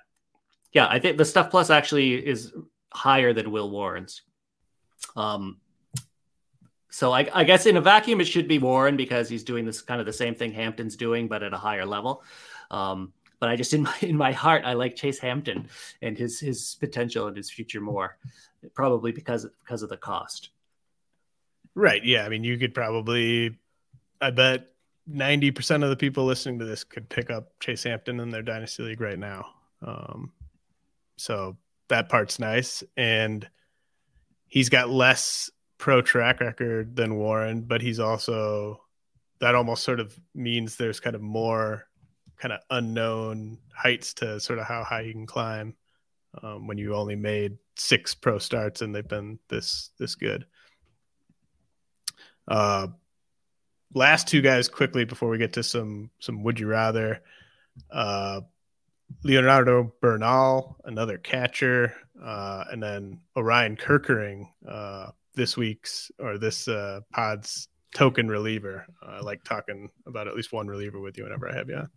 Yeah, 0.72 0.88
I 0.88 1.00
think 1.00 1.18
the 1.18 1.26
stuff 1.26 1.52
plus 1.52 1.70
actually 1.70 2.14
is 2.14 2.54
higher 2.94 3.34
than 3.34 3.52
Will 3.52 3.70
Warren's. 3.70 4.22
Um, 5.16 5.58
so 6.92 7.12
I, 7.12 7.28
I, 7.34 7.44
guess 7.44 7.66
in 7.66 7.78
a 7.78 7.82
vacuum 7.82 8.20
it 8.20 8.26
should 8.26 8.48
be 8.48 8.60
Warren 8.60 8.98
because 8.98 9.30
he's 9.30 9.44
doing 9.44 9.66
this 9.66 9.82
kind 9.82 10.00
of 10.00 10.06
the 10.06 10.14
same 10.14 10.36
thing 10.36 10.52
Hampton's 10.52 10.96
doing, 10.96 11.28
but 11.28 11.44
at 11.44 11.54
a 11.54 11.58
higher 11.58 11.86
level. 11.86 12.24
Um, 12.72 13.14
but 13.40 13.50
I 13.50 13.56
just 13.56 13.74
in 13.74 13.84
my 13.84 13.96
in 14.02 14.18
my 14.18 14.32
heart 14.32 14.64
I 14.66 14.74
like 14.74 14.96
Chase 14.96 15.20
Hampton 15.20 15.68
and 16.02 16.18
his 16.18 16.40
his 16.40 16.78
potential 16.80 17.28
and 17.28 17.38
his 17.38 17.50
future 17.50 17.82
more, 17.82 18.18
probably 18.74 19.12
because 19.12 19.48
because 19.64 19.84
of 19.84 19.90
the 19.90 19.98
cost. 19.98 20.50
Right. 21.76 22.04
Yeah. 22.04 22.26
I 22.26 22.30
mean, 22.30 22.44
you 22.44 22.58
could 22.58 22.74
probably, 22.74 23.58
I 24.20 24.32
bet 24.32 24.68
ninety 25.08 25.52
percent 25.52 25.84
of 25.84 25.90
the 25.90 25.96
people 25.96 26.26
listening 26.26 26.60
to 26.60 26.66
this 26.66 26.84
could 26.84 27.10
pick 27.10 27.30
up 27.30 27.58
Chase 27.60 27.84
Hampton 27.84 28.20
in 28.20 28.30
their 28.30 28.42
dynasty 28.42 28.84
league 28.84 29.02
right 29.02 29.20
now. 29.20 29.46
Um, 29.82 30.34
so 31.18 31.58
that 31.88 32.10
part's 32.10 32.40
nice, 32.40 32.84
and 32.98 33.48
he's 34.48 34.70
got 34.70 34.90
less 34.90 35.50
pro 35.78 36.02
track 36.02 36.42
record 36.42 36.96
than 36.96 37.16
Warren, 37.16 37.62
but 37.62 37.82
he's 37.82 38.00
also 38.00 38.82
that 39.40 39.56
almost 39.56 39.84
sort 39.84 40.00
of 40.02 40.20
means 40.36 40.76
there's 40.76 41.00
kind 41.00 41.16
of 41.16 41.22
more 41.22 41.88
kind 42.40 42.54
of 42.54 42.60
unknown 42.70 43.58
heights 43.76 44.14
to 44.16 44.40
sort 44.40 44.60
of 44.60 44.66
how 44.66 44.84
high 44.84 45.02
you 45.02 45.14
can 45.14 45.26
climb 45.28 45.76
um, 46.42 46.68
when 46.68 46.78
you 46.78 46.96
only 46.96 47.16
made 47.16 47.58
six 47.76 48.16
pro 48.16 48.38
starts 48.38 48.82
and 48.82 48.94
they've 48.94 49.08
been 49.08 49.40
this 49.50 49.92
this 50.00 50.16
good. 50.16 50.46
Uh, 52.48 52.88
last 53.94 54.28
two 54.28 54.42
guys 54.42 54.68
quickly 54.68 55.06
before 55.06 55.30
we 55.30 55.38
get 55.38 55.54
to 55.54 55.64
some 55.64 56.10
some 56.20 56.44
would 56.44 56.60
you 56.60 56.68
rather. 56.68 57.22
Uh, 57.92 58.42
Leonardo 59.24 59.94
Bernal, 60.02 60.78
another 60.86 61.18
catcher, 61.18 61.94
uh, 62.24 62.66
and 62.72 62.82
then 62.82 63.20
Orion 63.36 63.76
Kerkering, 63.76 64.48
uh, 64.68 65.08
this 65.36 65.58
week's 65.58 66.12
or 66.20 66.38
this 66.38 66.68
uh, 66.68 67.00
pod's 67.12 67.70
token 67.94 68.28
reliever. 68.28 68.86
I 69.02 69.22
like 69.22 69.44
talking 69.44 69.90
about 70.06 70.28
at 70.28 70.36
least 70.36 70.54
one 70.54 70.68
reliever 70.68 71.00
with 71.00 71.18
you 71.18 71.24
whenever 71.24 71.50
I 71.50 71.56
have 71.56 71.70
you 71.70 71.78
on. 71.78 71.90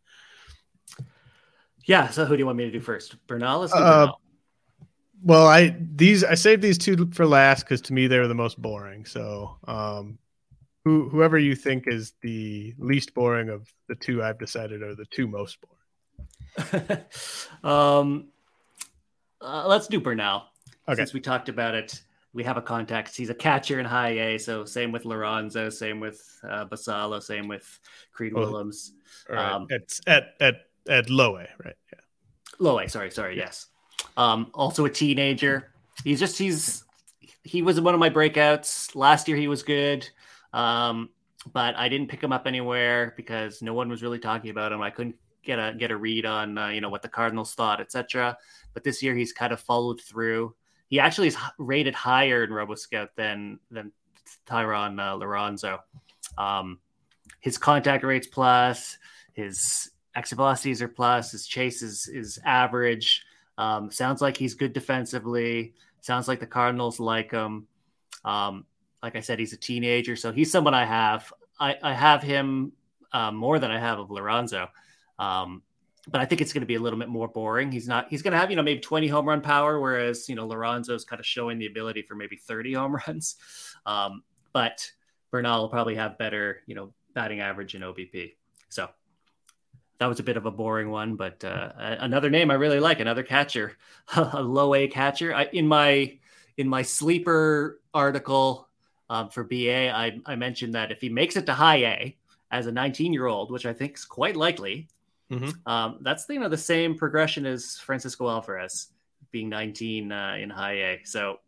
Yeah. 1.84 2.08
So 2.10 2.24
who 2.24 2.36
do 2.36 2.40
you 2.40 2.46
want 2.46 2.58
me 2.58 2.64
to 2.64 2.70
do 2.70 2.80
first? 2.80 3.16
Bernal 3.26 3.68
uh, 3.72 4.12
Well, 5.22 5.46
I 5.46 5.76
these 5.94 6.24
I 6.24 6.34
saved 6.34 6.62
these 6.62 6.78
two 6.78 7.10
for 7.12 7.26
last 7.26 7.64
because 7.64 7.80
to 7.82 7.92
me 7.92 8.06
they 8.06 8.18
were 8.18 8.28
the 8.28 8.34
most 8.34 8.60
boring. 8.60 9.04
So 9.04 9.56
um, 9.66 10.18
who 10.84 11.08
whoever 11.08 11.38
you 11.38 11.54
think 11.54 11.84
is 11.86 12.14
the 12.22 12.74
least 12.78 13.14
boring 13.14 13.48
of 13.48 13.72
the 13.88 13.94
two 13.94 14.22
I've 14.22 14.38
decided 14.38 14.82
are 14.82 14.94
the 14.94 15.06
two 15.06 15.26
most 15.26 15.58
boring. 15.60 17.04
um, 17.64 18.28
uh, 19.40 19.66
let's 19.66 19.88
do 19.88 20.00
Bernal. 20.00 20.44
Okay. 20.88 20.96
Since 20.96 21.12
we 21.12 21.20
talked 21.20 21.48
about 21.48 21.74
it, 21.74 22.02
we 22.32 22.44
have 22.44 22.56
a 22.56 22.62
context. 22.62 23.16
He's 23.16 23.30
a 23.30 23.34
catcher 23.34 23.78
in 23.78 23.86
high 23.86 24.18
A, 24.18 24.38
so 24.38 24.64
same 24.64 24.90
with 24.90 25.04
Liranzo, 25.04 25.72
same 25.72 26.00
with 26.00 26.20
uh, 26.48 26.64
Basallo, 26.64 27.22
same 27.22 27.46
with 27.46 27.78
Creed 28.12 28.32
well, 28.32 28.46
Willems. 28.46 28.92
Right. 29.28 29.52
Um, 29.52 29.66
it's 29.68 30.00
at 30.06 30.34
at 30.40 30.54
at 30.88 31.10
low 31.10 31.36
A, 31.36 31.46
right? 31.64 31.76
Yeah. 31.92 32.00
Low 32.58 32.78
A. 32.78 32.88
Sorry, 32.88 33.10
sorry. 33.10 33.36
Yes. 33.36 33.66
Um, 34.16 34.50
also 34.54 34.84
a 34.84 34.90
teenager. 34.90 35.72
He's 36.04 36.20
just 36.20 36.38
he's 36.38 36.84
he 37.44 37.62
was 37.62 37.80
one 37.80 37.94
of 37.94 38.00
my 38.00 38.10
breakouts 38.10 38.94
last 38.94 39.28
year. 39.28 39.36
He 39.36 39.48
was 39.48 39.62
good, 39.62 40.08
um, 40.52 41.10
but 41.52 41.76
I 41.76 41.88
didn't 41.88 42.08
pick 42.08 42.22
him 42.22 42.32
up 42.32 42.46
anywhere 42.46 43.14
because 43.16 43.62
no 43.62 43.74
one 43.74 43.88
was 43.88 44.02
really 44.02 44.18
talking 44.18 44.50
about 44.50 44.72
him. 44.72 44.82
I 44.82 44.90
couldn't 44.90 45.16
get 45.42 45.58
a 45.58 45.74
get 45.76 45.90
a 45.90 45.96
read 45.96 46.26
on 46.26 46.58
uh, 46.58 46.68
you 46.68 46.80
know 46.80 46.88
what 46.88 47.02
the 47.02 47.08
Cardinals 47.08 47.54
thought, 47.54 47.80
etc. 47.80 48.36
But 48.74 48.84
this 48.84 49.02
year 49.02 49.14
he's 49.14 49.32
kind 49.32 49.52
of 49.52 49.60
followed 49.60 50.00
through 50.00 50.54
he 50.92 51.00
actually 51.00 51.28
is 51.28 51.38
rated 51.56 51.94
higher 51.94 52.44
in 52.44 52.50
RoboScout 52.50 53.08
than 53.16 53.58
than 53.70 53.92
Thayron 54.46 55.00
uh, 55.00 55.16
Liranzo. 55.16 55.78
Um, 56.36 56.80
his 57.40 57.56
contact 57.56 58.04
rates 58.04 58.26
plus, 58.26 58.98
his 59.32 59.90
exit 60.14 60.36
velocities 60.36 60.82
are 60.82 60.88
plus, 60.88 61.32
his 61.32 61.46
chase 61.46 61.82
is, 61.82 62.08
is 62.08 62.38
average. 62.44 63.24
Um, 63.58 63.90
sounds 63.90 64.20
like 64.20 64.36
he's 64.36 64.54
good 64.54 64.72
defensively. 64.72 65.74
Sounds 66.00 66.28
like 66.28 66.40
the 66.40 66.46
Cardinals 66.46 66.98
like 66.98 67.30
him. 67.30 67.66
Um, 68.24 68.66
like 69.02 69.16
I 69.16 69.20
said, 69.20 69.38
he's 69.38 69.52
a 69.52 69.56
teenager, 69.56 70.16
so 70.16 70.32
he's 70.32 70.50
someone 70.50 70.74
I 70.74 70.84
have. 70.84 71.32
I, 71.58 71.76
I 71.82 71.92
have 71.92 72.22
him 72.22 72.72
uh, 73.12 73.30
more 73.30 73.58
than 73.58 73.70
I 73.70 73.78
have 73.78 73.98
of 73.98 74.08
Liranzo. 74.08 74.68
Um, 75.18 75.62
but 76.08 76.20
I 76.20 76.24
think 76.24 76.40
it's 76.40 76.52
going 76.52 76.62
to 76.62 76.66
be 76.66 76.74
a 76.74 76.80
little 76.80 76.98
bit 76.98 77.08
more 77.08 77.28
boring. 77.28 77.70
He's 77.70 77.86
not. 77.86 78.08
He's 78.10 78.22
going 78.22 78.32
to 78.32 78.38
have 78.38 78.50
you 78.50 78.56
know 78.56 78.62
maybe 78.62 78.80
20 78.80 79.06
home 79.08 79.28
run 79.28 79.40
power, 79.40 79.80
whereas 79.80 80.28
you 80.28 80.34
know 80.34 80.48
Liranzo's 80.48 81.04
kind 81.04 81.20
of 81.20 81.26
showing 81.26 81.58
the 81.58 81.66
ability 81.66 82.02
for 82.02 82.14
maybe 82.14 82.36
30 82.36 82.74
home 82.74 82.96
runs. 83.06 83.36
Um, 83.86 84.22
but 84.52 84.90
Bernal 85.30 85.62
will 85.62 85.68
probably 85.68 85.94
have 85.94 86.18
better 86.18 86.62
you 86.66 86.74
know 86.74 86.92
batting 87.14 87.40
average 87.40 87.74
and 87.74 87.84
OBP. 87.84 88.34
So 88.68 88.88
that 89.98 90.06
was 90.06 90.20
a 90.20 90.22
bit 90.22 90.36
of 90.36 90.46
a 90.46 90.50
boring 90.50 90.90
one, 90.90 91.16
but 91.16 91.44
uh, 91.44 91.72
another 91.78 92.30
name 92.30 92.50
I 92.50 92.54
really 92.54 92.80
like, 92.80 93.00
another 93.00 93.22
catcher, 93.22 93.76
a 94.16 94.42
low 94.42 94.74
A 94.74 94.88
catcher. 94.88 95.34
I, 95.34 95.44
in 95.52 95.66
my 95.66 96.18
in 96.56 96.68
my 96.68 96.82
sleeper 96.82 97.80
article 97.94 98.68
um, 99.08 99.28
for 99.30 99.44
BA, 99.44 99.90
I, 99.90 100.20
I 100.26 100.36
mentioned 100.36 100.74
that 100.74 100.92
if 100.92 101.00
he 101.00 101.08
makes 101.08 101.36
it 101.36 101.46
to 101.46 101.54
high 101.54 101.84
A 101.84 102.16
as 102.50 102.66
a 102.66 102.72
19 102.72 103.12
year 103.12 103.26
old, 103.26 103.50
which 103.50 103.64
I 103.64 103.72
think 103.72 103.96
is 103.96 104.04
quite 104.04 104.36
likely, 104.36 104.88
Mm-hmm. 105.32 105.68
Um, 105.70 105.98
that's 106.02 106.26
you 106.28 106.38
know 106.38 106.48
the 106.48 106.58
same 106.58 106.96
progression 106.96 107.46
as 107.46 107.78
Francisco 107.78 108.28
Alvarez 108.28 108.88
being 109.30 109.48
19 109.48 110.12
uh, 110.12 110.36
in 110.38 110.50
high 110.50 110.74
A. 110.74 111.00
So 111.04 111.38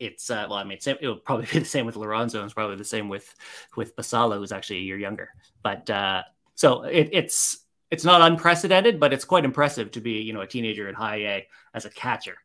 it's 0.00 0.28
uh, 0.28 0.46
well, 0.48 0.58
I 0.58 0.64
mean, 0.64 0.78
it 0.84 1.06
will 1.06 1.16
probably 1.16 1.46
be 1.52 1.60
the 1.60 1.64
same 1.64 1.86
with 1.86 1.94
Liranzo. 1.94 2.36
and 2.36 2.44
It's 2.44 2.54
probably 2.54 2.76
the 2.76 2.84
same 2.84 3.08
with 3.08 3.32
with 3.76 3.94
Basallo, 3.94 4.38
who's 4.38 4.52
actually 4.52 4.78
a 4.78 4.82
year 4.82 4.98
younger. 4.98 5.30
But 5.62 5.88
uh, 5.88 6.22
so 6.54 6.82
it, 6.82 7.08
it's 7.12 7.58
it's 7.90 8.04
not 8.04 8.22
unprecedented, 8.22 8.98
but 8.98 9.12
it's 9.12 9.24
quite 9.24 9.44
impressive 9.44 9.90
to 9.92 10.00
be 10.00 10.12
you 10.12 10.32
know 10.32 10.40
a 10.40 10.46
teenager 10.46 10.88
in 10.88 10.94
high 10.94 11.16
A 11.16 11.46
as 11.74 11.84
a 11.84 11.90
catcher, 11.90 12.36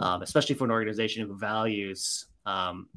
um, 0.00 0.22
especially 0.22 0.54
for 0.54 0.64
an 0.64 0.70
organization 0.70 1.26
who 1.26 1.36
values 1.36 2.26
um, 2.46 2.88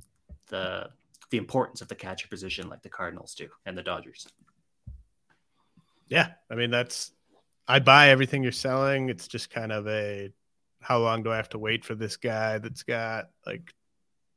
the 0.48 0.90
the 1.30 1.38
importance 1.38 1.82
of 1.82 1.88
the 1.88 1.96
catcher 1.96 2.28
position 2.28 2.70
like 2.70 2.82
the 2.82 2.90
Cardinals 2.90 3.36
do 3.36 3.50
and 3.66 3.78
the 3.78 3.84
Dodgers. 3.84 4.28
Yeah, 6.08 6.30
I 6.50 6.56
mean 6.56 6.72
that's 6.72 7.12
I 7.68 7.80
buy 7.80 8.10
everything 8.10 8.44
you're 8.44 8.52
selling. 8.54 9.10
It's 9.10 9.28
just 9.28 9.50
kind 9.50 9.72
of 9.72 9.88
a 9.88 10.32
how 10.80 11.00
long 11.00 11.24
do 11.24 11.32
I 11.32 11.36
have 11.36 11.50
to 11.50 11.60
wait 11.60 11.84
for 11.84 11.96
this 11.96 12.16
guy 12.16 12.60
that's 12.60 12.84
got 12.84 13.30
like 13.46 13.74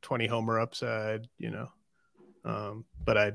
20 0.01 0.27
homer 0.27 0.59
upside, 0.59 1.27
you 1.37 1.51
know. 1.51 1.69
Um, 2.43 2.85
but 3.05 3.17
I 3.17 3.33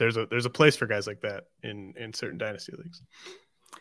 there's 0.00 0.16
a 0.16 0.26
there's 0.26 0.46
a 0.46 0.50
place 0.50 0.76
for 0.76 0.86
guys 0.86 1.06
like 1.06 1.20
that 1.20 1.44
in 1.62 1.92
in 1.96 2.12
certain 2.14 2.38
dynasty 2.38 2.72
leagues. 2.76 3.02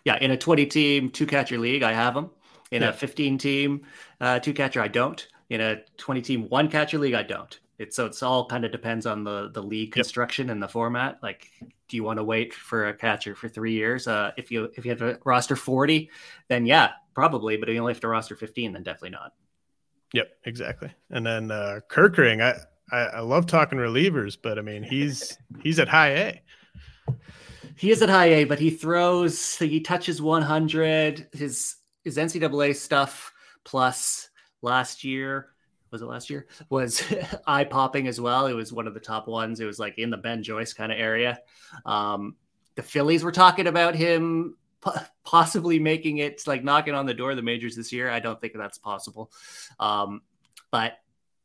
Yeah, 0.03 0.17
in 0.22 0.32
a 0.32 0.38
20 0.38 0.65
team 0.67 1.09
two 1.09 1.26
catcher 1.26 1.57
league, 1.57 1.82
I 1.82 1.93
have 1.93 2.13
them. 2.13 2.30
In 2.72 2.84
yeah. 2.84 2.89
a 2.89 2.93
15 2.93 3.38
team 3.39 3.82
uh, 4.22 4.38
two 4.39 4.53
catcher, 4.53 4.82
I 4.82 4.89
don't. 4.89 5.26
In 5.49 5.61
a 5.61 5.78
20 5.97 6.22
team 6.22 6.49
one 6.49 6.70
catcher 6.70 6.99
league, 6.99 7.15
I 7.15 7.24
don't. 7.24 7.57
It's 7.80 7.95
so 7.95 8.05
it's 8.05 8.22
all 8.22 8.45
kind 8.45 8.65
of 8.65 8.72
depends 8.74 9.05
on 9.05 9.24
the 9.24 9.49
the 9.53 9.63
league 9.63 9.93
construction 9.93 10.47
yep. 10.47 10.53
and 10.53 10.61
the 10.61 10.67
format. 10.67 11.20
Like 11.24 11.49
do 11.88 11.95
you 11.95 12.03
want 12.03 12.17
to 12.17 12.24
wait 12.24 12.53
for 12.53 12.89
a 12.89 12.93
catcher 12.93 13.34
for 13.34 13.47
three 13.47 13.72
years? 13.72 14.05
Uh, 14.05 14.32
if 14.38 14.51
you 14.51 14.70
if 14.76 14.86
you 14.86 14.91
have 14.91 15.01
a 15.01 15.17
roster 15.24 15.55
forty, 15.55 16.09
then 16.49 16.65
yeah, 16.65 16.91
probably. 17.15 17.55
But 17.55 17.70
if 17.70 17.74
you 17.74 17.80
only 17.80 17.93
have 17.93 18.01
to 18.01 18.09
roster 18.09 18.36
fifteen, 18.36 18.74
then 18.74 18.84
definitely 18.84 19.11
not. 19.11 19.32
Yep, 20.13 20.32
exactly. 20.43 20.91
And 21.11 21.26
then 21.26 21.51
uh, 21.51 21.80
Kerkering, 21.89 22.41
I, 22.41 22.59
I 22.91 22.97
I 22.97 23.19
love 23.19 23.45
talking 23.45 23.79
relievers, 23.79 24.37
but 24.41 24.57
I 24.57 24.61
mean 24.61 24.83
he's 24.83 25.37
he's 25.63 25.79
at 25.79 25.87
high 25.87 26.11
A. 26.11 26.41
He 27.75 27.91
is 27.91 28.01
at 28.01 28.09
high 28.09 28.25
A, 28.25 28.43
but 28.43 28.59
he 28.59 28.69
throws 28.69 29.57
he 29.57 29.79
touches 29.81 30.21
one 30.21 30.41
hundred. 30.41 31.27
His 31.33 31.75
his 32.03 32.17
NCAA 32.17 32.75
stuff 32.75 33.33
plus 33.63 34.29
last 34.61 35.03
year 35.03 35.49
was 35.91 36.01
it 36.01 36.05
last 36.05 36.29
year 36.29 36.47
was 36.69 37.03
eye 37.47 37.63
popping 37.63 38.07
as 38.07 38.21
well. 38.21 38.45
It 38.47 38.53
was 38.53 38.71
one 38.71 38.87
of 38.87 38.93
the 38.93 38.99
top 38.99 39.27
ones. 39.27 39.59
It 39.59 39.65
was 39.65 39.79
like 39.79 39.97
in 39.97 40.09
the 40.09 40.17
Ben 40.17 40.43
Joyce 40.43 40.73
kind 40.73 40.91
of 40.91 40.99
area. 40.99 41.39
Um, 41.85 42.35
the 42.75 42.83
Phillies 42.83 43.23
were 43.23 43.31
talking 43.31 43.67
about 43.67 43.95
him 43.95 44.55
possibly 45.25 45.79
making 45.79 46.19
it 46.19 46.41
like 46.47 46.63
knocking 46.63 46.93
on 46.93 47.05
the 47.05 47.13
door 47.13 47.31
of 47.31 47.37
the 47.37 47.43
majors 47.43 47.75
this 47.75 47.91
year. 47.91 48.09
I 48.09 48.19
don't 48.19 48.39
think 48.39 48.53
that's 48.55 48.77
possible. 48.77 49.31
Um, 49.79 50.21
but 50.71 50.93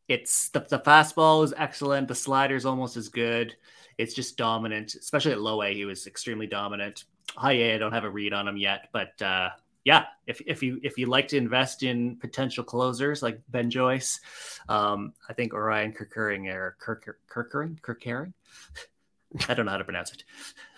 it's 0.08 0.50
the, 0.50 0.60
the 0.60 0.78
fastball 0.78 1.44
is 1.44 1.54
excellent. 1.56 2.08
The 2.08 2.14
slider 2.14 2.56
is 2.56 2.66
almost 2.66 2.96
as 2.96 3.08
good. 3.08 3.56
It's 3.96 4.14
just 4.14 4.36
dominant, 4.36 4.94
especially 4.94 5.32
at 5.32 5.40
low 5.40 5.62
A. 5.62 5.72
He 5.72 5.84
was 5.84 6.06
extremely 6.06 6.46
dominant. 6.46 7.04
High 7.36 7.52
A, 7.52 7.74
I 7.74 7.78
don't 7.78 7.92
have 7.92 8.04
a 8.04 8.10
read 8.10 8.32
on 8.32 8.46
him 8.46 8.56
yet, 8.56 8.88
but 8.92 9.20
uh, 9.22 9.50
yeah, 9.84 10.06
if 10.26 10.40
if 10.46 10.62
you 10.62 10.80
if 10.82 10.98
you 10.98 11.06
like 11.06 11.28
to 11.28 11.36
invest 11.36 11.82
in 11.82 12.16
potential 12.16 12.64
closers 12.64 13.22
like 13.22 13.40
Ben 13.50 13.70
Joyce, 13.70 14.20
um, 14.68 15.12
I 15.28 15.34
think 15.34 15.52
Orion 15.52 15.92
Kirkering 15.92 16.52
or 16.52 16.76
Kirk 16.80 17.18
Kirkering 17.28 17.80
Kirkering. 17.80 18.32
I 19.48 19.54
don't 19.54 19.66
know 19.66 19.72
how 19.72 19.78
to 19.78 19.84
pronounce 19.84 20.12
it, 20.12 20.24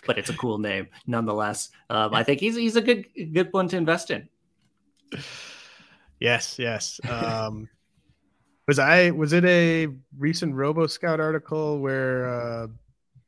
but 0.07 0.19
it's 0.19 0.31
a 0.31 0.37
cool 0.37 0.59
name 0.59 0.89
nonetheless. 1.07 1.71
Um, 1.91 2.15
I 2.15 2.23
think 2.23 2.41
he's 2.41 2.57
he's 2.57 2.77
a 2.77 2.81
good 2.81 3.07
good 3.33 3.53
one 3.53 3.69
to 3.69 3.77
invest 3.77 4.11
in. 4.11 4.29
Yes, 6.19 6.59
yes. 6.59 6.99
Um, 7.09 7.69
was 8.67 8.79
I 8.79 9.11
was 9.11 9.33
it 9.33 9.45
a 9.45 9.89
recent 10.19 10.55
RoboScout 10.55 11.19
article 11.19 11.79
where 11.81 12.29
uh, 12.29 12.67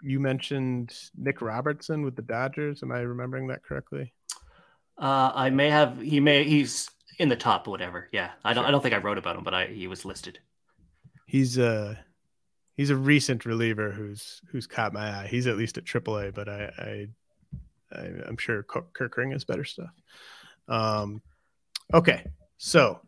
you 0.02 0.20
mentioned 0.20 0.94
Nick 1.16 1.40
Robertson 1.40 2.02
with 2.02 2.16
the 2.16 2.22
Dodgers? 2.22 2.82
Am 2.82 2.92
I 2.92 3.00
remembering 3.00 3.46
that 3.48 3.62
correctly? 3.62 4.12
Uh, 4.98 5.30
I 5.34 5.50
may 5.50 5.70
have. 5.70 6.00
He 6.00 6.20
may. 6.20 6.44
He's 6.44 6.90
in 7.18 7.28
the 7.28 7.36
top, 7.36 7.66
whatever. 7.66 8.08
Yeah, 8.12 8.30
I 8.44 8.52
don't. 8.52 8.62
Sure. 8.62 8.68
I 8.68 8.70
don't 8.72 8.82
think 8.82 8.94
I 8.94 8.98
wrote 8.98 9.18
about 9.18 9.36
him, 9.36 9.44
but 9.44 9.54
I 9.54 9.66
he 9.66 9.86
was 9.86 10.04
listed. 10.04 10.40
He's 11.26 11.58
a 11.58 11.98
he's 12.78 12.90
a 12.90 12.96
recent 12.96 13.44
reliever 13.44 13.90
who's 13.90 14.40
who's 14.50 14.66
caught 14.66 14.94
my 14.94 15.20
eye. 15.20 15.28
He's 15.28 15.46
at 15.46 15.58
least 15.58 15.76
at 15.76 15.84
AAA, 15.84 16.34
but 16.34 16.48
I, 16.48 16.72
I, 16.78 17.08
I 17.92 18.04
am 18.26 18.38
sure 18.38 18.62
Kerkering 18.62 19.32
has 19.32 19.44
better 19.44 19.64
stuff. 19.64 19.90
Um, 20.68 21.20
okay, 21.92 22.24
so 22.56 23.00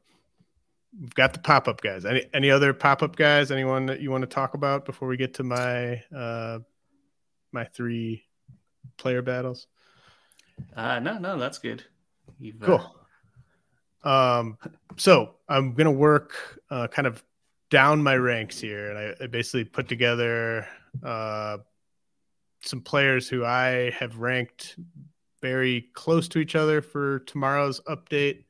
we've 0.98 1.14
got 1.14 1.32
the 1.32 1.38
pop 1.38 1.68
up 1.68 1.80
guys. 1.80 2.04
Any 2.04 2.24
any 2.32 2.50
other 2.50 2.72
pop 2.72 3.02
up 3.02 3.16
guys? 3.16 3.50
Anyone 3.50 3.86
that 3.86 4.00
you 4.00 4.10
want 4.10 4.22
to 4.22 4.26
talk 4.28 4.54
about 4.54 4.84
before 4.84 5.08
we 5.08 5.16
get 5.16 5.34
to 5.34 5.42
my 5.42 6.02
uh 6.14 6.60
my 7.52 7.64
three 7.64 8.24
player 8.96 9.22
battles? 9.22 9.66
Uh, 10.76 10.98
no, 10.98 11.18
no, 11.18 11.38
that's 11.38 11.58
good. 11.58 11.84
You've, 12.38 12.62
uh, 12.62 12.66
cool. 12.66 12.96
Uh... 14.04 14.38
Um, 14.40 14.58
so 14.96 15.34
I'm 15.48 15.74
gonna 15.74 15.90
work 15.90 16.60
uh, 16.70 16.88
kind 16.88 17.06
of 17.06 17.22
down 17.70 18.02
my 18.02 18.16
ranks 18.16 18.58
here, 18.60 18.90
and 18.90 18.98
I, 18.98 19.24
I 19.24 19.26
basically 19.26 19.64
put 19.64 19.88
together 19.88 20.66
uh, 21.02 21.58
some 22.62 22.80
players 22.80 23.28
who 23.28 23.44
I 23.44 23.90
have 23.98 24.16
ranked 24.16 24.76
very 25.40 25.88
close 25.94 26.28
to 26.28 26.38
each 26.38 26.56
other 26.56 26.82
for 26.82 27.20
tomorrow's 27.20 27.80
update. 27.88 28.44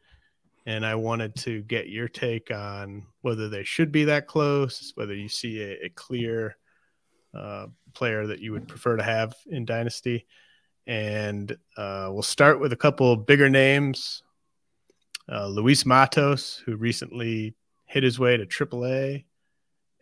And 0.66 0.84
I 0.84 0.94
wanted 0.94 1.34
to 1.36 1.62
get 1.62 1.88
your 1.88 2.08
take 2.08 2.50
on 2.50 3.06
whether 3.22 3.48
they 3.48 3.64
should 3.64 3.90
be 3.90 4.04
that 4.04 4.26
close, 4.26 4.92
whether 4.94 5.14
you 5.14 5.28
see 5.28 5.60
a, 5.62 5.86
a 5.86 5.88
clear 5.88 6.56
uh, 7.34 7.66
player 7.94 8.26
that 8.26 8.40
you 8.40 8.52
would 8.52 8.68
prefer 8.68 8.96
to 8.96 9.02
have 9.02 9.34
in 9.50 9.64
Dynasty 9.64 10.26
and 10.86 11.56
uh, 11.76 12.08
we'll 12.10 12.22
start 12.22 12.58
with 12.58 12.72
a 12.72 12.76
couple 12.76 13.14
bigger 13.16 13.48
names. 13.48 14.24
Uh, 15.30 15.46
Luis 15.46 15.86
Matos, 15.86 16.60
who 16.66 16.74
recently 16.74 17.54
hit 17.86 18.02
his 18.02 18.18
way 18.18 18.36
to 18.36 18.44
AAA, 18.44 19.24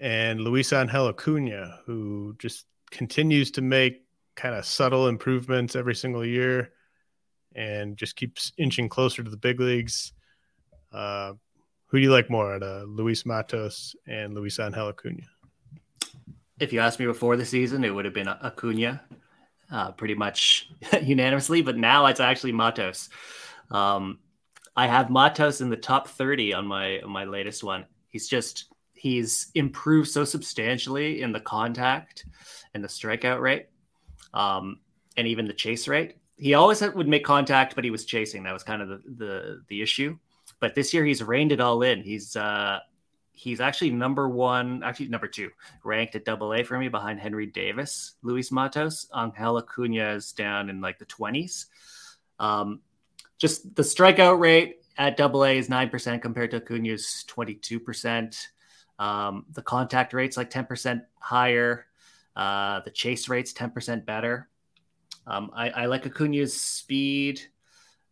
and 0.01 0.41
Luisangel 0.41 1.11
Acuna, 1.11 1.81
who 1.85 2.35
just 2.39 2.65
continues 2.91 3.51
to 3.51 3.61
make 3.61 4.05
kind 4.35 4.55
of 4.55 4.65
subtle 4.65 5.09
improvements 5.09 5.77
every 5.77 5.95
single 5.95 6.25
year 6.25 6.73
and 7.55 7.97
just 7.99 8.17
keeps 8.17 8.53
inching 8.57 8.89
closer 8.89 9.23
to 9.23 9.31
the 9.31 9.37
big 9.37 9.61
leagues. 9.61 10.13
Uh, 10.93 11.35
who 11.87 11.99
do 11.99 12.05
you 12.05 12.13
like 12.13 12.31
more, 12.31 12.55
uh, 12.63 12.83
Luis 12.83 13.25
Matos 13.25 13.97
and 14.07 14.37
Luisangel 14.37 14.91
Acuna? 14.91 15.23
If 16.61 16.73
you 16.73 16.81
asked 16.81 16.99
me 16.99 17.07
before 17.07 17.37
the 17.37 17.47
season, 17.47 17.85
it 17.85 17.95
would 17.95 18.05
have 18.05 18.15
been 18.15 18.29
Acuna 18.29 19.01
uh, 19.71 19.93
pretty 19.93 20.15
much 20.15 20.71
unanimously, 21.03 21.63
but 21.63 21.77
now 21.77 22.07
it's 22.07 22.21
actually 22.21 22.53
Matos. 22.53 23.09
Um, 23.71 24.19
I 24.77 24.87
have 24.87 25.11
Matos 25.11 25.61
in 25.61 25.71
the 25.71 25.77
top 25.77 26.09
30 26.09 26.55
on 26.55 26.67
my 26.67 27.01
my 27.07 27.25
latest 27.25 27.65
one. 27.65 27.87
He's 28.09 28.29
just 28.29 28.73
he's 28.95 29.51
improved 29.55 30.09
so 30.09 30.25
substantially 30.25 31.23
in 31.23 31.33
the 31.33 31.41
contact 31.41 32.25
and 32.75 32.83
the 32.83 32.89
strikeout 32.89 33.41
rate, 33.41 33.67
um, 34.35 34.81
and 35.17 35.27
even 35.27 35.47
the 35.47 35.53
chase 35.53 35.89
rate. 35.89 36.17
He 36.37 36.55
always 36.55 36.81
would 36.81 37.09
make 37.09 37.25
contact, 37.25 37.75
but 37.75 37.85
he 37.85 37.91
was 37.91 38.05
chasing. 38.05 38.45
That 38.45 38.53
was 38.53 38.63
kind 38.63 38.83
of 38.83 38.89
the 38.89 39.03
the, 39.17 39.63
the 39.69 39.83
issue. 39.83 40.19
But 40.61 40.75
this 40.75 40.93
year 40.93 41.05
he's 41.05 41.23
reined 41.23 41.53
it 41.53 41.61
all 41.61 41.83
in. 41.83 42.03
He's 42.03 42.37
uh, 42.37 42.81
he's 43.39 43.61
actually 43.61 43.91
number 43.91 44.29
one, 44.29 44.83
actually 44.83 45.09
number 45.09 45.29
two, 45.29 45.51
ranked 45.85 46.17
at 46.17 46.25
double 46.25 46.53
A 46.53 46.65
for 46.65 46.79
me 46.79 46.89
behind 46.89 47.21
Henry 47.21 47.47
Davis, 47.47 48.15
Luis 48.23 48.51
Matos. 48.51 49.09
Angel 49.17 49.59
Acuna 49.59 50.15
is 50.15 50.33
down 50.33 50.69
in 50.69 50.81
like 50.81 50.99
the 50.99 51.07
20s. 51.07 51.67
Um, 52.41 52.81
just 53.39 53.75
the 53.77 53.83
strikeout 53.83 54.41
rate 54.41 54.83
at 54.97 55.17
double 55.17 55.45
A 55.45 55.57
is 55.57 55.69
9% 55.69 56.21
compared 56.21 56.51
to 56.51 56.57
Acuna's 56.57 57.25
22%. 57.29 58.37
Um, 58.99 59.47
the 59.53 59.63
contact 59.63 60.13
rate's 60.13 60.37
like 60.37 60.51
10% 60.51 61.03
higher. 61.21 61.87
Uh, 62.35 62.81
the 62.81 62.91
chase 62.91 63.29
rate's 63.29 63.53
10% 63.53 64.05
better. 64.05 64.49
Um, 65.27 65.51
I, 65.55 65.71
I 65.71 65.87
like 65.87 66.07
Acuna's 66.07 66.61
speed. 66.61 67.41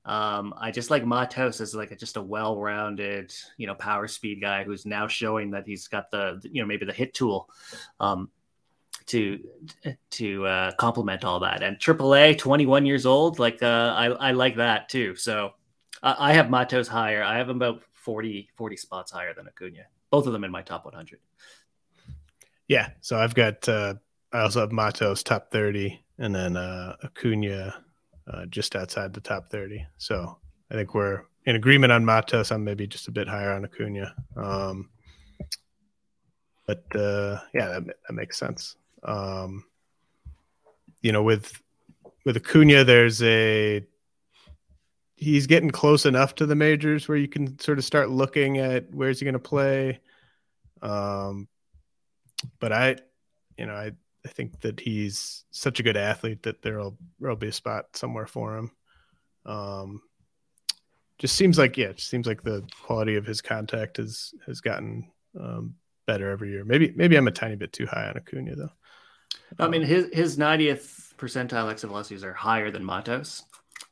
Um, 0.06 0.54
I 0.56 0.70
just 0.70 0.90
like 0.90 1.04
Matos 1.04 1.60
as 1.60 1.74
like 1.74 1.90
a, 1.90 1.96
just 1.96 2.16
a 2.16 2.22
well-rounded, 2.22 3.34
you 3.56 3.66
know, 3.66 3.74
power 3.74 4.06
speed 4.06 4.40
guy 4.40 4.62
who's 4.62 4.86
now 4.86 5.08
showing 5.08 5.50
that 5.50 5.66
he's 5.66 5.88
got 5.88 6.12
the, 6.12 6.40
you 6.44 6.62
know, 6.62 6.66
maybe 6.66 6.86
the 6.86 6.92
hit 6.92 7.12
tool 7.12 7.50
um, 7.98 8.30
to 9.06 9.40
to 10.10 10.46
uh, 10.46 10.72
complement 10.76 11.24
all 11.24 11.40
that. 11.40 11.62
And 11.62 11.76
AAA, 11.78 12.38
21 12.38 12.86
years 12.86 13.04
old, 13.04 13.40
like 13.40 13.62
uh, 13.62 13.94
I 13.96 14.06
I 14.06 14.30
like 14.30 14.56
that 14.56 14.88
too. 14.88 15.16
So 15.16 15.54
I, 16.02 16.30
I 16.30 16.32
have 16.34 16.50
Matos 16.50 16.86
higher. 16.86 17.24
I 17.24 17.38
have 17.38 17.48
about 17.48 17.82
40 17.94 18.48
40 18.56 18.76
spots 18.76 19.10
higher 19.10 19.34
than 19.34 19.48
Acuna. 19.48 19.86
Both 20.10 20.26
of 20.26 20.32
them 20.32 20.44
in 20.44 20.52
my 20.52 20.62
top 20.62 20.84
100. 20.84 21.18
Yeah, 22.68 22.90
so 23.00 23.18
I've 23.18 23.34
got 23.34 23.68
uh, 23.68 23.94
I 24.32 24.40
also 24.40 24.60
have 24.60 24.72
Matos 24.72 25.22
top 25.22 25.50
30, 25.50 26.00
and 26.18 26.34
then 26.34 26.56
uh, 26.56 26.96
Acuna 27.02 27.74
uh, 28.30 28.46
just 28.46 28.76
outside 28.76 29.12
the 29.12 29.20
top 29.20 29.48
30. 29.48 29.86
So 29.98 30.38
I 30.70 30.74
think 30.74 30.94
we're 30.94 31.22
in 31.44 31.56
agreement 31.56 31.92
on 31.92 32.04
Matos. 32.04 32.50
I'm 32.50 32.64
maybe 32.64 32.86
just 32.86 33.08
a 33.08 33.12
bit 33.12 33.28
higher 33.28 33.52
on 33.52 33.64
Acuna. 33.64 34.14
Um, 34.36 34.90
but 36.66 36.84
uh, 36.94 37.38
yeah, 37.54 37.68
that, 37.68 37.86
that, 37.86 38.12
makes 38.12 38.38
sense. 38.38 38.76
Um, 39.04 39.64
you 41.00 41.12
know, 41.12 41.22
with 41.22 41.62
with 42.24 42.36
Acuna, 42.36 42.82
there's 42.82 43.22
a 43.22 43.84
he's 45.14 45.46
getting 45.46 45.70
close 45.70 46.04
enough 46.04 46.34
to 46.34 46.46
the 46.46 46.54
majors 46.54 47.08
where 47.08 47.16
you 47.16 47.28
can 47.28 47.58
sort 47.58 47.78
of 47.78 47.84
start 47.84 48.10
looking 48.10 48.58
at 48.58 48.92
where's 48.92 49.20
he 49.20 49.24
going 49.24 49.32
to 49.34 49.38
play. 49.38 50.00
Um, 50.82 51.48
but 52.58 52.72
I, 52.72 52.96
you 53.56 53.66
know, 53.66 53.74
I 53.74 53.92
I 54.26 54.28
think 54.28 54.60
that 54.62 54.80
he's 54.80 55.44
such 55.52 55.78
a 55.78 55.84
good 55.84 55.96
athlete 55.96 56.42
that 56.42 56.60
there'll 56.60 56.98
there'll 57.20 57.36
be 57.36 57.48
a 57.48 57.52
spot 57.52 57.84
somewhere 57.94 58.26
for 58.26 58.56
him. 58.56 58.70
Um, 59.44 60.02
just 61.18 61.36
seems 61.36 61.58
like 61.58 61.76
yeah, 61.76 61.86
it 61.86 62.00
seems 62.00 62.26
like 62.26 62.42
the 62.42 62.66
quality 62.82 63.14
of 63.14 63.24
his 63.24 63.40
contact 63.40 63.98
has 63.98 64.34
has 64.46 64.60
gotten 64.60 65.12
um, 65.38 65.76
better 66.06 66.28
every 66.28 66.50
year. 66.50 66.64
Maybe 66.64 66.92
maybe 66.96 67.14
I'm 67.14 67.28
a 67.28 67.32
tiny 67.32 67.54
bit 67.54 67.72
too 67.72 67.86
high 67.86 68.08
on 68.08 68.16
Acuna 68.16 68.56
though. 68.56 68.72
I 69.60 69.68
mean 69.68 69.82
his 69.82 70.08
his 70.12 70.36
90th 70.36 71.14
percentile 71.14 71.70
exit 71.70 71.88
velocities 71.88 72.24
are 72.24 72.34
higher 72.34 72.72
than 72.72 72.84
Matos. 72.84 73.44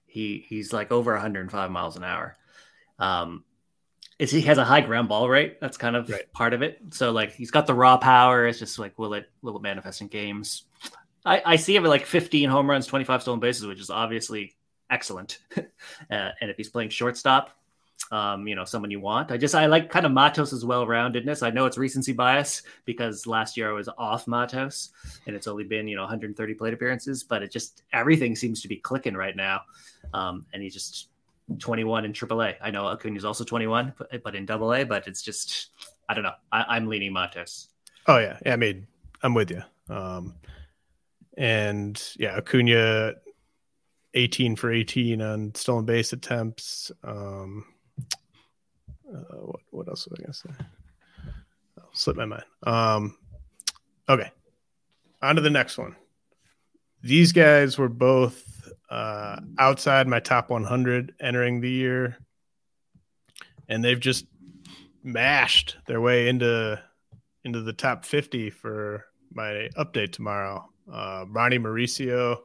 He 0.05 0.45
he's 0.49 0.73
like 0.73 0.91
over 0.91 1.13
105 1.13 1.71
miles 1.71 1.97
an 1.97 2.03
hour. 2.03 2.37
Um, 2.99 3.45
is 4.25 4.31
he 4.31 4.43
has 4.43 4.59
a 4.59 4.65
high 4.65 4.81
ground 4.81 5.09
ball 5.09 5.29
rate. 5.29 5.61
That's 5.61 5.77
kind 5.77 5.97
of 5.97 6.09
right. 6.09 6.31
part 6.33 6.55
of 6.55 6.63
it. 6.63 6.81
So 6.91 7.13
like 7.13 7.33
he's 7.33 7.51
got 7.51 7.67
the 7.67 7.75
raw 7.75 7.97
power. 7.97 8.47
It's 8.47 8.59
just 8.59 8.79
like 8.79 8.99
will 8.99 9.15
it 9.15 9.31
will 9.43 9.57
it 9.57 9.63
manifest 9.63 10.01
in 10.01 10.09
games? 10.09 10.65
I, 11.25 11.43
I 11.45 11.57
see 11.57 11.75
him 11.75 11.85
at 11.85 11.89
like 11.89 12.05
15 12.05 12.51
home 12.51 12.69
runs, 12.69 12.87
25 12.87 13.23
stolen 13.23 13.41
bases, 13.41 13.67
which 13.67 13.81
is 13.81 13.91
obviously 13.91 14.55
excellent. 14.91 15.39
uh, 15.57 15.63
and 16.11 16.51
if 16.51 16.57
he's 16.57 16.69
playing 16.69 16.91
shortstop, 16.91 17.51
um, 18.11 18.47
you 18.47 18.55
know, 18.55 18.65
someone 18.65 18.91
you 18.91 19.01
want. 19.01 19.33
I 19.33 19.39
just 19.39 19.55
I 19.55 19.67
like 19.67 19.89
kind 19.89 20.05
of 20.05 20.13
Matos's 20.13 20.65
well-roundedness. 20.65 21.43
I 21.43 21.51
know 21.51 21.65
it's 21.65 21.79
recency 21.79 22.13
bias 22.13 22.63
because 22.85 23.27
last 23.27 23.57
year 23.57 23.71
I 23.71 23.73
was 23.73 23.89
off 23.97 24.27
Matos 24.27 24.91
and 25.27 25.35
it's 25.35 25.47
only 25.47 25.65
been, 25.65 25.89
you 25.89 25.97
know, 25.97 26.03
130 26.03 26.55
plate 26.55 26.75
appearances, 26.75 27.25
but 27.25 27.43
it 27.43 27.51
just 27.51 27.83
everything 27.93 28.37
seems 28.37 28.61
to 28.63 28.69
be 28.69 28.77
clicking 28.77 29.15
right 29.15 29.37
now. 29.37 29.63
Um, 30.13 30.45
and 30.53 30.63
he 30.63 30.69
just 30.69 31.09
21 31.59 32.05
in 32.05 32.13
AAA. 32.13 32.57
I 32.63 32.71
know 32.71 32.87
Acuna 32.87 33.17
is 33.17 33.25
also 33.25 33.45
21, 33.45 33.95
but, 33.99 34.23
but 34.23 34.35
in 34.35 34.51
AA. 34.51 34.85
But 34.85 35.07
it's 35.07 35.23
just 35.23 35.71
I 36.09 36.15
don't 36.15 36.25
know. 36.25 36.35
I, 36.53 36.77
am 36.77 36.87
leaning 36.87 37.13
Matos. 37.13 37.69
Oh 38.07 38.19
yeah, 38.19 38.39
yeah. 38.45 38.53
I 38.53 38.57
mean, 38.57 38.87
I'm 39.23 39.35
with 39.35 39.51
you. 39.51 39.63
Um, 39.89 40.35
and 41.37 42.01
yeah, 42.17 42.37
Acuna, 42.37 43.15
18 44.15 44.57
for 44.57 44.71
18 44.71 45.21
on 45.21 45.55
stolen 45.55 45.85
base 45.85 46.13
attempts. 46.13 46.93
Um, 47.03 47.67
uh, 49.13 49.37
what 49.37 49.61
what 49.71 49.89
else 49.89 50.07
was 50.07 50.19
I 50.19 50.23
gonna 50.23 50.35
say? 50.35 50.51
Oh, 51.81 51.89
slipped 51.93 52.19
my 52.19 52.25
mind. 52.25 52.45
Um, 52.63 53.17
okay, 54.09 54.31
on 55.23 55.37
to 55.37 55.43
the 55.43 55.51
next 55.51 55.79
one. 55.79 55.97
These 57.03 57.33
guys 57.33 57.77
were 57.77 57.89
both 57.89 58.54
uh, 58.91 59.41
outside 59.59 60.07
my 60.07 60.21
top 60.21 60.51
100 60.51 61.15
entering 61.21 61.61
the 61.61 61.71
year, 61.71 62.19
and 63.69 63.85
they've 63.85 64.01
just 64.01 64.27
mashed 65.03 65.77
their 65.87 66.01
way 66.01 66.29
into 66.29 66.81
into 67.45 67.61
the 67.61 67.73
top 67.73 68.05
50 68.07 68.51
for 68.51 69.05
my 69.33 69.69
update 69.77 70.13
tomorrow. 70.13 70.67
Uh, 70.91 71.27
Ronny 71.29 71.59
Mauricio 71.59 72.39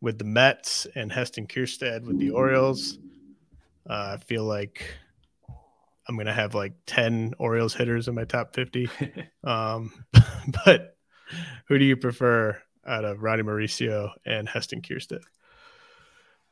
with 0.00 0.18
the 0.18 0.24
Mets 0.24 0.86
and 0.94 1.12
Heston 1.12 1.46
Kjerstad 1.46 2.04
with 2.04 2.18
the 2.18 2.30
Orioles. 2.30 2.98
Uh, 3.88 4.16
I 4.18 4.24
feel 4.24 4.44
like 4.44 4.86
I'm 6.08 6.16
gonna 6.16 6.32
have 6.32 6.54
like 6.54 6.72
10 6.86 7.34
Orioles 7.38 7.74
hitters 7.74 8.08
in 8.08 8.14
my 8.14 8.24
top 8.24 8.54
50. 8.54 8.88
um, 9.44 9.92
but 10.64 10.96
who 11.68 11.78
do 11.78 11.84
you 11.84 11.96
prefer 11.96 12.60
out 12.86 13.04
of 13.04 13.22
Ronny 13.22 13.42
Mauricio 13.42 14.10
and 14.26 14.48
Heston 14.48 14.82
Kjerstad? 14.82 15.22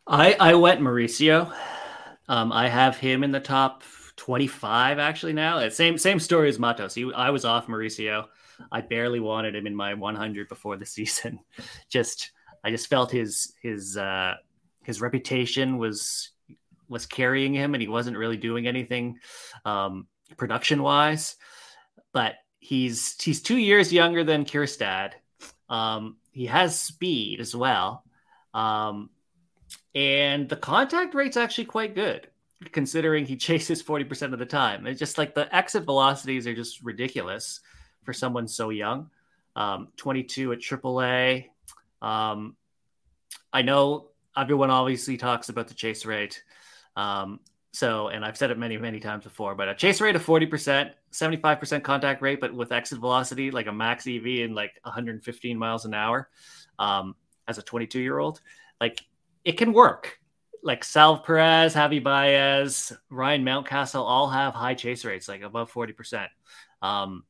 I 0.06 0.34
I 0.34 0.54
went 0.54 0.80
Mauricio. 0.80 1.52
Um, 2.28 2.52
I 2.52 2.68
have 2.68 2.96
him 2.96 3.24
in 3.24 3.30
the 3.30 3.40
top 3.40 3.82
25 4.16 4.98
actually 4.98 5.32
now. 5.32 5.68
Same 5.68 5.98
same 5.98 6.18
story 6.18 6.48
as 6.48 6.58
Matos. 6.58 6.94
He, 6.94 7.12
I 7.12 7.30
was 7.30 7.44
off 7.44 7.66
Mauricio. 7.66 8.26
I 8.70 8.80
barely 8.80 9.20
wanted 9.20 9.56
him 9.56 9.66
in 9.66 9.74
my 9.74 9.94
100 9.94 10.48
before 10.48 10.76
the 10.76 10.86
season. 10.86 11.40
just 11.88 12.32
I 12.64 12.70
just 12.70 12.88
felt 12.88 13.10
his 13.10 13.54
his 13.62 13.96
uh, 13.96 14.34
his 14.84 15.00
reputation 15.00 15.78
was 15.78 16.30
was 16.88 17.06
carrying 17.06 17.54
him, 17.54 17.74
and 17.74 17.82
he 17.82 17.88
wasn't 17.88 18.18
really 18.18 18.36
doing 18.36 18.66
anything 18.66 19.18
um, 19.64 20.06
production 20.36 20.82
wise. 20.82 21.36
But 22.12 22.34
he's 22.58 23.20
he's 23.20 23.42
two 23.42 23.56
years 23.56 23.92
younger 23.92 24.24
than 24.24 24.44
Kjerstad. 24.44 25.12
Um, 25.68 26.18
he 26.32 26.46
has 26.46 26.78
speed 26.78 27.40
as 27.40 27.56
well, 27.56 28.04
um, 28.52 29.10
and 29.94 30.48
the 30.48 30.56
contact 30.56 31.14
rate's 31.14 31.36
actually 31.36 31.66
quite 31.66 31.94
good 31.94 32.28
considering 32.70 33.26
he 33.26 33.36
chases 33.48 33.82
40% 33.82 34.32
of 34.32 34.38
the 34.38 34.46
time. 34.46 34.86
It's 34.86 34.98
just 34.98 35.18
like 35.18 35.34
the 35.34 35.54
exit 35.54 35.84
velocities 35.84 36.46
are 36.46 36.54
just 36.54 36.82
ridiculous 36.82 37.60
for 38.04 38.12
someone 38.12 38.46
so 38.46 38.70
young. 38.70 39.10
Um, 39.54 39.88
22 39.96 40.52
at 40.52 40.60
AAA. 40.60 41.46
Um, 42.00 42.56
I 43.52 43.62
know 43.62 44.08
everyone 44.36 44.70
obviously 44.70 45.16
talks 45.16 45.50
about 45.50 45.68
the 45.68 45.74
chase 45.74 46.06
rate. 46.06 46.42
Um, 46.96 47.40
so, 47.72 48.08
and 48.08 48.24
I've 48.24 48.36
said 48.36 48.50
it 48.50 48.58
many, 48.58 48.76
many 48.76 49.00
times 49.00 49.24
before, 49.24 49.54
but 49.54 49.68
a 49.68 49.74
chase 49.74 50.00
rate 50.00 50.16
of 50.16 50.24
40%, 50.24 50.90
75% 51.10 51.82
contact 51.82 52.22
rate, 52.22 52.40
but 52.40 52.52
with 52.54 52.72
exit 52.72 52.98
velocity, 52.98 53.50
like 53.50 53.66
a 53.66 53.72
max 53.72 54.06
EV 54.06 54.26
in 54.26 54.54
like 54.54 54.72
115 54.82 55.58
miles 55.58 55.84
an 55.84 55.94
hour 55.94 56.28
um, 56.78 57.14
as 57.48 57.58
a 57.58 57.62
22 57.62 58.00
year 58.00 58.18
old, 58.18 58.40
like 58.80 59.04
it 59.44 59.58
can 59.58 59.72
work 59.72 60.18
like 60.62 60.82
Salv 60.84 61.24
Perez, 61.24 61.74
Javi 61.74 62.02
Baez, 62.02 62.92
Ryan 63.10 63.44
Mountcastle 63.44 64.00
all 64.00 64.28
have 64.28 64.54
high 64.54 64.74
chase 64.74 65.04
rates, 65.04 65.28
like 65.28 65.42
above 65.42 65.72
40%. 65.72 66.28
Um, 66.80 67.24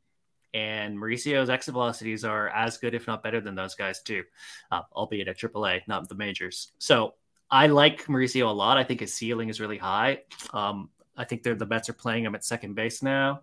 and 0.55 0.99
Mauricio's 0.99 1.49
exit 1.49 1.73
velocities 1.73 2.25
are 2.25 2.51
as 2.51 2.77
good, 2.77 2.95
if 2.95 3.07
not 3.07 3.23
better, 3.23 3.41
than 3.41 3.55
those 3.55 3.75
guys 3.75 4.03
too, 4.03 4.25
uh, 4.71 4.83
albeit 4.93 5.29
at 5.29 5.39
AAA, 5.39 5.81
not 5.89 6.09
the 6.09 6.15
majors. 6.15 6.73
So 6.79 7.15
I 7.51 7.69
like 7.69 8.05
Mauricio 8.05 8.49
a 8.49 8.53
lot. 8.53 8.77
I 8.77 8.85
think 8.85 9.01
his 9.01 9.15
ceiling 9.15 9.49
is 9.49 9.61
really 9.61 9.79
high. 9.79 10.21
Um, 10.53 10.91
I 11.17 11.25
think 11.25 11.43
they're 11.43 11.55
the 11.55 11.67
Mets 11.67 11.89
are 11.89 11.95
playing 11.95 12.25
him 12.25 12.35
at 12.35 12.45
second 12.45 12.75
base 12.75 13.03
now. 13.03 13.43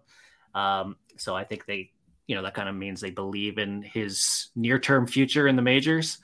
Um, 0.53 0.97
so 1.17 1.35
I 1.35 1.43
think 1.43 1.65
they, 1.65 1.91
you 2.27 2.35
know, 2.35 2.43
that 2.43 2.53
kind 2.53 2.69
of 2.69 2.75
means 2.75 3.01
they 3.01 3.09
believe 3.09 3.57
in 3.57 3.81
his 3.81 4.49
near 4.55 4.77
term 4.77 5.07
future 5.07 5.47
in 5.47 5.55
the 5.55 5.61
majors. 5.63 6.19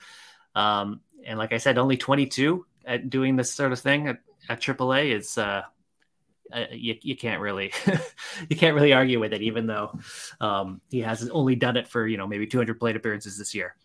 Um, 0.53 1.01
and 1.25 1.37
like 1.37 1.53
I 1.53 1.57
said, 1.57 1.77
only 1.77 1.97
22 1.97 2.65
at 2.85 3.09
doing 3.09 3.35
this 3.35 3.53
sort 3.53 3.71
of 3.71 3.79
thing 3.79 4.07
at, 4.07 4.19
at 4.47 4.61
AAA 4.61 5.15
is 5.15 5.37
uh, 5.37 5.63
uh, 6.53 6.65
you, 6.71 6.95
you 7.01 7.15
can't 7.15 7.41
really 7.41 7.71
you 8.49 8.55
can't 8.55 8.75
really 8.75 8.93
argue 8.93 9.19
with 9.19 9.33
it, 9.33 9.41
even 9.41 9.65
though 9.65 9.97
um, 10.39 10.81
he 10.89 11.01
hasn't 11.01 11.31
only 11.33 11.55
done 11.55 11.77
it 11.77 11.87
for 11.87 12.07
you 12.07 12.17
know 12.17 12.27
maybe 12.27 12.45
200 12.45 12.79
plate 12.79 12.95
appearances 12.95 13.37
this 13.37 13.55
year. 13.55 13.75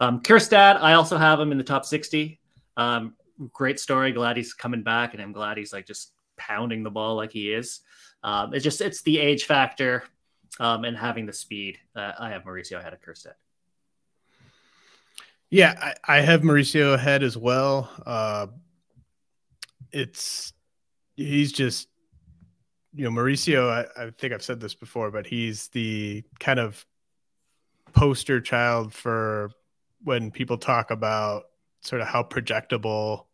Um, 0.00 0.20
Kjerstad, 0.20 0.80
I 0.80 0.94
also 0.94 1.16
have 1.16 1.40
him 1.40 1.52
in 1.52 1.58
the 1.58 1.64
top 1.64 1.84
60. 1.84 2.40
Um, 2.76 3.14
great 3.52 3.80
story. 3.80 4.12
Glad 4.12 4.36
he's 4.36 4.54
coming 4.54 4.82
back, 4.82 5.12
and 5.12 5.22
I'm 5.22 5.32
glad 5.32 5.58
he's 5.58 5.72
like 5.72 5.86
just 5.86 6.12
pounding 6.36 6.82
the 6.82 6.90
ball 6.90 7.16
like 7.16 7.32
he 7.32 7.52
is. 7.52 7.80
Um, 8.22 8.54
it's 8.54 8.64
just 8.64 8.80
it's 8.80 9.02
the 9.02 9.18
age 9.18 9.44
factor 9.44 10.04
um, 10.60 10.84
and 10.84 10.96
having 10.96 11.26
the 11.26 11.32
speed. 11.32 11.78
Uh, 11.94 12.12
I 12.18 12.30
have 12.30 12.44
Mauricio 12.44 12.78
ahead 12.78 12.92
of 12.92 13.02
Kjerstad. 13.02 13.34
Yeah, 15.50 15.74
I, 16.06 16.18
I 16.18 16.20
have 16.20 16.42
Mauricio 16.42 16.94
ahead 16.94 17.22
as 17.22 17.36
well. 17.36 17.90
Uh, 18.04 18.48
it's 19.92 20.52
he's 21.16 21.52
just 21.52 21.88
you 22.94 23.04
know 23.04 23.10
Mauricio. 23.10 23.70
I, 23.70 24.04
I 24.04 24.10
think 24.10 24.34
I've 24.34 24.42
said 24.42 24.60
this 24.60 24.74
before, 24.74 25.10
but 25.10 25.26
he's 25.26 25.68
the 25.68 26.22
kind 26.38 26.58
of 26.60 26.84
poster 27.92 28.40
child 28.40 28.92
for 28.92 29.50
when 30.04 30.30
people 30.30 30.58
talk 30.58 30.90
about 30.90 31.44
sort 31.80 32.02
of 32.02 32.08
how 32.08 32.22
projectable 32.22 33.24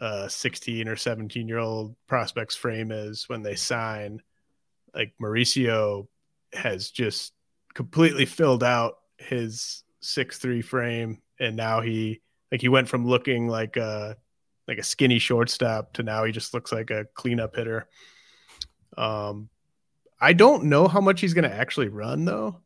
a 0.00 0.28
16 0.28 0.88
or 0.88 0.96
17 0.96 1.48
year 1.48 1.58
old 1.58 1.94
prospects 2.06 2.56
frame 2.56 2.90
is 2.90 3.28
when 3.28 3.42
they 3.42 3.54
sign 3.54 4.20
like 4.94 5.12
Mauricio 5.20 6.06
has 6.52 6.90
just 6.90 7.32
completely 7.74 8.26
filled 8.26 8.62
out 8.62 8.94
his 9.18 9.84
six 10.00 10.38
three 10.38 10.62
frame 10.62 11.20
and 11.42 11.56
now 11.56 11.80
he 11.80 12.20
like 12.50 12.60
he 12.60 12.68
went 12.68 12.88
from 12.88 13.06
looking 13.06 13.48
like 13.48 13.76
a 13.76 14.16
like 14.68 14.78
a 14.78 14.82
skinny 14.82 15.18
shortstop 15.18 15.94
to 15.94 16.02
now 16.02 16.24
he 16.24 16.32
just 16.32 16.54
looks 16.54 16.72
like 16.72 16.90
a 16.90 17.06
cleanup 17.14 17.56
hitter. 17.56 17.88
Um, 18.96 19.48
I 20.20 20.34
don't 20.34 20.64
know 20.64 20.86
how 20.86 21.00
much 21.00 21.20
he's 21.20 21.34
going 21.34 21.50
to 21.50 21.54
actually 21.54 21.88
run 21.88 22.24
though. 22.24 22.60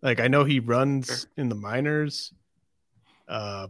Like 0.00 0.20
I 0.20 0.28
know 0.28 0.44
he 0.44 0.60
runs 0.60 1.06
sure. 1.06 1.30
in 1.36 1.48
the 1.48 1.54
minors. 1.56 2.32
Uh, 3.28 3.68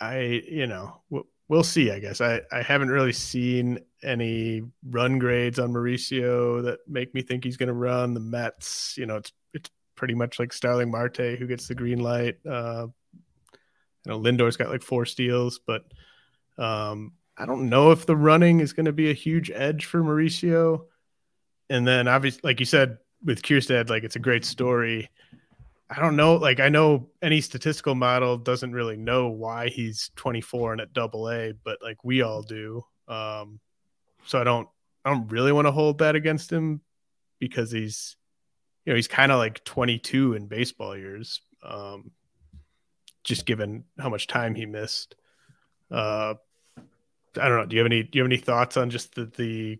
I 0.00 0.42
you 0.48 0.66
know 0.66 1.00
we'll, 1.10 1.26
we'll 1.48 1.64
see. 1.64 1.90
I 1.90 1.98
guess 1.98 2.20
I 2.20 2.42
I 2.52 2.62
haven't 2.62 2.90
really 2.90 3.12
seen 3.12 3.80
any 4.02 4.62
run 4.88 5.18
grades 5.18 5.58
on 5.58 5.72
Mauricio 5.72 6.62
that 6.64 6.78
make 6.88 7.12
me 7.14 7.22
think 7.22 7.44
he's 7.44 7.56
going 7.56 7.66
to 7.66 7.74
run. 7.74 8.14
The 8.14 8.20
Mets, 8.20 8.96
you 8.96 9.06
know, 9.06 9.16
it's 9.16 9.32
it's 9.52 9.70
pretty 9.96 10.14
much 10.14 10.38
like 10.38 10.52
Starling 10.52 10.90
Marte 10.90 11.36
who 11.38 11.46
gets 11.46 11.66
the 11.66 11.74
green 11.74 11.98
light. 11.98 12.38
Uh, 12.46 12.86
you 14.04 14.10
know, 14.10 14.18
Lindor's 14.18 14.56
got 14.56 14.70
like 14.70 14.82
four 14.82 15.04
steals, 15.04 15.60
but 15.66 15.84
um, 16.58 17.12
I 17.36 17.46
don't 17.46 17.68
know 17.68 17.90
if 17.90 18.06
the 18.06 18.16
running 18.16 18.60
is 18.60 18.72
going 18.72 18.86
to 18.86 18.92
be 18.92 19.10
a 19.10 19.14
huge 19.14 19.50
edge 19.50 19.86
for 19.86 20.02
Mauricio. 20.02 20.84
And 21.68 21.86
then 21.86 22.08
obviously, 22.08 22.40
like 22.44 22.60
you 22.60 22.66
said 22.66 22.98
with 23.24 23.42
Kjerstad, 23.42 23.90
like 23.90 24.04
it's 24.04 24.16
a 24.16 24.20
great 24.20 24.44
story. 24.44 25.08
I 25.88 26.00
don't 26.00 26.16
know. 26.16 26.36
Like 26.36 26.60
I 26.60 26.68
know 26.68 27.08
any 27.22 27.40
statistical 27.40 27.94
model 27.94 28.36
doesn't 28.36 28.72
really 28.72 28.96
know 28.96 29.28
why 29.28 29.68
he's 29.68 30.10
24 30.16 30.72
and 30.72 30.80
at 30.80 30.92
double 30.92 31.30
A, 31.30 31.52
but 31.64 31.78
like 31.82 32.04
we 32.04 32.22
all 32.22 32.42
do. 32.42 32.84
Um, 33.08 33.60
so 34.24 34.40
I 34.40 34.44
don't, 34.44 34.68
I 35.04 35.10
don't 35.10 35.28
really 35.28 35.52
want 35.52 35.66
to 35.66 35.72
hold 35.72 35.98
that 35.98 36.14
against 36.14 36.52
him 36.52 36.80
because 37.38 37.72
he's, 37.72 38.16
you 38.84 38.92
know, 38.92 38.96
he's 38.96 39.08
kind 39.08 39.32
of 39.32 39.38
like 39.38 39.64
22 39.64 40.34
in 40.34 40.46
baseball 40.46 40.96
years. 40.96 41.40
Um, 41.62 42.12
just 43.24 43.46
given 43.46 43.84
how 43.98 44.08
much 44.08 44.26
time 44.26 44.54
he 44.54 44.66
missed. 44.66 45.14
Uh, 45.90 46.34
I 47.38 47.48
don't 47.48 47.58
know. 47.58 47.66
Do 47.66 47.76
you 47.76 47.80
have 47.80 47.86
any? 47.86 48.02
Do 48.02 48.18
you 48.18 48.22
have 48.22 48.28
any 48.28 48.38
thoughts 48.38 48.76
on 48.76 48.90
just 48.90 49.14
the, 49.14 49.26
the 49.36 49.78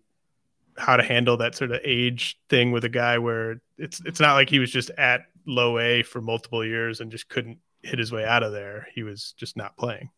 how 0.77 0.97
to 0.97 1.03
handle 1.03 1.37
that 1.37 1.55
sort 1.55 1.71
of 1.71 1.81
age 1.83 2.39
thing 2.49 2.71
with 2.71 2.85
a 2.85 2.89
guy 2.89 3.17
where 3.17 3.61
it's 3.77 4.01
it's 4.05 4.19
not 4.19 4.35
like 4.35 4.49
he 4.49 4.59
was 4.59 4.71
just 4.71 4.89
at 4.91 5.25
low 5.45 5.79
A 5.79 6.03
for 6.03 6.21
multiple 6.21 6.65
years 6.65 7.01
and 7.01 7.11
just 7.11 7.29
couldn't 7.29 7.57
hit 7.81 7.99
his 7.99 8.11
way 8.11 8.25
out 8.25 8.43
of 8.43 8.51
there. 8.51 8.87
He 8.93 9.03
was 9.03 9.33
just 9.37 9.57
not 9.57 9.75
playing. 9.77 10.09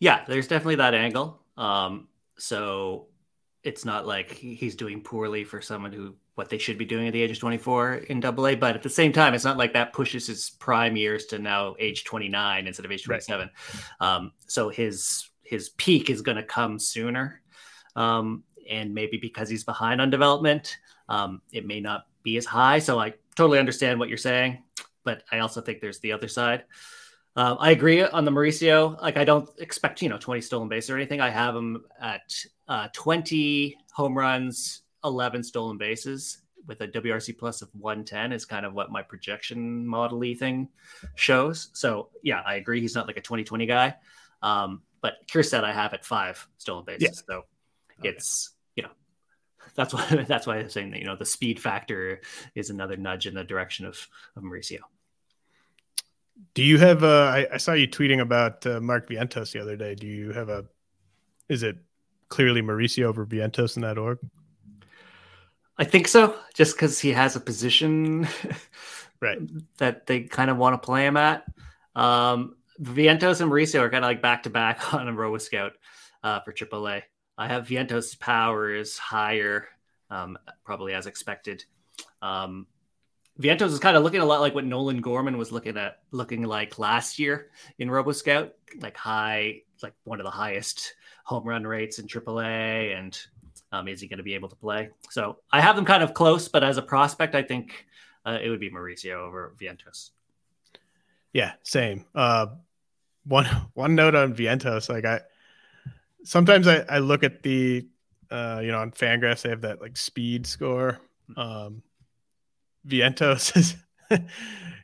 Yeah, 0.00 0.24
there's 0.26 0.48
definitely 0.48 0.76
that 0.76 0.94
angle. 0.94 1.42
Um, 1.56 2.08
so 2.38 3.06
it's 3.62 3.84
not 3.84 4.06
like 4.06 4.32
he's 4.32 4.76
doing 4.76 5.02
poorly 5.02 5.44
for 5.44 5.60
someone 5.60 5.92
who 5.92 6.14
what 6.38 6.48
they 6.48 6.56
should 6.56 6.78
be 6.78 6.84
doing 6.84 7.08
at 7.08 7.12
the 7.12 7.20
age 7.20 7.32
of 7.32 7.38
24 7.40 7.94
in 7.94 8.20
double 8.20 8.46
A. 8.46 8.54
But 8.54 8.76
at 8.76 8.82
the 8.84 8.88
same 8.88 9.12
time, 9.12 9.34
it's 9.34 9.44
not 9.44 9.56
like 9.56 9.72
that 9.72 9.92
pushes 9.92 10.28
his 10.28 10.50
prime 10.50 10.96
years 10.96 11.26
to 11.26 11.38
now 11.40 11.74
age 11.80 12.04
29 12.04 12.68
instead 12.68 12.86
of 12.86 12.92
age 12.92 13.02
27. 13.02 13.50
Right. 13.50 13.80
Um, 14.00 14.32
so 14.46 14.68
his 14.68 15.28
his 15.42 15.70
peak 15.70 16.10
is 16.10 16.22
going 16.22 16.36
to 16.36 16.44
come 16.44 16.78
sooner. 16.78 17.42
Um, 17.96 18.44
and 18.70 18.94
maybe 18.94 19.16
because 19.16 19.48
he's 19.48 19.64
behind 19.64 20.00
on 20.00 20.10
development, 20.10 20.78
um, 21.08 21.42
it 21.50 21.66
may 21.66 21.80
not 21.80 22.06
be 22.22 22.36
as 22.36 22.46
high. 22.46 22.78
So 22.78 23.00
I 23.00 23.14
totally 23.34 23.58
understand 23.58 23.98
what 23.98 24.08
you're 24.08 24.16
saying, 24.16 24.62
but 25.02 25.24
I 25.32 25.40
also 25.40 25.60
think 25.60 25.80
there's 25.80 25.98
the 25.98 26.12
other 26.12 26.28
side. 26.28 26.64
Um, 27.34 27.56
I 27.58 27.72
agree 27.72 28.02
on 28.02 28.24
the 28.24 28.30
Mauricio. 28.30 29.00
Like 29.02 29.16
I 29.16 29.24
don't 29.24 29.50
expect 29.58 30.02
you 30.02 30.08
know 30.08 30.18
20 30.18 30.40
stolen 30.40 30.68
base 30.68 30.88
or 30.88 30.94
anything. 30.94 31.20
I 31.20 31.30
have 31.30 31.56
him 31.56 31.84
at 32.00 32.44
uh, 32.68 32.88
20 32.92 33.76
home 33.92 34.16
runs, 34.16 34.82
11 35.04 35.42
stolen 35.42 35.78
bases 35.78 36.38
with 36.66 36.80
a 36.80 36.88
WRC 36.88 37.36
plus 37.38 37.62
of 37.62 37.68
110 37.72 38.32
is 38.32 38.44
kind 38.44 38.66
of 38.66 38.74
what 38.74 38.90
my 38.90 39.02
projection 39.02 39.86
model 39.86 40.20
thing 40.34 40.68
shows. 41.14 41.70
So 41.72 42.10
yeah, 42.22 42.42
I 42.44 42.56
agree. 42.56 42.80
He's 42.80 42.94
not 42.94 43.06
like 43.06 43.16
a 43.16 43.22
2020 43.22 43.66
guy. 43.66 43.94
Um, 44.42 44.82
but 45.00 45.14
Kjerstad 45.26 45.64
I 45.64 45.72
have 45.72 45.94
at 45.94 46.04
five 46.04 46.46
stolen 46.58 46.84
bases. 46.84 47.02
Yeah. 47.02 47.34
So 47.34 47.44
okay. 48.00 48.10
it's 48.10 48.50
you 48.76 48.82
know 48.82 48.90
that's 49.74 49.94
why 49.94 50.24
that's 50.28 50.46
why 50.46 50.58
I'm 50.58 50.70
saying 50.70 50.90
that 50.90 50.98
you 50.98 51.06
know 51.06 51.16
the 51.16 51.24
speed 51.24 51.60
factor 51.60 52.20
is 52.54 52.70
another 52.70 52.96
nudge 52.96 53.26
in 53.26 53.34
the 53.34 53.44
direction 53.44 53.86
of, 53.86 54.06
of 54.36 54.42
Mauricio. 54.42 54.80
Do 56.54 56.62
you 56.62 56.78
have? 56.78 57.02
Uh, 57.02 57.32
I, 57.34 57.46
I 57.54 57.56
saw 57.56 57.72
you 57.72 57.88
tweeting 57.88 58.20
about 58.20 58.64
uh, 58.66 58.80
Mark 58.80 59.08
Vientos 59.08 59.52
the 59.52 59.60
other 59.60 59.76
day. 59.76 59.94
Do 59.94 60.06
you 60.06 60.32
have 60.32 60.48
a? 60.48 60.64
Is 61.48 61.62
it 61.62 61.76
clearly 62.28 62.62
Mauricio 62.62 63.04
over 63.04 63.26
Vientos 63.26 63.76
in 63.76 63.82
that 63.82 63.98
org? 63.98 64.18
I 65.78 65.84
think 65.84 66.08
so, 66.08 66.36
just 66.54 66.74
because 66.74 66.98
he 66.98 67.12
has 67.12 67.36
a 67.36 67.40
position, 67.40 68.26
right, 69.20 69.38
that 69.78 70.06
they 70.06 70.22
kind 70.22 70.50
of 70.50 70.56
want 70.56 70.74
to 70.74 70.84
play 70.84 71.06
him 71.06 71.16
at. 71.16 71.44
Um, 71.94 72.56
Vientos 72.80 73.40
and 73.40 73.50
Mauricio 73.50 73.80
are 73.80 73.90
kind 73.90 74.04
of 74.04 74.08
like 74.08 74.22
back 74.22 74.44
to 74.44 74.50
back 74.50 74.92
on 74.94 75.08
a 75.08 75.12
RoboScout 75.12 75.72
uh, 76.22 76.40
for 76.40 76.52
AAA. 76.52 77.02
I 77.36 77.46
have 77.46 77.68
Vientos' 77.68 78.18
power 78.18 78.74
is 78.74 78.98
higher, 78.98 79.68
um, 80.10 80.36
probably 80.64 80.94
as 80.94 81.06
expected. 81.06 81.64
Um, 82.22 82.66
Vientos 83.40 83.68
is 83.68 83.78
kind 83.78 83.96
of 83.96 84.02
looking 84.02 84.20
a 84.20 84.24
lot 84.24 84.40
like 84.40 84.56
what 84.56 84.64
Nolan 84.64 85.00
Gorman 85.00 85.38
was 85.38 85.52
looking 85.52 85.76
at, 85.76 85.98
looking 86.10 86.42
like 86.42 86.80
last 86.80 87.20
year 87.20 87.50
in 87.78 87.88
RoboScout, 87.88 88.50
like 88.80 88.96
high, 88.96 89.62
like 89.80 89.94
one 90.02 90.18
of 90.18 90.24
the 90.24 90.30
highest 90.30 90.94
home 91.22 91.44
run 91.44 91.64
rates 91.64 92.00
in 92.00 92.08
AAA, 92.08 92.98
and 92.98 93.16
um, 93.72 93.88
is 93.88 94.00
he 94.00 94.08
going 94.08 94.18
to 94.18 94.24
be 94.24 94.34
able 94.34 94.48
to 94.48 94.56
play? 94.56 94.90
So 95.10 95.38
I 95.52 95.60
have 95.60 95.76
them 95.76 95.84
kind 95.84 96.02
of 96.02 96.14
close, 96.14 96.48
but 96.48 96.64
as 96.64 96.76
a 96.76 96.82
prospect, 96.82 97.34
I 97.34 97.42
think 97.42 97.86
uh, 98.24 98.38
it 98.42 98.48
would 98.48 98.60
be 98.60 98.70
Mauricio 98.70 99.14
over 99.14 99.54
Vientos. 99.60 100.10
Yeah, 101.32 101.52
same. 101.62 102.04
Uh, 102.14 102.46
one 103.24 103.46
one 103.74 103.94
note 103.94 104.14
on 104.14 104.34
Vientos, 104.34 104.88
like 104.88 105.04
I 105.04 105.20
sometimes 106.24 106.66
I, 106.66 106.84
I 106.88 106.98
look 106.98 107.22
at 107.22 107.42
the 107.42 107.86
uh, 108.30 108.60
you 108.62 108.72
know 108.72 108.78
on 108.78 108.92
Fangraphs 108.92 109.42
they 109.42 109.50
have 109.50 109.60
that 109.62 109.80
like 109.80 109.96
speed 109.96 110.46
score. 110.46 110.98
Um, 111.36 111.82
Vientos 112.86 113.56
is 113.56 113.76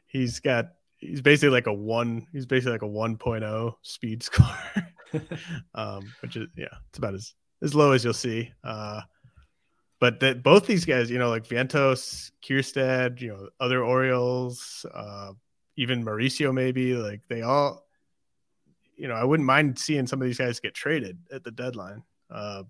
he's 0.07 0.41
got 0.41 0.73
he's 0.99 1.21
basically 1.21 1.51
like 1.51 1.67
a 1.67 1.73
one 1.73 2.27
he's 2.33 2.47
basically 2.47 2.73
like 2.73 2.83
a 2.83 2.87
1.0 2.87 3.75
speed 3.83 4.23
score 4.23 4.47
um 5.75 6.13
which 6.21 6.37
is 6.37 6.47
yeah 6.57 6.67
it's 6.89 6.99
about 6.99 7.15
as 7.15 7.35
as 7.63 7.75
low 7.75 7.93
as 7.93 8.05
you'll 8.05 8.13
see. 8.13 8.53
Uh 8.63 9.01
but 10.01 10.21
that 10.21 10.43
both 10.43 10.67
these 10.67 10.85
guys 10.85 11.11
you 11.11 11.19
know 11.19 11.31
like 11.31 11.47
Vientos 11.47 12.31
Kjerstad 12.43 13.21
you 13.21 13.29
know 13.29 13.49
other 13.61 13.83
Orioles 13.83 14.85
uh 14.93 15.33
even 15.77 16.05
Mauricio 16.05 16.53
maybe 16.53 16.95
like 16.95 17.23
they 17.29 17.43
all 17.43 17.87
you 18.97 19.09
know 19.09 19.15
I 19.15 19.25
wouldn't 19.25 19.47
mind 19.47 19.79
seeing 19.79 20.07
some 20.07 20.21
of 20.21 20.27
these 20.27 20.39
guys 20.39 20.61
get 20.61 20.75
traded 20.75 21.19
at 21.33 21.45
the 21.45 21.51
deadline. 21.51 22.03
Uh 22.31 22.65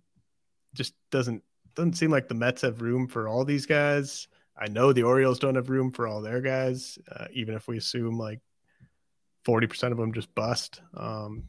just 0.74 0.95
doesn't 1.11 1.43
doesn't 1.74 1.95
seem 1.95 2.11
like 2.11 2.28
the 2.28 2.35
Mets 2.35 2.62
have 2.62 2.82
room 2.82 3.09
for 3.09 3.28
all 3.28 3.45
these 3.45 3.66
guys. 3.66 4.28
I 4.57 4.68
know 4.68 4.93
the 4.93 5.03
Orioles 5.03 5.39
don't 5.39 5.57
have 5.57 5.70
room 5.70 5.91
for 5.91 6.07
all 6.07 6.20
their 6.20 6.41
guys, 6.41 6.99
uh, 7.11 7.26
even 7.32 7.55
if 7.55 7.66
we 7.66 7.76
assume 7.76 8.18
like 8.18 8.41
40% 9.45 9.91
of 9.91 9.99
them 9.99 10.12
just 10.12 10.35
bust. 10.35 10.80
Um, 10.97 11.49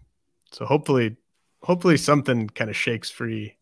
so 0.51 0.65
hopefully, 0.65 1.17
hopefully 1.65 1.97
something 1.97 2.47
kind 2.49 2.69
of 2.69 2.75
shakes 2.75 3.09
free 3.09 3.57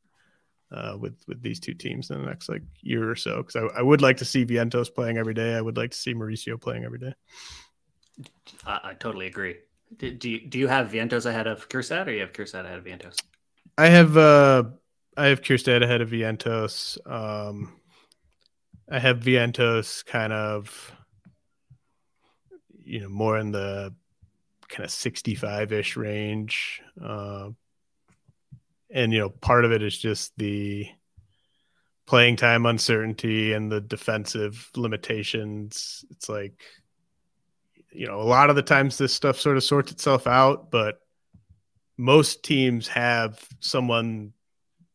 uh, 0.72 0.98
with 1.00 1.16
with 1.28 1.42
these 1.42 1.60
two 1.60 1.74
teams 1.74 2.10
in 2.12 2.20
the 2.20 2.26
next 2.26 2.50
like 2.50 2.64
year 2.82 3.10
or 3.10 3.16
so. 3.16 3.38
Because 3.38 3.56
I, 3.56 3.80
I, 3.80 3.82
would 3.82 4.02
like 4.02 4.18
to 4.18 4.26
see 4.26 4.46
Vientos 4.46 4.94
playing 4.94 5.18
every 5.18 5.34
day. 5.34 5.56
I 5.56 5.62
would 5.62 5.78
like 5.78 5.92
to 5.92 5.98
see 5.98 6.14
Mauricio 6.14 6.60
playing 6.60 6.84
every 6.84 7.00
day. 7.00 7.14
I, 8.66 8.80
I 8.84 8.94
totally 8.96 9.28
agree. 9.28 9.56
Do, 9.98 10.12
do 10.12 10.30
you 10.30 10.46
do 10.48 10.60
you 10.60 10.68
have 10.68 10.92
Vientos 10.92 11.26
ahead 11.26 11.48
of 11.48 11.70
Kjerstad, 11.70 12.08
or 12.08 12.12
you 12.12 12.22
have 12.22 12.34
Kjerstad 12.34 12.66
ahead 12.66 12.78
of 12.80 12.84
Vientos? 12.84 13.18
I 13.78 13.88
have 13.88 14.18
uh 14.18 14.64
I 15.16 15.28
have 15.28 15.42
Kjerstad 15.42 15.84
ahead 15.84 16.02
of 16.02 16.10
Vientos. 16.10 16.98
Um, 17.10 17.80
I 18.92 19.00
have 19.00 19.20
Vientos 19.20 20.06
kind 20.06 20.34
of, 20.34 20.92
you 22.84 23.00
know, 23.00 23.10
more 23.10 23.38
in 23.38 23.52
the 23.52 23.94
kind 24.68 24.86
of 24.86 24.92
65 24.92 25.72
ish 25.72 25.96
range. 25.96 26.82
Uh, 27.02 27.50
and, 28.94 29.12
you 29.12 29.20
know, 29.20 29.30
part 29.30 29.66
of 29.66 29.72
it 29.72 29.82
is 29.82 29.98
just 29.98 30.32
the 30.38 30.88
playing 32.06 32.36
time 32.36 32.66
uncertainty 32.66 33.54
and 33.54 33.72
the 33.72 33.82
defensive 33.82 34.70
limitations. 34.76 36.06
It's 36.12 36.30
like, 36.30 36.62
you 37.92 38.08
know, 38.08 38.22
a 38.22 38.24
lot 38.24 38.50
of 38.50 38.56
the 38.56 38.62
times 38.62 38.98
this 38.98 39.14
stuff 39.14 39.40
sort 39.40 39.58
of 39.58 39.64
sorts 39.64 39.92
itself 39.92 40.28
out, 40.28 40.70
but 40.70 41.00
most 41.98 42.44
teams 42.44 42.88
have 42.88 43.44
someone, 43.60 44.34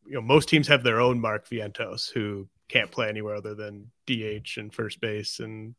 you 0.05 0.13
know, 0.13 0.21
most 0.21 0.47
teams 0.47 0.67
have 0.69 0.83
their 0.83 1.01
own 1.01 1.19
Mark 1.19 1.49
Vientos 1.49 2.09
who 2.09 2.47
can't 2.69 2.91
play 2.91 3.09
anywhere 3.09 3.35
other 3.35 3.55
than 3.55 3.91
DH 4.07 4.57
and 4.57 4.73
first 4.73 5.01
base, 5.01 5.39
and 5.39 5.75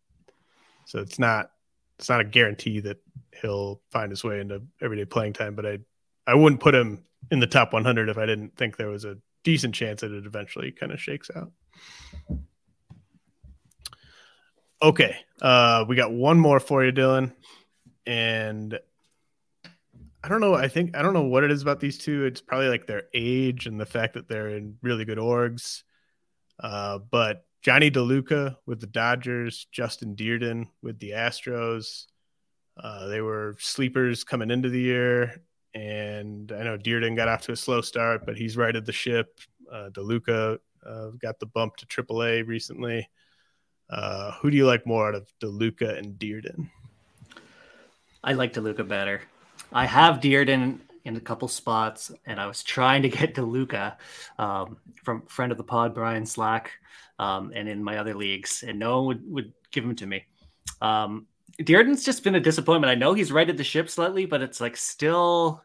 so 0.87 0.99
it's 0.99 1.19
not 1.19 1.51
it's 1.99 2.09
not 2.09 2.21
a 2.21 2.25
guarantee 2.25 2.81
that 2.81 2.99
he'll 3.41 3.81
find 3.91 4.11
his 4.11 4.25
way 4.25 4.41
into 4.41 4.63
everyday 4.81 5.05
playing 5.05 5.35
time. 5.35 5.55
But 5.55 5.67
I 5.67 5.79
I 6.31 6.35
wouldn't 6.35 6.61
put 6.61 6.77
him 6.77 7.03
in 7.33 7.41
the 7.41 7.49
top 7.49 7.73
100 7.73 8.09
if 8.09 8.17
I 8.17 8.25
didn't 8.25 8.57
think 8.57 8.77
there 8.77 8.89
was 8.89 9.05
a 9.05 9.19
decent 9.43 9.75
chance 9.75 10.03
that 10.03 10.13
it 10.13 10.27
eventually 10.27 10.71
kind 10.71 10.93
of 10.93 11.01
shakes 11.01 11.29
out. 11.35 11.51
Okay, 14.81 15.17
uh, 15.43 15.85
we 15.89 15.97
got 15.97 16.13
one 16.13 16.39
more 16.39 16.61
for 16.61 16.85
you, 16.85 16.93
Dylan, 16.93 17.33
and 18.07 18.79
I 20.23 20.29
don't 20.29 20.41
know. 20.41 20.55
I 20.55 20.69
think 20.69 20.97
I 20.97 21.03
don't 21.03 21.15
know 21.15 21.25
what 21.25 21.43
it 21.43 21.51
is 21.51 21.63
about 21.63 21.81
these 21.81 21.99
two. 21.99 22.25
It's 22.27 22.41
probably 22.41 22.69
like 22.69 22.87
their 22.87 23.03
age 23.13 23.67
and 23.67 23.81
the 23.81 23.85
fact 23.85 24.15
that 24.15 24.29
they're 24.29 24.51
in 24.51 24.77
really 24.83 25.05
good 25.05 25.19
orgs. 25.19 25.83
Uh, 26.61 26.99
but 26.99 27.45
Jonny 27.61 27.91
DeLuca 27.91 28.57
with 28.67 28.81
the 28.81 28.87
Dodgers, 28.87 29.67
Justin 29.73 30.15
Dirden 30.15 30.69
with 30.81 31.01
the 31.01 31.11
Astros. 31.11 32.07
Uh, 32.77 33.09
they 33.09 33.21
were 33.21 33.57
sleepers 33.59 34.23
coming 34.23 34.53
into 34.53 34.69
the 34.69 34.81
year, 34.81 35.43
and 35.75 36.53
I 36.53 36.63
know 36.65 36.77
Dirden 36.77 37.17
got 37.17 37.29
off 37.29 37.43
to 37.43 37.53
a 37.53 37.57
slow 37.57 37.81
start, 37.81 38.27
but 38.27 38.37
he's 38.37 38.57
righted 38.57 38.87
the 38.87 38.93
ship. 38.93 39.41
Uh, 39.71 39.91
DeLuca 39.91 40.59
uh, 40.85 41.07
got 41.21 41.39
the 41.39 41.47
bump 41.47 41.77
to 41.77 41.87
AAA 41.87 42.47
recently. 42.47 43.09
Uh, 43.89 44.33
who 44.41 44.51
do 44.51 44.57
you 44.57 44.67
like 44.67 44.87
more 44.87 45.09
out 45.09 45.15
of 45.15 45.33
DeLuca 45.41 45.99
and 45.99 46.19
Dirden? 46.19 46.71
I 48.23 48.35
like 48.35 48.53
DeLuca 48.53 48.87
better. 48.87 49.23
I 49.73 49.87
have 49.87 50.21
Dirden 50.21 50.81
in 51.05 51.17
a 51.17 51.21
couple 51.21 51.49
spots, 51.49 52.13
and 52.27 52.41
I 52.41 52.47
was 52.47 52.63
trying 52.63 53.03
to 53.03 53.09
get 53.09 53.35
DeLuca 53.37 53.97
um, 54.39 54.77
from 55.03 55.23
friend 55.27 55.53
of 55.53 55.59
the 55.59 55.65
pod 55.65 55.95
Brian 55.95 56.27
Slack, 56.27 56.73
um, 57.19 57.53
and 57.55 57.69
in 57.69 57.83
my 57.83 57.99
other 57.99 58.15
leagues, 58.15 58.65
and 58.67 58.79
no 58.79 59.03
one 59.03 59.07
would, 59.07 59.31
would 59.31 59.53
give 59.71 59.85
him 59.85 59.95
to 59.97 60.07
me. 60.07 60.25
Um, 60.81 61.27
Dirden's 61.59 62.05
just 62.05 62.25
been 62.25 62.35
a 62.35 62.41
disappointment. 62.41 62.91
I 62.91 62.95
know 62.95 63.15
he's 63.15 63.33
righted 63.33 63.57
the 63.57 63.65
ship 63.65 63.89
slightly, 63.91 64.27
but 64.27 64.43
it's 64.43 64.61
like 64.61 64.77
still 64.77 65.63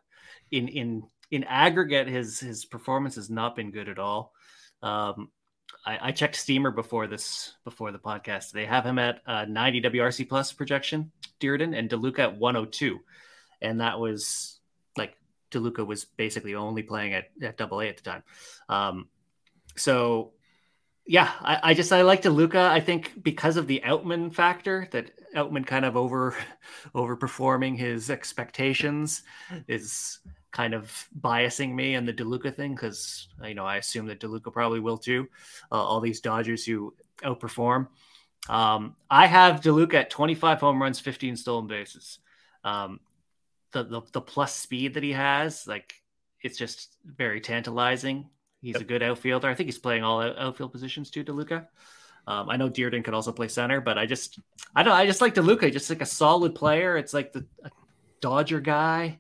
in 0.52 0.68
in 0.68 1.04
in 1.32 1.44
aggregate, 1.44 2.08
his 2.08 2.40
his 2.40 2.66
performance 2.66 3.16
has 3.16 3.30
not 3.30 3.56
been 3.56 3.72
good 3.72 3.90
at 3.90 4.00
all. 4.00 4.34
Um, 4.82 5.30
I, 5.86 6.10
I, 6.10 6.12
checked 6.12 6.36
Steamer 6.36 6.72
before 6.72 7.08
this 7.08 7.54
before 7.64 7.92
the 7.92 8.00
podcast. 8.00 8.52
They 8.52 8.66
have 8.66 8.86
him 8.86 9.00
at 9.00 9.22
uh, 9.26 9.46
90 9.46 9.82
WRC 9.82 10.30
plus 10.30 10.52
projection, 10.52 11.12
Dirden, 11.40 11.78
and 11.78 11.90
DeLuca 11.90 12.20
at 12.20 12.38
102, 12.38 13.00
and 13.62 13.82
that 13.82 14.00
was 14.00 14.60
like 14.96 15.16
DeLuca 15.52 15.86
was 15.86 16.06
basically 16.06 16.56
only 16.56 16.84
playing 16.84 17.14
at, 17.14 17.26
at 17.42 17.58
double 17.58 17.82
A 17.82 17.88
at 17.88 17.98
the 17.98 18.04
time. 18.04 18.24
Um, 18.70 19.08
so 19.76 20.34
yeah, 21.06 21.32
I, 21.42 21.60
I, 21.64 21.74
just 21.74 21.94
I 21.94 22.02
like 22.02 22.24
DeLuca. 22.24 22.56
I 22.56 22.80
think 22.80 23.24
because 23.24 23.58
of 23.58 23.68
the 23.68 23.82
Outman 23.86 24.34
factor, 24.34 24.88
that 24.92 25.12
Outman 25.36 25.66
kind 25.66 25.86
of 25.86 25.96
over 25.96 26.36
overperforming 26.96 27.78
his 27.78 28.10
expectations 28.10 29.24
is 29.68 30.20
kind 30.52 30.74
of 30.74 31.08
biasing 31.20 31.74
me 31.74 31.96
and 31.96 32.08
the 32.08 32.14
DeLuca 32.14 32.54
thing 32.54 32.74
because 32.74 33.28
you 33.44 33.54
know 33.54 33.66
I 33.66 33.76
assume 33.76 34.08
that 34.08 34.22
DeLuca 34.22 34.52
probably 34.52 34.80
will 34.80 34.98
too. 34.98 35.28
Uh, 35.72 35.76
all 35.76 36.00
these 36.00 36.22
Dodgers 36.22 36.66
who 36.66 36.94
outperform. 37.24 37.88
Um, 38.50 38.96
I 39.10 39.28
have 39.28 39.62
DeLuca 39.62 39.96
at 39.96 40.10
25 40.10 40.60
home 40.60 40.82
runs, 40.82 41.00
15 41.00 41.36
stolen 41.36 41.68
bases. 41.68 42.20
Um, 42.64 43.00
the, 43.72 43.84
the, 43.84 44.02
the 44.12 44.22
plus 44.22 44.56
speed 44.56 44.94
that 44.94 45.04
he 45.04 45.12
has, 45.12 45.68
like 45.68 45.94
it's 46.42 46.58
just 46.58 46.96
very 47.06 47.42
tantalizing. 47.42 48.30
He's 48.66 48.74
yep. 48.74 48.82
a 48.82 48.86
good 48.86 49.04
outfielder. 49.04 49.48
I 49.48 49.54
think 49.54 49.68
he's 49.68 49.78
playing 49.78 50.04
all 50.04 50.24
outfield 50.24 50.72
positions 50.72 51.12
too, 51.12 51.24
DeLuca. 51.24 51.68
Um, 52.26 52.50
I 52.50 52.58
know 52.58 52.68
Dirden 52.68 53.04
could 53.04 53.14
also 53.14 53.32
play 53.32 53.48
center, 53.48 53.80
but 53.80 54.00
I 54.00 54.08
just 54.08 54.40
I 54.76 54.82
don't 54.82 54.96
I 54.96 55.06
just 55.06 55.22
like 55.22 55.36
DeLuca, 55.36 55.72
just 55.72 55.88
like 55.88 56.02
a 56.02 56.06
solid 56.08 56.56
player. 56.56 56.98
It's 56.98 57.14
like 57.14 57.32
the 57.32 57.46
Dodger 58.22 58.60
guy. 58.60 59.20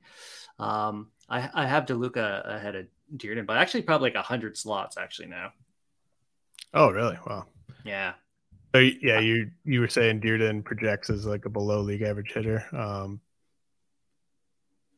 Um, 0.57 1.11
I, 1.29 1.47
I 1.53 1.67
have 1.67 1.85
DeLuca 1.85 2.55
ahead 2.55 2.75
of 2.75 2.87
Dirden, 3.15 3.45
but 3.45 3.57
actually 3.57 3.83
probably 3.83 4.09
like 4.09 4.25
hundred 4.25 4.57
slots 4.57 4.97
actually 4.97 5.27
now. 5.27 5.51
Oh 6.73 6.89
really? 6.89 7.19
Wow. 7.27 7.45
Yeah. 7.83 8.13
So 8.73 8.79
yeah, 8.79 9.19
you 9.19 9.51
you 9.63 9.79
were 9.79 9.87
saying 9.87 10.21
Dirden 10.21 10.65
projects 10.65 11.11
as 11.11 11.27
like 11.27 11.45
a 11.45 11.49
below 11.49 11.81
league 11.81 12.01
average 12.01 12.33
hitter. 12.33 12.65
Um, 12.75 13.21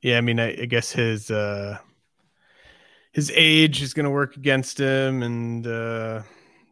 yeah, 0.02 0.18
I 0.18 0.22
mean, 0.22 0.40
I, 0.40 0.62
I 0.62 0.66
guess 0.66 0.90
his 0.90 1.30
uh, 1.30 1.80
his 3.18 3.32
age 3.34 3.82
is 3.82 3.96
going 3.96 4.04
to 4.04 4.12
work 4.12 4.38
against 4.38 4.80
him, 4.80 5.24
and 5.24 5.66
uh, 5.66 6.22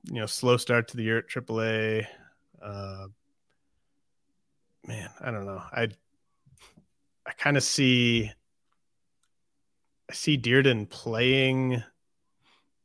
you 0.04 0.20
know, 0.20 0.28
slow 0.28 0.58
start 0.58 0.88
to 0.88 0.96
the 0.96 1.02
year 1.02 1.18
at 1.18 1.28
AAA. 1.28 2.06
Uh, 2.62 3.08
man, 4.88 5.10
I 5.20 5.32
don't 5.32 5.48
know. 5.48 5.64
I 5.72 5.88
I 7.26 7.32
kind 7.40 7.58
of 7.58 7.64
see 7.64 8.32
I 10.08 10.14
see 10.14 10.38
Dirden 10.38 10.88
playing 10.88 11.82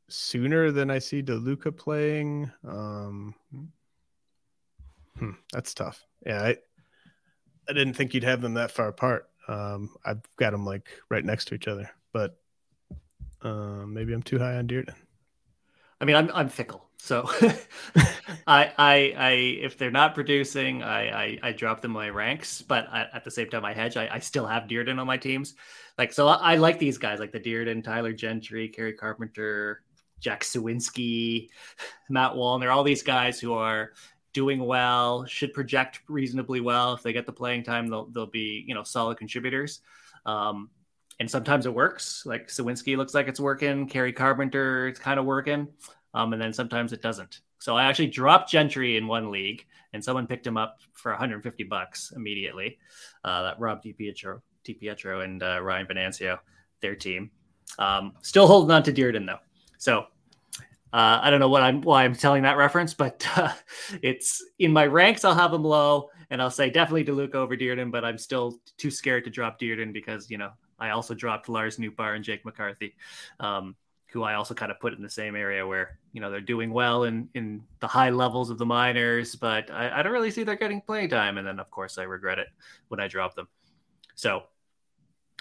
sooner 0.09 0.71
than 0.71 0.91
I 0.91 0.99
see 0.99 1.23
DeLuca 1.23 1.77
playing. 1.77 2.51
Um, 2.67 3.35
hmm, 5.19 5.33
that's 5.53 5.75
tough. 5.75 6.03
Yeah, 6.25 6.43
I 6.45 6.57
I 7.69 7.75
didn't 7.75 7.93
think 7.93 8.15
you'd 8.15 8.25
have 8.25 8.41
them 8.41 8.55
that 8.55 8.71
far 8.71 8.89
apart. 8.89 9.29
Um, 9.49 9.95
I've 10.03 10.23
got 10.37 10.53
them 10.53 10.65
like 10.65 10.89
right 11.11 11.27
next 11.27 11.49
to 11.49 11.55
each 11.55 11.69
other, 11.69 11.91
but 12.15 12.39
um, 13.43 13.93
maybe 13.95 14.12
I'm 14.12 14.22
too 14.22 14.38
high 14.38 14.57
on 14.57 14.68
Dirden. 14.68 14.95
I 16.01 16.05
mean, 16.07 16.16
I'm 16.16 16.30
I'm 16.32 16.49
fickle, 16.49 16.88
so 16.97 17.28
I 18.47 18.72
I 18.78 19.14
I 19.16 19.30
if 19.61 19.76
they're 19.76 19.91
not 19.91 20.14
producing, 20.14 20.82
I 20.82 21.24
I, 21.24 21.38
I 21.43 21.53
drop 21.53 21.80
them 21.80 21.91
in 21.91 21.95
my 21.95 22.09
ranks. 22.09 22.62
But 22.62 22.88
I, 22.91 23.07
at 23.12 23.24
the 23.24 23.30
same 23.30 23.49
time, 23.49 23.64
I 23.64 23.74
hedge. 23.74 23.97
I, 23.97 24.09
I 24.11 24.18
still 24.18 24.47
have 24.47 24.64
Dirden 24.64 24.99
on 24.99 25.07
my 25.07 25.18
teams. 25.18 25.55
Like 25.99 26.12
so, 26.12 26.28
I, 26.28 26.53
I 26.53 26.57
like 26.57 26.78
these 26.78 26.97
guys, 26.97 27.20
like 27.20 27.32
the 27.32 27.41
Dirden, 27.41 27.84
Tyler 27.84 28.14
Gentry, 28.14 28.68
Kerry 28.68 28.95
Carpenter, 28.95 29.82
Jack 30.20 30.43
Suwinski, 30.43 31.49
Matt 32.09 32.32
Wallner, 32.32 32.72
all 32.72 32.84
these 32.84 33.03
guys 33.03 33.38
who 33.38 33.53
are 33.53 33.93
doing 34.32 34.64
well, 34.64 35.26
should 35.26 35.53
project 35.53 36.01
reasonably 36.09 36.61
well. 36.61 36.95
If 36.95 37.03
they 37.03 37.12
get 37.12 37.26
the 37.26 37.32
playing 37.32 37.64
time, 37.64 37.88
they'll 37.88 38.07
they'll 38.07 38.26
be 38.26 38.64
you 38.66 38.74
know 38.74 38.84
solid 38.84 39.18
contributors. 39.18 39.80
Um, 40.24 40.70
and 41.21 41.31
sometimes 41.31 41.66
it 41.66 41.75
works. 41.75 42.25
Like 42.25 42.49
Suwinski 42.49 42.97
looks 42.97 43.14
like 43.14 43.29
it's 43.29 43.39
working. 43.39 43.87
Kerry 43.87 44.12
Carpenter, 44.12 44.89
it's 44.89 44.99
kind 44.99 45.21
of 45.21 45.27
working. 45.27 45.68
Um, 46.14 46.33
and 46.33 46.43
then 46.43 46.53
sometimes 46.53 46.93
it 46.93 47.03
doesn't. 47.03 47.41
So 47.59 47.77
I 47.77 47.85
actually 47.85 48.09
dropped 48.09 48.51
Gentry 48.51 48.97
in 48.97 49.07
one 49.07 49.31
league, 49.31 49.66
and 49.93 50.03
someone 50.03 50.27
picked 50.27 50.47
him 50.47 50.57
up 50.57 50.81
for 50.95 51.12
150 51.12 51.64
bucks 51.64 52.12
immediately. 52.16 52.79
Uh, 53.23 53.43
that 53.43 53.61
Rob 53.61 53.83
DiPietro, 53.85 54.41
DiPietro 54.66 55.23
and 55.23 55.43
uh, 55.43 55.61
Ryan 55.62 55.87
Venancio, 55.87 56.39
their 56.81 56.97
team. 56.97 57.31
Um, 57.79 58.14
still 58.23 58.47
holding 58.47 58.71
on 58.71 58.83
to 58.85 58.93
Dirden 58.93 59.27
though. 59.27 59.39
So 59.77 60.07
uh, 60.93 61.21
I 61.23 61.29
don't 61.29 61.39
know 61.39 61.51
what 61.51 61.62
I'm 61.62 61.83
why 61.83 62.05
I'm 62.05 62.14
telling 62.14 62.45
that 62.45 62.57
reference, 62.57 62.95
but 62.95 63.27
uh, 63.37 63.53
it's 64.03 64.43
in 64.59 64.73
my 64.73 64.87
ranks. 64.87 65.27
I'll 65.27 65.35
have 65.35 65.53
him 65.53 65.64
low, 65.64 66.09
and 66.31 66.41
I'll 66.41 66.51
say 66.51 66.71
definitely 66.71 67.05
DeLuca 67.05 67.35
over 67.35 67.59
Dirden, 67.59 67.93
but 67.93 68.07
I'm 68.07 68.16
still 68.16 68.59
too 68.79 68.91
scared 68.91 69.25
to 69.25 69.31
drop 69.31 69.61
Dirden 69.61 69.93
because 69.93 70.31
you 70.31 70.39
know 70.39 70.51
I 70.81 70.91
also 70.91 71.14
dropped 71.14 71.49
Lars 71.49 71.76
Nootbaar 71.76 72.16
and 72.16 72.24
Jake 72.24 72.45
McCarthy, 72.45 72.95
um, 73.39 73.76
who 74.12 74.22
I 74.22 74.35
also 74.35 74.55
kind 74.55 74.72
of 74.72 74.81
put 74.81 74.95
in 74.95 75.03
the 75.03 75.11
same 75.11 75.37
area 75.37 75.66
where 75.66 75.99
you 76.12 76.20
know 76.20 76.31
they're 76.31 76.41
doing 76.41 76.72
well 76.72 77.05
in 77.05 77.28
in 77.35 77.62
the 77.81 77.87
high 77.87 78.11
levels 78.11 78.51
of 78.51 78.59
the 78.59 78.66
minors, 78.66 79.35
but 79.35 79.70
I, 79.70 80.01
I 80.01 80.03
don't 80.03 80.12
really 80.12 80.31
see 80.31 80.43
they're 80.43 80.57
getting 80.57 80.81
playing 80.81 81.11
time. 81.11 81.39
And 81.39 81.47
then 81.47 81.61
of 81.61 81.70
course 81.70 81.99
I 81.99 82.03
regret 82.05 82.39
it 82.39 82.49
when 82.89 83.01
I 83.01 83.09
drop 83.09 83.35
them. 83.35 83.49
So 84.14 84.45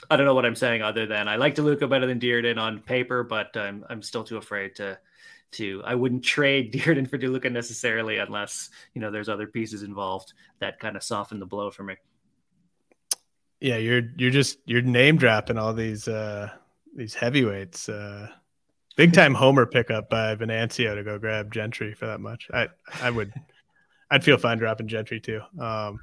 I 0.10 0.16
don't 0.16 0.26
know 0.26 0.36
what 0.36 0.46
I'm 0.46 0.56
saying 0.56 0.82
other 0.82 1.06
than 1.06 1.28
I 1.28 1.36
like 1.36 1.56
DeLuca 1.56 1.90
better 1.90 2.06
than 2.06 2.20
Dirden 2.20 2.58
on 2.58 2.80
paper, 2.80 3.24
but 3.24 3.56
I'm 3.58 3.86
I'm 3.90 4.02
still 4.02 4.24
too 4.24 4.38
afraid 4.38 4.76
to 4.76 5.00
to 5.54 5.82
I 5.84 5.96
wouldn't 5.96 6.24
trade 6.24 6.74
Dirden 6.76 7.10
for 7.10 7.18
DeLuca 7.18 7.52
necessarily 7.52 8.18
unless 8.18 8.70
you 8.94 9.02
know 9.02 9.10
there's 9.10 9.30
other 9.30 9.48
pieces 9.48 9.84
involved 9.84 10.34
that 10.60 10.80
kind 10.80 10.96
of 10.96 11.04
soften 11.04 11.40
the 11.40 11.46
blow 11.46 11.72
for 11.72 11.84
me 11.84 11.96
yeah, 13.60 13.78
you're 13.78 14.04
you're 14.18 14.32
just 14.32 14.58
you're 14.66 14.82
name 14.82 15.18
dropping 15.18 15.58
all 15.58 15.74
these 15.74 16.08
uh 16.08 16.50
these 16.96 17.14
heavyweights. 17.14 17.90
Uh 17.90 18.28
big 18.96 19.14
time 19.14 19.34
homer 19.34 19.66
pickup 19.66 20.10
by 20.10 20.36
Venancio 20.36 20.96
to 20.96 21.04
go 21.04 21.18
grab 21.18 21.52
Gentry 21.52 21.94
for 21.94 22.08
that 22.08 22.22
much. 22.22 22.50
I 22.54 22.70
I 23.02 23.10
would 23.10 23.34
I'd 24.12 24.24
feel 24.24 24.38
fine 24.38 24.58
dropping 24.58 24.88
Gentry 24.88 25.20
too. 25.20 25.42
Um 25.60 26.00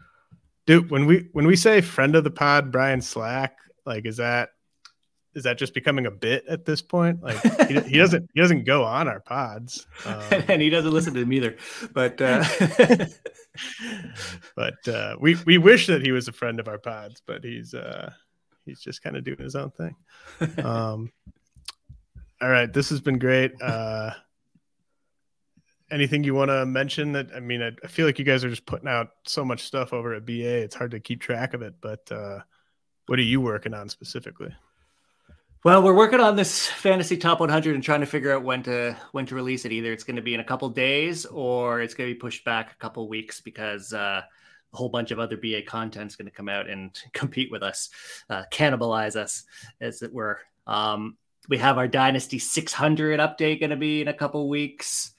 dude, 0.67 0.91
when 0.91 1.07
we 1.07 1.29
when 1.33 1.47
we 1.47 1.57
say 1.57 1.81
friend 1.81 2.15
of 2.15 2.25
the 2.25 2.31
pod 2.31 2.71
Brian 2.71 3.01
Slack, 3.01 3.57
like 3.85 4.07
is 4.07 4.19
that 4.19 4.51
is 5.37 5.45
that 5.45 5.59
just 5.59 5.75
becoming 5.75 6.07
a 6.07 6.11
bit 6.11 6.45
at 6.49 6.65
this 6.65 6.81
point? 6.81 7.23
Like 7.23 7.41
he, 7.69 7.81
he 7.91 7.99
doesn't 7.99 8.29
he 8.35 8.41
doesn't 8.41 8.65
go 8.65 8.85
on 8.85 9.07
our 9.07 9.21
pods, 9.21 9.87
um, 10.07 10.23
and 10.49 10.63
he 10.63 10.71
doesn't 10.71 10.91
listen 10.91 11.15
to 11.15 11.21
them 11.21 11.33
either. 11.33 11.57
But 11.93 12.21
uh... 12.21 12.43
but 14.57 14.89
uh, 14.89 15.17
we 15.21 15.37
we 15.45 15.59
wish 15.59 15.87
that 15.87 16.03
he 16.03 16.11
was 16.11 16.27
a 16.27 16.33
friend 16.33 16.59
of 16.59 16.69
our 16.69 16.79
pods, 16.79 17.23
but 17.25 17.45
he's 17.45 17.75
uh, 17.75 18.11
he's 18.65 18.81
just 18.81 19.03
kind 19.03 19.17
of 19.17 19.25
doing 19.25 19.39
his 19.39 19.55
own 19.55 19.71
thing. 19.71 19.95
Um, 20.65 21.13
all 22.41 22.49
right, 22.49 22.73
this 22.73 22.89
has 22.89 23.01
been 23.01 23.19
great. 23.19 23.53
Uh, 23.61 24.13
anything 25.91 26.25
you 26.25 26.35
want 26.35 26.51
to 26.51 26.65
mention? 26.65 27.13
That 27.13 27.29
I 27.37 27.41
mean, 27.41 27.63
I, 27.63 27.73
I, 27.85 27.89
feel 27.89 28.07
like 28.07 28.19
you 28.19 28.25
guys 28.25 28.43
are 28.43 28.51
just 28.51 28.67
putting 28.67 28.89
out 28.89 29.09
so 29.27 29.45
much 29.45 29.65
stuff 29.65 29.93
over 29.93 30.15
at 30.15 30.25
BA. 30.25 30.63
It's 30.63 30.75
hard 30.75 30.93
to 30.93 31.01
keep 31.01 31.21
track 31.21 31.53
of 31.53 31.61
it, 31.61 31.75
but 31.83 32.11
uh, 32.11 32.41
what 33.07 33.19
are 33.19 33.23
you 33.23 33.43
working 33.43 33.75
on 33.75 33.91
specifically? 33.91 34.55
Well, 35.65 35.83
we're 35.83 35.95
working 35.95 36.21
on 36.21 36.37
this 36.37 36.69
fantasy 36.69 37.17
top 37.17 37.41
100 37.41 37.75
and 37.75 37.83
trying 37.83 38.01
to 38.01 38.07
figure 38.07 38.33
out 38.33 38.45
when 38.45 38.63
to 38.65 38.97
when 39.13 39.27
to 39.27 39.35
release 39.35 39.65
it. 39.65 39.73
Either 39.73 39.93
it's 39.93 40.05
going 40.05 40.17
to 40.17 40.23
be 40.23 40.35
in 40.35 40.41
a 40.41 40.45
couple 40.45 40.69
days 40.69 41.27
or 41.27 41.81
it's 41.81 41.95
going 41.95 42.09
to 42.09 42.15
be 42.15 42.19
pushed 42.19 42.45
back 42.45 42.71
a 42.71 42.77
couple 42.77 43.09
weeks 43.09 43.41
because 43.41 43.93
uh, 43.93 44.23
a 44.73 44.77
whole 44.77 44.89
bunch 44.89 45.11
of 45.11 45.19
other 45.19 45.37
BA 45.37 45.63
content 45.63 46.11
is 46.11 46.17
going 46.17 46.27
to 46.27 46.33
come 46.35 46.49
out 46.49 46.69
and 46.69 46.97
compete 47.13 47.51
with 47.51 47.63
us, 47.63 47.91
uh, 48.31 48.45
cannibalize 48.53 49.17
us, 49.17 49.45
as 49.81 50.03
it 50.03 50.13
were. 50.13 50.39
Um, 50.67 51.17
we 51.49 51.59
have 51.59 51.79
our 51.79 51.89
Dynasty 51.89 52.39
600 52.39 53.19
update 53.19 53.61
going 53.61 53.71
to 53.71 53.77
be 53.77 54.03
in 54.03 54.09
a 54.09 54.15
couple 54.15 54.49
weeks. 54.49 55.13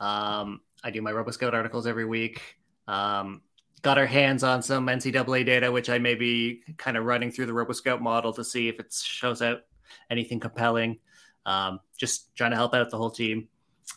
Um, 0.00 0.60
I 0.82 0.90
do 0.90 1.00
my 1.02 1.12
RoboScout 1.12 1.54
articles 1.54 1.86
every 1.86 2.04
week. 2.04 2.58
Um, 2.88 3.42
got 3.82 3.98
our 3.98 4.06
hands 4.06 4.42
on 4.42 4.62
some 4.62 4.86
NCAA 4.86 5.46
data, 5.46 5.70
which 5.70 5.88
I 5.88 5.98
may 5.98 6.14
be 6.14 6.62
kind 6.76 6.96
of 6.96 7.04
running 7.04 7.30
through 7.30 7.46
the 7.46 7.52
RoboScout 7.52 8.00
model 8.00 8.32
to 8.34 8.44
see 8.44 8.68
if 8.68 8.80
it 8.80 8.92
shows 8.92 9.40
out 9.40 9.62
anything 10.10 10.40
compelling. 10.40 10.98
Um, 11.46 11.80
just 11.96 12.34
trying 12.36 12.50
to 12.50 12.56
help 12.56 12.74
out 12.74 12.90
the 12.90 12.96
whole 12.96 13.10
team. 13.10 13.48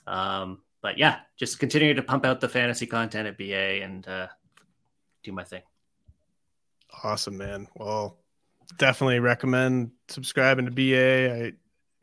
Um, 0.06 0.62
but 0.82 0.98
yeah, 0.98 1.20
just 1.38 1.60
continue 1.60 1.94
to 1.94 2.04
pump 2.04 2.26
out 2.26 2.40
the 2.40 2.50
fantasy 2.50 2.86
content 2.86 3.28
at 3.28 3.38
BA 3.38 3.84
and 3.84 4.08
uh, 4.08 4.28
do 5.24 5.32
my 5.32 5.44
thing. 5.44 5.62
Awesome, 7.04 7.38
man. 7.38 7.68
Well, 7.76 8.18
definitely 8.78 9.20
recommend 9.20 9.92
subscribing 10.08 10.66
to 10.66 10.72
BA. 10.72 11.48
I 11.48 11.54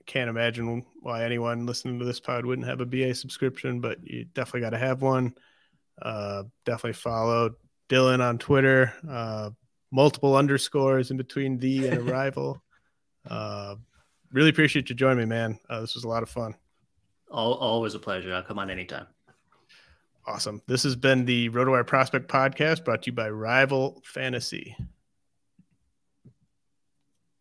can't 0.06 0.30
imagine 0.30 0.84
why 1.00 1.24
anyone 1.24 1.66
listening 1.66 1.98
to 1.98 2.04
this 2.04 2.20
pod 2.20 2.44
wouldn't 2.44 2.68
have 2.68 2.80
a 2.80 2.86
BA 2.86 3.14
subscription, 3.14 3.80
but 3.80 3.98
you 4.02 4.24
definitely 4.34 4.60
got 4.60 4.70
to 4.70 4.78
have 4.78 5.02
one. 5.02 5.34
Uh, 6.00 6.44
definitely 6.64 6.94
follow 6.94 7.54
Dylan 7.88 8.20
on 8.20 8.38
Twitter. 8.38 8.92
Uh, 9.08 9.50
multiple 9.90 10.36
underscores 10.36 11.10
in 11.10 11.16
between 11.16 11.58
the 11.58 11.88
and 11.88 12.08
arrival. 12.10 12.62
Uh, 13.28 13.76
really 14.32 14.50
appreciate 14.50 14.88
you 14.88 14.94
joining 14.94 15.18
me, 15.18 15.24
man. 15.24 15.58
Uh, 15.68 15.80
this 15.80 15.94
was 15.94 16.04
a 16.04 16.08
lot 16.08 16.22
of 16.22 16.28
fun. 16.28 16.54
Always 17.30 17.94
a 17.94 17.98
pleasure. 17.98 18.32
I'll 18.34 18.42
come 18.42 18.58
on 18.58 18.70
anytime. 18.70 19.06
Awesome. 20.26 20.62
This 20.66 20.82
has 20.84 20.96
been 20.96 21.24
the 21.24 21.50
RotoWire 21.50 21.86
Prospect 21.86 22.28
Podcast 22.28 22.84
brought 22.84 23.02
to 23.02 23.06
you 23.10 23.12
by 23.12 23.28
Rival 23.28 24.00
Fantasy. 24.04 24.76